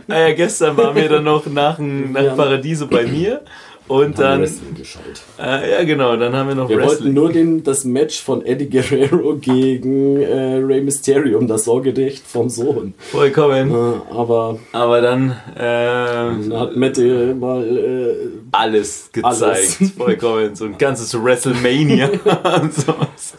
Ah 0.06 0.18
ja, 0.28 0.32
gestern 0.32 0.76
waren 0.76 0.94
wir 0.94 1.08
dann 1.08 1.24
noch 1.24 1.44
nach, 1.46 1.78
nach 1.80 2.22
Ja. 2.22 2.34
Paradiso 2.36 2.86
bei 2.86 3.02
mir 3.04 3.40
und 3.88 4.18
dann, 4.18 4.40
Wrestling 4.40 4.74
geschaut. 4.74 5.02
äh, 5.38 5.72
ja 5.72 5.84
genau, 5.84 6.16
dann 6.16 6.34
haben 6.34 6.48
wir 6.48 6.54
noch 6.54 6.68
Wir 6.68 6.76
wollten 6.78 6.90
Wrestling. 6.90 7.12
nur 7.14 7.30
den, 7.32 7.62
das 7.64 7.84
Match 7.84 8.22
von 8.22 8.44
Eddie 8.44 8.68
Guerrero 8.70 9.36
gegen 9.36 10.20
äh, 10.20 10.54
Rey 10.56 10.80
Mysterio, 10.80 11.40
das 11.42 11.64
Sorgerecht 11.64 12.24
vom 12.26 12.48
Sohn. 12.48 12.94
Vollkommen. 12.98 13.70
Äh, 13.70 14.14
aber 14.14 14.58
Aber 14.72 15.00
dann 15.00 15.36
ähm, 15.58 16.50
da 16.50 16.60
hat 16.60 16.76
Mette 16.76 17.34
mal 17.34 17.64
äh, 17.76 18.14
alles 18.52 19.10
gezeigt. 19.12 19.42
Alles. 19.42 19.78
Vollkommen. 19.96 20.54
So 20.56 20.64
ein 20.64 20.78
ganzes 20.78 21.12
WrestleMania 21.22 22.08
und 22.62 22.72
sowas. 22.74 23.34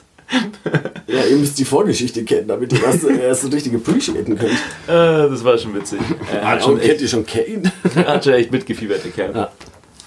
Ja, 1.08 1.24
ihr 1.30 1.38
müsst 1.38 1.58
die 1.60 1.66
Vorgeschichte 1.66 2.24
kennen, 2.24 2.48
damit 2.48 2.74
ihr 2.74 2.80
das 2.80 3.04
äh, 3.04 3.20
erst 3.20 3.44
so 3.44 3.48
richtig 3.50 3.76
appreciaten 3.76 4.36
könnt. 4.38 4.52
Äh, 4.88 5.30
das 5.30 5.44
war 5.44 5.58
schon 5.58 5.76
witzig. 5.76 6.00
Er 6.34 6.50
hat, 6.50 6.64
schon 6.64 6.80
kennt 6.80 7.00
ihr 7.02 7.08
schon 7.08 7.26
Kane? 7.26 7.72
hat 7.96 8.24
schon 8.24 8.34
echt 8.34 8.52
mitgefiebert, 8.52 9.04
der 9.06 9.12
Kerl. 9.12 9.36
Ja. 9.36 9.52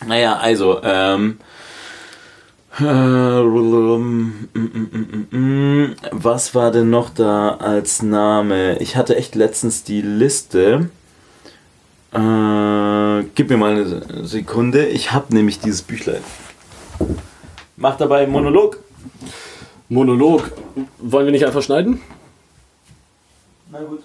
Naja, 0.08 0.38
also, 0.38 0.80
ähm. 0.82 1.38
Was 6.12 6.54
war 6.54 6.70
denn 6.70 6.88
noch 6.88 7.10
da 7.10 7.56
als 7.56 8.02
Name? 8.02 8.78
Ich 8.78 8.96
hatte 8.96 9.16
echt 9.16 9.34
letztens 9.34 9.84
die 9.84 10.00
Liste. 10.00 10.88
Äh, 12.12 13.24
gib 13.34 13.50
mir 13.50 13.58
mal 13.58 13.72
eine 13.72 14.26
Sekunde. 14.26 14.86
Ich 14.86 15.12
habe 15.12 15.34
nämlich 15.34 15.60
dieses 15.60 15.82
Büchlein. 15.82 16.22
Mach 17.76 17.98
dabei 17.98 18.22
einen 18.22 18.32
Monolog. 18.32 18.78
Monolog. 19.90 20.52
Wollen 20.98 21.26
wir 21.26 21.32
nicht 21.32 21.44
einfach 21.44 21.62
schneiden? 21.62 22.00
Na 23.70 23.80
gut. 23.80 24.02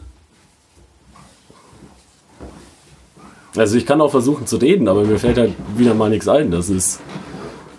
Also 3.56 3.78
ich 3.78 3.86
kann 3.86 4.02
auch 4.02 4.10
versuchen 4.12 4.48
zu 4.48 4.58
reden, 4.58 4.88
aber 4.88 5.04
mir 5.04 5.20
fällt 5.20 5.38
halt 5.38 5.54
wieder 5.78 5.94
mal 5.94 6.10
nichts 6.10 6.28
ein. 6.28 6.50
Das 6.52 6.70
ist 6.70 7.00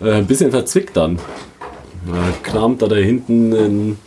äh, 0.00 0.12
ein 0.12 0.26
bisschen 0.26 0.50
verzwickt 0.50 0.96
dann. 0.96 1.16
Äh, 1.16 1.20
kramt 2.42 2.80
da 2.82 2.86
da 2.86 2.96
hinten 2.96 3.52
in, 3.52 3.98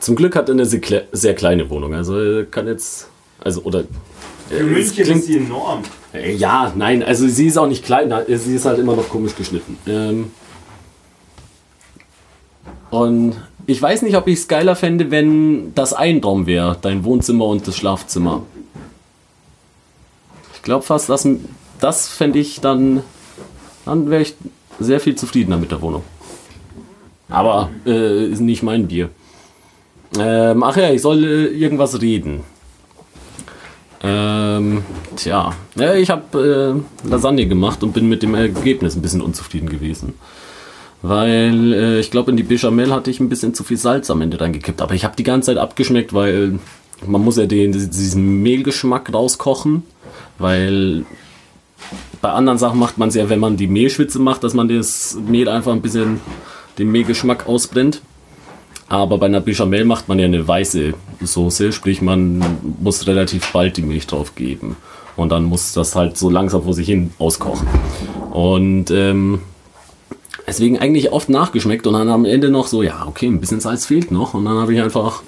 Zum 0.00 0.16
Glück 0.16 0.36
hat 0.36 0.48
er 0.48 0.54
eine 0.54 0.66
sehr, 0.66 0.82
kle- 0.82 1.04
sehr 1.12 1.34
kleine 1.34 1.70
Wohnung. 1.70 1.94
Also 1.94 2.18
er 2.18 2.44
kann 2.44 2.66
jetzt. 2.66 3.08
Also 3.42 3.62
oder. 3.62 3.80
äh, 3.80 3.84
Für 4.50 4.54
es 4.56 4.62
München 4.64 5.04
klingt- 5.04 5.20
ist 5.20 5.28
die 5.28 5.36
enorm. 5.38 5.82
Äh, 6.12 6.34
Ja, 6.34 6.72
nein, 6.76 7.02
also 7.02 7.26
sie 7.26 7.46
ist 7.46 7.56
auch 7.56 7.66
nicht 7.68 7.84
klein, 7.84 8.10
äh, 8.10 8.36
sie 8.36 8.54
ist 8.56 8.66
halt 8.66 8.78
immer 8.78 8.94
noch 8.96 9.08
komisch 9.08 9.34
geschnitten. 9.34 9.78
Ähm 9.86 10.30
und 12.90 13.34
ich 13.66 13.80
weiß 13.80 14.02
nicht, 14.02 14.16
ob 14.16 14.28
ich 14.28 14.40
es 14.40 14.48
geiler 14.48 14.76
fände, 14.76 15.10
wenn 15.10 15.74
das 15.74 15.92
ein 15.94 16.18
Raum 16.22 16.46
wäre, 16.46 16.76
dein 16.80 17.02
Wohnzimmer 17.04 17.46
und 17.46 17.66
das 17.66 17.76
Schlafzimmer. 17.76 18.42
Glaube 20.64 20.82
fast, 20.82 21.10
das, 21.10 21.28
das 21.78 22.08
fände 22.08 22.38
ich 22.38 22.60
dann, 22.60 23.02
dann 23.84 24.10
wäre 24.10 24.22
ich 24.22 24.34
sehr 24.80 24.98
viel 24.98 25.14
zufriedener 25.14 25.58
mit 25.58 25.70
der 25.70 25.82
Wohnung. 25.82 26.02
Aber 27.28 27.70
äh, 27.86 28.26
ist 28.28 28.40
nicht 28.40 28.62
mein 28.62 28.88
Bier. 28.88 29.10
Ähm, 30.18 30.62
ach 30.62 30.76
ja, 30.76 30.90
ich 30.90 31.02
soll 31.02 31.22
äh, 31.24 31.46
irgendwas 31.46 32.00
reden. 32.00 32.40
Ähm, 34.02 34.84
tja, 35.16 35.54
ja, 35.76 35.94
ich 35.94 36.10
habe 36.10 36.82
äh, 37.04 37.08
Lasagne 37.08 37.46
gemacht 37.46 37.82
und 37.82 37.92
bin 37.92 38.08
mit 38.08 38.22
dem 38.22 38.34
Ergebnis 38.34 38.94
ein 38.94 39.02
bisschen 39.02 39.22
unzufrieden 39.22 39.68
gewesen. 39.68 40.14
Weil 41.02 41.74
äh, 41.74 42.00
ich 42.00 42.10
glaube, 42.10 42.30
in 42.30 42.36
die 42.38 42.42
Bechamel 42.42 42.92
hatte 42.92 43.10
ich 43.10 43.20
ein 43.20 43.28
bisschen 43.28 43.52
zu 43.52 43.64
viel 43.64 43.76
Salz 43.76 44.10
am 44.10 44.22
Ende 44.22 44.40
reingekippt. 44.40 44.80
Aber 44.80 44.94
ich 44.94 45.04
habe 45.04 45.16
die 45.16 45.22
ganze 45.22 45.46
Zeit 45.46 45.58
abgeschmeckt, 45.58 46.14
weil 46.14 46.58
man 47.06 47.22
muss 47.22 47.36
ja 47.36 47.46
den, 47.46 47.72
diesen 47.72 48.42
Mehlgeschmack 48.42 49.12
rauskochen. 49.12 49.82
Weil 50.38 51.04
bei 52.20 52.30
anderen 52.30 52.58
Sachen 52.58 52.78
macht 52.78 52.98
man 52.98 53.08
es 53.08 53.14
ja, 53.14 53.28
wenn 53.28 53.40
man 53.40 53.56
die 53.56 53.66
Mehlschwitze 53.66 54.18
macht, 54.18 54.44
dass 54.44 54.54
man 54.54 54.68
das 54.68 55.16
Mehl 55.26 55.48
einfach 55.48 55.72
ein 55.72 55.82
bisschen 55.82 56.20
den 56.78 56.90
Mehlgeschmack 56.90 57.46
ausbrennt. 57.46 58.00
Aber 58.88 59.18
bei 59.18 59.26
einer 59.26 59.40
Bechamel 59.40 59.84
macht 59.84 60.08
man 60.08 60.18
ja 60.18 60.26
eine 60.26 60.46
weiße 60.46 60.94
Soße, 61.22 61.72
sprich 61.72 62.02
man 62.02 62.44
muss 62.80 63.06
relativ 63.06 63.50
bald 63.52 63.76
die 63.76 63.82
Milch 63.82 64.06
drauf 64.06 64.34
geben. 64.34 64.76
Und 65.16 65.30
dann 65.30 65.44
muss 65.44 65.72
das 65.72 65.94
halt 65.94 66.18
so 66.18 66.28
langsam 66.28 66.64
vor 66.64 66.74
sich 66.74 66.86
hin 66.86 67.12
auskochen. 67.18 67.66
Und 68.30 68.90
ähm, 68.90 69.40
deswegen 70.46 70.78
eigentlich 70.78 71.12
oft 71.12 71.28
nachgeschmeckt 71.28 71.86
und 71.86 71.94
dann 71.94 72.08
am 72.08 72.24
Ende 72.24 72.50
noch 72.50 72.66
so, 72.66 72.82
ja, 72.82 73.06
okay, 73.06 73.26
ein 73.26 73.40
bisschen 73.40 73.60
Salz 73.60 73.86
fehlt 73.86 74.10
noch. 74.10 74.34
Und 74.34 74.44
dann 74.44 74.58
habe 74.58 74.74
ich 74.74 74.82
einfach 74.82 75.22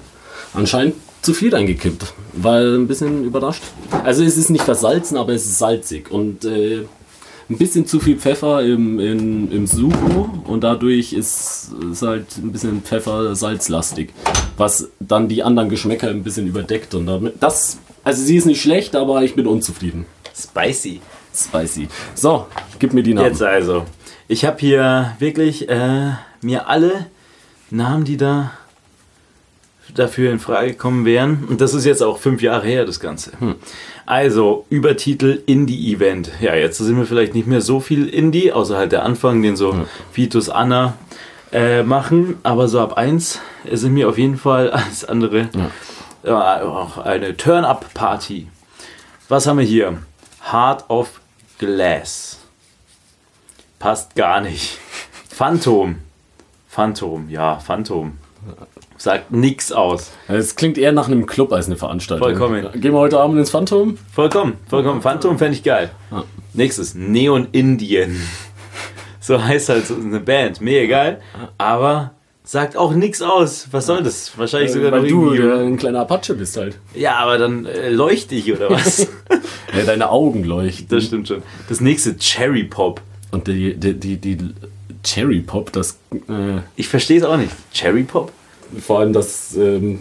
anscheinend 0.55 0.95
zu 1.27 1.35
viel 1.35 1.53
reingekippt. 1.53 2.15
War 2.35 2.61
ein 2.61 2.87
bisschen 2.87 3.25
überrascht. 3.25 3.63
Also 4.05 4.23
es 4.23 4.37
ist 4.37 4.49
nicht 4.49 4.65
versalzen, 4.65 5.17
aber 5.17 5.33
es 5.33 5.45
ist 5.45 5.59
salzig. 5.59 6.11
Und 6.11 6.45
äh, 6.45 6.85
ein 7.51 7.59
bisschen 7.59 7.85
zu 7.85 7.99
viel 7.99 8.17
Pfeffer 8.17 8.63
im, 8.63 9.01
im, 9.01 9.51
im 9.51 9.67
Sugo 9.67 10.31
und 10.47 10.63
dadurch 10.63 11.13
ist 11.13 11.73
es 11.93 12.03
halt 12.03 12.39
ein 12.39 12.53
bisschen 12.53 12.81
Pfeffer-salzlastig, 12.83 14.11
was 14.57 14.89
dann 15.01 15.29
die 15.29 15.43
anderen 15.43 15.69
Geschmäcker 15.69 16.09
ein 16.09 16.23
bisschen 16.23 16.47
überdeckt 16.47 16.95
und 16.95 17.07
damit 17.07 17.35
das, 17.41 17.79
also 18.05 18.23
sie 18.23 18.37
ist 18.37 18.47
nicht 18.47 18.63
schlecht, 18.63 18.95
aber 18.95 19.23
ich 19.23 19.35
bin 19.35 19.49
unzufrieden. 19.49 20.07
Spicy. 20.33 21.01
Spicy. 21.35 21.89
So, 22.15 22.47
gib 22.79 22.93
mir 22.95 23.03
die 23.03 23.15
Namen. 23.15 23.29
Jetzt 23.29 23.43
also. 23.43 23.85
Ich 24.29 24.45
habe 24.45 24.59
hier 24.61 25.17
wirklich 25.19 25.69
äh, 25.69 26.13
mir 26.41 26.69
alle 26.69 27.07
Namen, 27.71 28.05
die 28.05 28.17
da 28.17 28.53
dafür 29.99 30.31
in 30.31 30.39
Frage 30.39 30.73
gekommen 30.73 31.05
wären. 31.05 31.45
Und 31.49 31.61
das 31.61 31.75
ist 31.75 31.85
jetzt 31.85 32.03
auch 32.03 32.19
fünf 32.19 32.43
Jahre 32.43 32.67
her, 32.67 32.85
das 32.85 33.01
Ganze. 33.01 33.33
Also, 34.07 34.67
Übertitel 34.71 35.43
Indie-Event. 35.47 36.31
Ja, 36.41 36.55
jetzt 36.55 36.79
sind 36.79 36.97
wir 36.97 37.07
vielleicht 37.07 37.35
nicht 37.35 37.47
mehr 37.49 37.61
so 37.61 37.81
viel 37.81 38.09
Indie, 38.09 38.53
außer 38.53 38.77
halt 38.77 38.93
der 38.93 39.05
Anfang, 39.05 39.43
den 39.43 39.57
so 39.57 39.87
Vitus 40.13 40.49
Anna 40.49 40.95
äh, 41.53 41.83
machen. 41.83 42.39
Aber 42.43 42.69
so 42.69 42.81
ab 42.81 42.97
eins 42.97 43.41
sind 43.71 43.95
mir 43.95 44.09
auf 44.09 44.19
jeden 44.19 44.37
Fall 44.37 44.71
alles 44.71 45.05
andere 45.05 45.49
äh, 46.27 46.31
auch 46.31 46.99
eine 46.99 47.37
Turn-Up-Party. 47.37 48.49
Was 49.29 49.47
haben 49.47 49.59
wir 49.59 49.65
hier? 49.65 50.03
Heart 50.53 50.89
of 50.91 51.21
Glass. 51.59 52.39
Passt 53.79 54.15
gar 54.15 54.41
nicht. 54.41 54.79
Phantom. 55.29 56.01
Phantom, 56.69 57.29
ja, 57.31 57.59
Phantom. 57.59 58.19
Sagt 58.99 59.31
nix 59.31 59.73
aus. 59.73 60.13
Es 60.29 60.57
klingt 60.57 60.79
eher 60.79 60.93
nach 60.93 61.07
einem 61.07 61.27
Club 61.27 61.53
als 61.53 61.67
eine 61.67 61.77
Veranstaltung. 61.77 62.27
Vollkommen. 62.27 62.67
Gehen 62.73 62.93
wir 62.93 62.99
heute 62.99 63.21
Abend 63.21 63.39
ins 63.39 63.51
Phantom? 63.51 63.99
Vollkommen, 64.13 64.55
vollkommen. 64.69 65.03
Phantom 65.03 65.39
fände 65.39 65.55
ich 65.55 65.63
geil. 65.63 65.91
Nächstes, 66.55 66.95
Neon 66.95 67.49
Indien. 67.53 68.21
So 69.21 69.43
heißt 69.43 69.69
halt 69.69 69.87
so 69.87 69.95
eine 69.97 70.21
Band. 70.21 70.61
Mega 70.61 70.87
geil. 70.89 71.21
Aber 71.59 72.13
sagt 72.45 72.77
auch 72.77 72.95
nix 72.95 73.21
aus. 73.21 73.69
Was 73.73 73.87
soll 73.87 74.03
das? 74.03 74.39
Wahrscheinlich 74.39 74.73
sogar 74.73 74.93
noch 74.93 75.03
Weil 75.03 75.09
du 75.09 75.35
äh, 75.35 75.67
ein 75.67 75.77
kleiner 75.77 76.01
Apache 76.01 76.35
bist 76.35 76.57
halt. 76.57 76.79
Ja, 76.95 77.17
aber 77.17 77.37
dann 77.37 77.67
äh, 77.67 77.91
leuchte 77.91 78.35
ich 78.35 78.51
oder 78.53 78.71
was? 78.71 79.07
Ja, 79.77 79.83
deine 79.83 80.09
Augen 80.09 80.45
leuchten. 80.45 80.87
das 80.89 81.05
stimmt 81.05 81.29
schon. 81.29 81.43
Das 81.69 81.81
nächste, 81.83 82.17
Cherry 82.17 82.65
Pop. 82.65 83.03
Und 83.33 83.47
die, 83.47 83.75
die, 83.77 83.93
die, 83.93 84.17
die 84.17 84.39
Cherry 85.03 85.41
Pop, 85.41 85.71
das 85.73 85.99
äh, 86.29 86.61
Ich 86.77 86.89
verstehe 86.89 87.19
es 87.19 87.25
auch 87.25 87.37
nicht. 87.37 87.51
Cherry 87.75 88.05
Pop? 88.05 88.33
Vor 88.81 89.01
allem 89.01 89.13
das 89.13 89.57
ähm, 89.57 90.01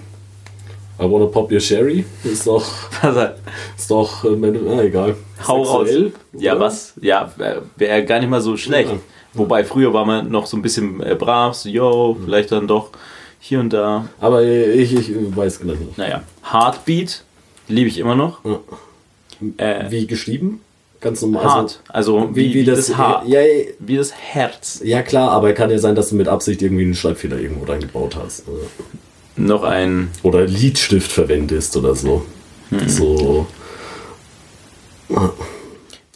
I 0.98 1.04
wanna 1.04 1.26
pop 1.26 1.52
your 1.52 1.60
cherry 1.60 2.06
ist 2.24 2.48
doch, 2.48 2.66
ist 3.78 3.92
doch 3.92 4.24
äh, 4.24 4.30
ah, 4.70 4.82
egal. 4.82 5.16
Hau 5.46 5.62
raus. 5.64 5.88
Sexuell, 5.88 6.14
Ja, 6.34 6.54
oder? 6.54 6.62
was? 6.62 6.94
Ja, 7.02 7.34
wäre 7.76 8.06
gar 8.06 8.20
nicht 8.20 8.30
mal 8.30 8.42
so 8.42 8.56
schlecht. 8.56 8.90
Ja. 8.92 8.98
Wobei 9.34 9.66
früher 9.66 9.94
war 9.94 10.06
man 10.06 10.32
noch 10.32 10.46
so 10.46 10.56
ein 10.56 10.62
bisschen 10.62 11.02
äh, 11.02 11.16
brav, 11.16 11.54
so, 11.56 11.68
yo, 11.68 12.18
vielleicht 12.24 12.54
dann 12.54 12.68
doch 12.68 12.92
hier 13.40 13.60
und 13.60 13.74
da. 13.74 14.08
Aber 14.22 14.42
ich, 14.44 14.96
ich 14.96 15.12
weiß 15.36 15.60
gleich 15.60 15.80
nicht. 15.80 15.98
Naja, 15.98 16.24
Heartbeat 16.50 17.24
liebe 17.68 17.90
ich 17.90 17.98
immer 17.98 18.16
noch. 18.16 18.40
Ja. 18.46 18.60
Äh, 19.58 19.92
Wie 19.92 20.08
geschrieben? 20.08 20.62
Ganz 21.02 21.22
normal. 21.22 21.44
Hart, 21.44 21.82
also 21.90 22.30
wie, 22.34 22.54
wie, 22.54 22.64
das, 22.64 22.96
Haar, 22.98 23.24
Ja, 23.28 23.42
ja, 23.42 23.66
wie 23.80 23.98
das 23.98 24.14
Herz. 24.14 24.82
ja, 24.84 25.02
klar, 25.04 25.32
aber 25.32 25.54
kann 25.54 25.70
ja 25.70 25.78
sein, 25.78 25.96
dass 25.96 26.10
du 26.10 26.16
mit 26.16 26.28
Absicht 26.28 26.62
irgendwie 26.62 26.84
einen 26.84 26.96
Schreibfehler 26.96 27.38
irgendwo 27.38 27.66
reingebaut 27.72 28.16
hast. 28.16 28.44
Noch 29.36 29.64
ein, 29.64 30.10
oder 30.24 30.46
Lidstift 30.46 31.12
verwendest 31.12 31.76
oder 31.78 31.96
so. 31.96 32.26
Hm. 32.70 32.90
So 32.90 33.46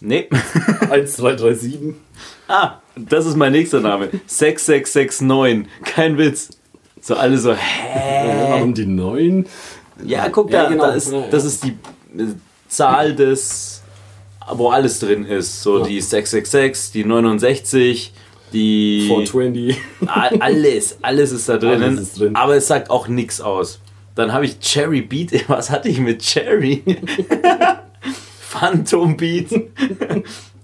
nee, 0.01 0.29
1, 0.89 1.13
2, 1.13 1.35
3, 1.35 1.53
7. 1.53 1.95
ah, 2.47 2.79
das 2.95 3.25
ist 3.25 3.35
mein 3.35 3.51
nächster 3.51 3.79
Name, 3.81 4.09
6669, 4.27 5.67
kein 5.83 6.17
Witz. 6.17 6.49
So 7.01 7.15
alle 7.15 7.37
so, 7.37 7.53
hä? 7.53 8.47
Warum 8.49 8.73
die 8.73 8.85
9? 8.85 9.45
Ja, 10.05 10.29
guck 10.29 10.51
Ja, 10.51 10.63
da, 10.63 10.69
genau. 10.69 10.83
da 10.87 10.91
ist, 10.93 11.13
das 11.31 11.45
ist 11.45 11.63
die 11.63 11.69
äh, 12.17 12.27
Zahl 12.67 13.15
des, 13.15 13.78
wo 14.53 14.69
alles 14.69 14.99
drin 14.99 15.25
ist. 15.25 15.61
So 15.63 15.79
Ja. 15.79 15.85
die 15.85 16.01
666, 16.01 16.91
die 16.91 17.03
69, 17.05 18.13
die 18.53 19.05
420. 19.07 19.77
A- 20.07 20.29
alles, 20.39 20.97
alles 21.01 21.31
ist 21.31 21.47
da 21.49 21.57
drinnen. 21.57 21.83
Alles 21.83 21.99
ist 22.01 22.19
drin. 22.19 22.35
Aber 22.35 22.55
es 22.55 22.67
sagt 22.67 22.89
auch 22.89 23.07
nichts 23.07 23.41
aus. 23.41 23.79
Dann 24.15 24.33
habe 24.33 24.45
ich 24.45 24.59
Cherry 24.59 25.01
Beat. 25.01 25.45
Was 25.49 25.69
hatte 25.69 25.87
ich 25.89 25.99
mit 25.99 26.21
Cherry? 26.21 26.83
Phantom 28.39 29.15
Beat. 29.15 29.47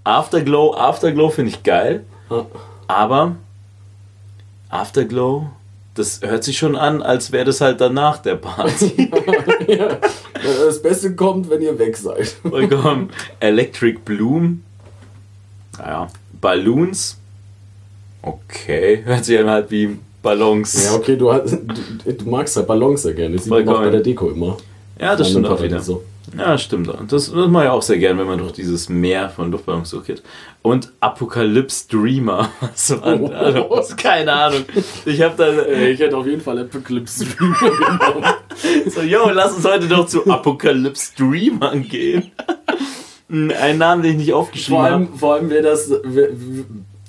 Afterglow. 0.04 0.74
Afterglow 0.76 1.30
finde 1.30 1.52
ich 1.52 1.64
geil. 1.64 2.04
Aber 2.88 3.36
Afterglow, 4.70 5.50
das 5.96 6.22
hört 6.22 6.44
sich 6.44 6.58
schon 6.58 6.76
an, 6.76 7.02
als 7.02 7.32
wäre 7.32 7.46
das 7.46 7.62
halt 7.62 7.82
danach 7.82 8.20
der 8.20 8.36
Party. 8.36 9.12
Das 10.68 10.80
Beste 10.80 11.16
kommt, 11.16 11.50
wenn 11.50 11.62
ihr 11.62 11.80
weg 11.80 11.98
seid. 11.98 12.36
Vollkommen. 12.48 13.10
Electric 13.40 14.00
Bloom. 14.06 14.62
Naja. 15.80 16.08
Balloons. 16.40 17.18
Okay. 18.22 19.02
Hört 19.06 19.26
sich 19.26 19.40
an 19.40 19.50
halt 19.50 19.72
wie 19.72 19.98
Ballons. 20.22 20.84
Ja, 20.84 20.94
okay, 20.94 21.16
du, 21.16 21.34
hast, 21.34 21.52
du, 22.06 22.14
du 22.14 22.30
magst 22.30 22.56
halt 22.58 22.68
Ballons 22.68 23.02
sehr 23.04 23.14
gerne. 23.14 23.36
Das 23.36 23.46
sieht 23.46 23.52
man 23.52 23.68
auch 23.70 23.80
bei 23.80 23.90
der 23.90 24.02
Deko 24.02 24.30
immer. 24.30 24.58
Ja, 25.00 25.16
das 25.16 25.28
Bei 25.28 25.32
stimmt 25.32 25.48
auch 25.48 25.62
wieder. 25.62 25.80
So. 25.80 26.04
Ja, 26.38 26.58
stimmt. 26.58 26.88
Und 26.90 27.12
das, 27.12 27.32
das 27.32 27.48
mache 27.50 27.66
ich 27.66 27.70
auch 27.70 27.82
sehr 27.82 27.98
gern, 27.98 28.18
wenn 28.18 28.28
man 28.28 28.40
durch 28.40 28.54
dieses 28.54 28.90
Meer 28.90 29.30
von 29.30 29.52
Luftballons 29.52 29.92
durchgeht. 29.92 30.24
Und 30.62 30.92
Apocalypse 31.00 31.88
Dreamer. 31.90 32.50
Was 32.62 33.00
war 33.02 33.16
das? 33.18 33.96
Keine 33.96 34.34
Ahnung. 34.34 34.66
Ich 35.06 35.22
habe 35.22 35.36
da 35.38 35.48
Äh, 35.50 35.92
Ich 35.92 36.00
hätte 36.00 36.18
auf 36.18 36.26
jeden 36.26 36.42
Fall 36.42 36.58
Apocalypse 36.60 37.26
Dreamer 37.26 37.60
genommen. 37.60 38.26
so, 38.90 39.02
yo, 39.02 39.30
lass 39.32 39.54
uns 39.56 39.66
heute 39.66 39.88
doch 39.88 40.08
zu 40.08 40.26
Apocalypse 40.28 41.12
Dreamer 41.18 41.76
gehen. 41.78 42.32
Ein 43.30 43.78
Name, 43.78 44.04
den 44.04 44.12
ich 44.14 44.18
nicht 44.18 44.34
aufgeschrieben 44.34 44.76
Vor 44.78 44.84
habe. 44.86 44.96
allem, 44.96 45.14
vor 45.16 45.34
allem 45.36 45.50
wäre 45.50 45.64
das, 45.64 45.90
wär- 46.04 46.30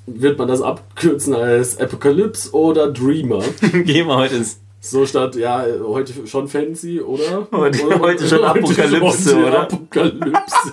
wird 0.07 0.39
man 0.39 0.49
das 0.49 0.63
abkürzen 0.63 1.35
als 1.35 1.79
Apocalypse 1.81 2.53
oder 2.53 2.91
Dreamer. 2.93 3.43
Gehen 3.73 4.07
wir 4.07 4.17
heute 4.17 4.37
ins. 4.37 4.61
So 4.81 5.05
statt, 5.07 5.35
ja, 5.37 5.65
heute 5.85 6.13
schon 6.27 6.47
fancy, 6.49 7.01
oder? 7.01 7.49
Heute- 7.53 7.87
oder 7.87 7.99
heute 8.01 8.29
schon 8.29 8.45
Apokalypse, 8.45 9.37
heute 9.37 9.47
oder? 9.47 9.61
Apokalypse. 9.63 10.73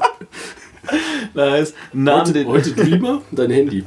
Nice. 1.33 1.73
Namen, 1.93 2.19
Heute, 2.21 2.33
den, 2.33 2.47
heute 2.47 2.71
Dreamer, 2.73 3.21
dein 3.31 3.49
Handy. 3.49 3.83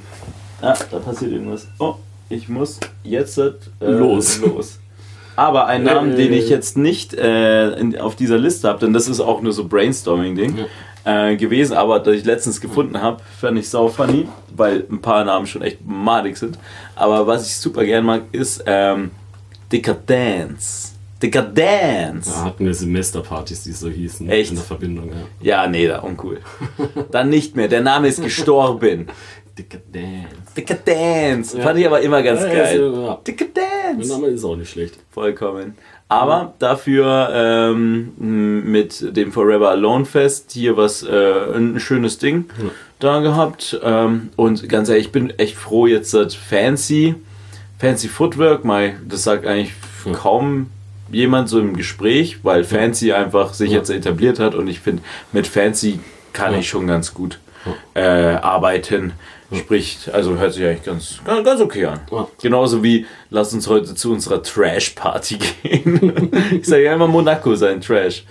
Ah, 0.62 0.74
da 0.90 0.98
passiert 0.98 1.30
irgendwas. 1.32 1.68
Oh, 1.78 1.94
ich 2.30 2.48
muss 2.48 2.80
jetzt 3.04 3.36
äh, 3.38 3.52
Los. 3.80 4.40
los. 4.40 4.80
Aber 5.36 5.66
ein 5.66 5.84
Namen, 5.84 6.14
Äh. 6.14 6.16
den 6.16 6.32
ich 6.32 6.48
jetzt 6.48 6.76
nicht 6.78 7.12
äh, 7.14 7.72
in, 7.78 7.98
auf 8.00 8.16
dieser 8.16 8.38
Liste 8.38 8.66
habe, 8.68 8.80
denn 8.80 8.94
das 8.94 9.06
ist 9.08 9.20
auch 9.20 9.42
nur 9.42 9.52
so 9.52 9.68
Brainstorming-Ding 9.68 10.56
äh, 11.04 11.36
gewesen, 11.36 11.76
aber 11.76 12.00
das 12.00 12.16
ich 12.16 12.24
letztens 12.24 12.60
gefunden 12.62 13.00
habe, 13.02 13.22
fand 13.38 13.58
ich 13.58 13.68
sau 13.68 13.88
funny, 13.88 14.26
weil 14.56 14.84
ein 14.90 15.02
paar 15.02 15.22
Namen 15.24 15.46
schon 15.46 15.60
echt 15.62 15.86
madig 15.86 16.38
sind. 16.38 16.58
Aber 16.96 17.26
was 17.26 17.46
ich 17.46 17.56
super 17.58 17.84
gern 17.84 18.06
mag, 18.06 18.22
ist 18.32 18.64
ähm, 18.66 19.10
Decadence. 19.72 20.92
Decadence! 21.22 22.30
Da 22.30 22.44
hatten 22.44 22.66
wir 22.66 22.74
Semesterpartys, 22.74 23.64
die 23.64 23.72
so 23.72 23.88
hießen. 23.88 24.28
Echt? 24.28 24.50
In 24.50 24.56
der 24.56 24.64
Verbindung, 24.64 25.10
ja. 25.40 25.62
Ja, 25.62 25.66
nee, 25.66 25.86
da 25.88 26.00
uncool. 26.00 26.40
Dann 27.10 27.30
nicht 27.30 27.56
mehr. 27.56 27.68
Der 27.68 27.80
Name 27.80 28.08
ist 28.08 28.22
gestorben. 28.22 29.06
Decadence. 29.58 30.52
Decadence. 30.54 31.54
Ja. 31.54 31.62
Fand 31.62 31.78
ich 31.78 31.86
aber 31.86 32.00
immer 32.02 32.22
ganz 32.22 32.42
Ja, 32.42 32.48
geil. 32.48 32.78
ja, 32.80 33.00
ja. 33.00 33.20
Der 33.26 33.34
Decadence. 33.34 34.08
Name 34.08 34.26
ist 34.28 34.44
auch 34.44 34.56
nicht 34.56 34.70
schlecht. 34.70 34.98
Vollkommen. 35.10 35.76
Aber 36.08 36.54
dafür 36.58 37.30
ähm, 37.32 38.12
mit 38.70 39.16
dem 39.16 39.32
Forever 39.32 39.70
Alone 39.70 40.04
Fest 40.04 40.52
hier 40.52 40.76
was 40.76 41.02
äh, 41.02 41.54
ein 41.54 41.80
schönes 41.80 42.18
Ding 42.18 42.44
da 42.98 43.20
gehabt. 43.20 43.80
Ähm, 43.82 44.28
und 44.36 44.68
ganz 44.68 44.88
ehrlich, 44.90 45.06
ich 45.06 45.12
bin 45.12 45.30
echt 45.38 45.56
froh 45.56 45.86
jetzt 45.86 46.12
dass 46.14 46.34
Fancy, 46.34 47.14
Fancy 47.78 48.08
Footwork, 48.08 48.64
mal, 48.64 48.94
das 49.06 49.22
sagt 49.24 49.46
eigentlich 49.46 49.72
Ja. 50.04 50.12
kaum 50.12 50.70
jemand 51.10 51.48
so 51.48 51.60
im 51.60 51.76
Gespräch, 51.76 52.38
weil 52.42 52.64
Fancy 52.64 53.12
einfach 53.12 53.52
sich 53.54 53.70
Ja. 53.70 53.78
jetzt 53.78 53.90
etabliert 53.90 54.38
hat 54.38 54.54
und 54.54 54.68
ich 54.68 54.80
finde, 54.80 55.02
mit 55.32 55.46
Fancy 55.46 56.00
kann 56.32 56.52
Ja. 56.52 56.58
ich 56.60 56.68
schon 56.68 56.86
ganz 56.86 57.12
gut 57.14 57.38
äh, 57.94 58.00
arbeiten. 58.00 59.12
Sprich, 59.52 59.98
also 60.12 60.36
hört 60.38 60.54
sich 60.54 60.64
eigentlich 60.64 60.84
ganz, 60.84 61.18
ganz, 61.24 61.44
ganz 61.44 61.60
okay 61.60 61.86
an. 61.86 62.00
Genauso 62.40 62.82
wie, 62.82 63.06
lass 63.30 63.52
uns 63.52 63.66
heute 63.68 63.94
zu 63.94 64.12
unserer 64.12 64.42
Trash-Party 64.42 65.38
gehen. 65.62 66.30
ich 66.52 66.66
sage 66.66 66.84
ja 66.84 66.94
immer 66.94 67.06
Monaco 67.08 67.54
sein 67.56 67.80
Trash. 67.80 68.24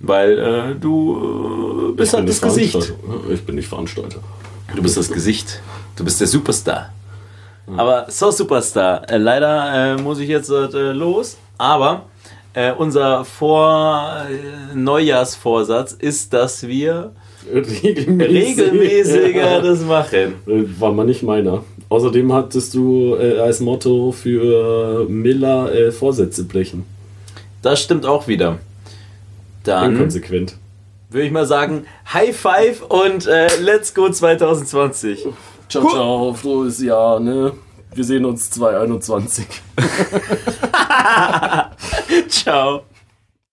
Weil 0.00 0.38
äh, 0.38 0.74
du 0.80 1.90
äh, 1.92 1.96
bist 1.96 2.12
Ich 2.12 2.18
halt 2.18 2.28
das 2.28 2.40
Gesicht. 2.42 2.92
Ich 3.32 3.44
bin 3.46 3.54
nicht 3.56 3.68
Veranstalter. 3.68 4.18
Du 4.74 4.82
bist 4.82 4.96
das 4.96 5.08
Gesicht. 5.10 5.60
Du 5.96 6.04
bist 6.04 6.20
der 6.20 6.26
Superstar. 6.26 6.92
Aber 7.66 8.06
so 8.08 8.30
Superstar. 8.30 9.08
Äh, 9.10 9.16
leider 9.18 9.94
äh, 9.96 10.02
muss 10.02 10.18
ich 10.18 10.28
jetzt 10.28 10.50
äh, 10.50 10.92
los. 10.92 11.36
Aber 11.58 12.02
äh, 12.52 12.72
unser 12.72 13.24
Vor 13.24 14.24
äh, 14.28 14.74
Neujahrsvorsatz 14.76 15.92
ist, 15.92 16.32
dass 16.32 16.66
wir 16.66 17.12
Regelmäßig. 17.52 18.58
regelmäßiger 18.58 19.60
das 19.62 19.80
machen. 19.82 20.34
Äh, 20.46 20.64
War 20.78 20.92
mal 20.92 21.04
nicht 21.04 21.22
meiner. 21.22 21.62
Außerdem 21.88 22.32
hattest 22.32 22.74
du 22.74 23.14
als 23.14 23.60
Motto 23.60 24.10
für 24.10 25.06
Miller 25.08 25.92
Vorsätze 25.92 26.44
brechen. 26.44 26.84
Das 27.62 27.82
stimmt 27.82 28.06
auch 28.06 28.26
wieder. 28.26 28.58
Dann 29.64 29.92
Inkonsequent. 29.92 30.56
würde 31.10 31.26
ich 31.26 31.32
mal 31.32 31.46
sagen, 31.46 31.84
High 32.12 32.34
Five 32.34 32.82
und 32.88 33.26
Let's 33.62 33.94
Go 33.94 34.08
2020. 34.08 35.26
Ciao, 35.68 35.88
ciao, 35.88 36.34
frohes 36.34 36.80
Jahr, 36.80 37.20
ne? 37.20 37.52
Wir 37.94 38.04
sehen 38.04 38.24
uns 38.24 38.50
2021. 38.50 39.46
Ciao. 42.28 42.82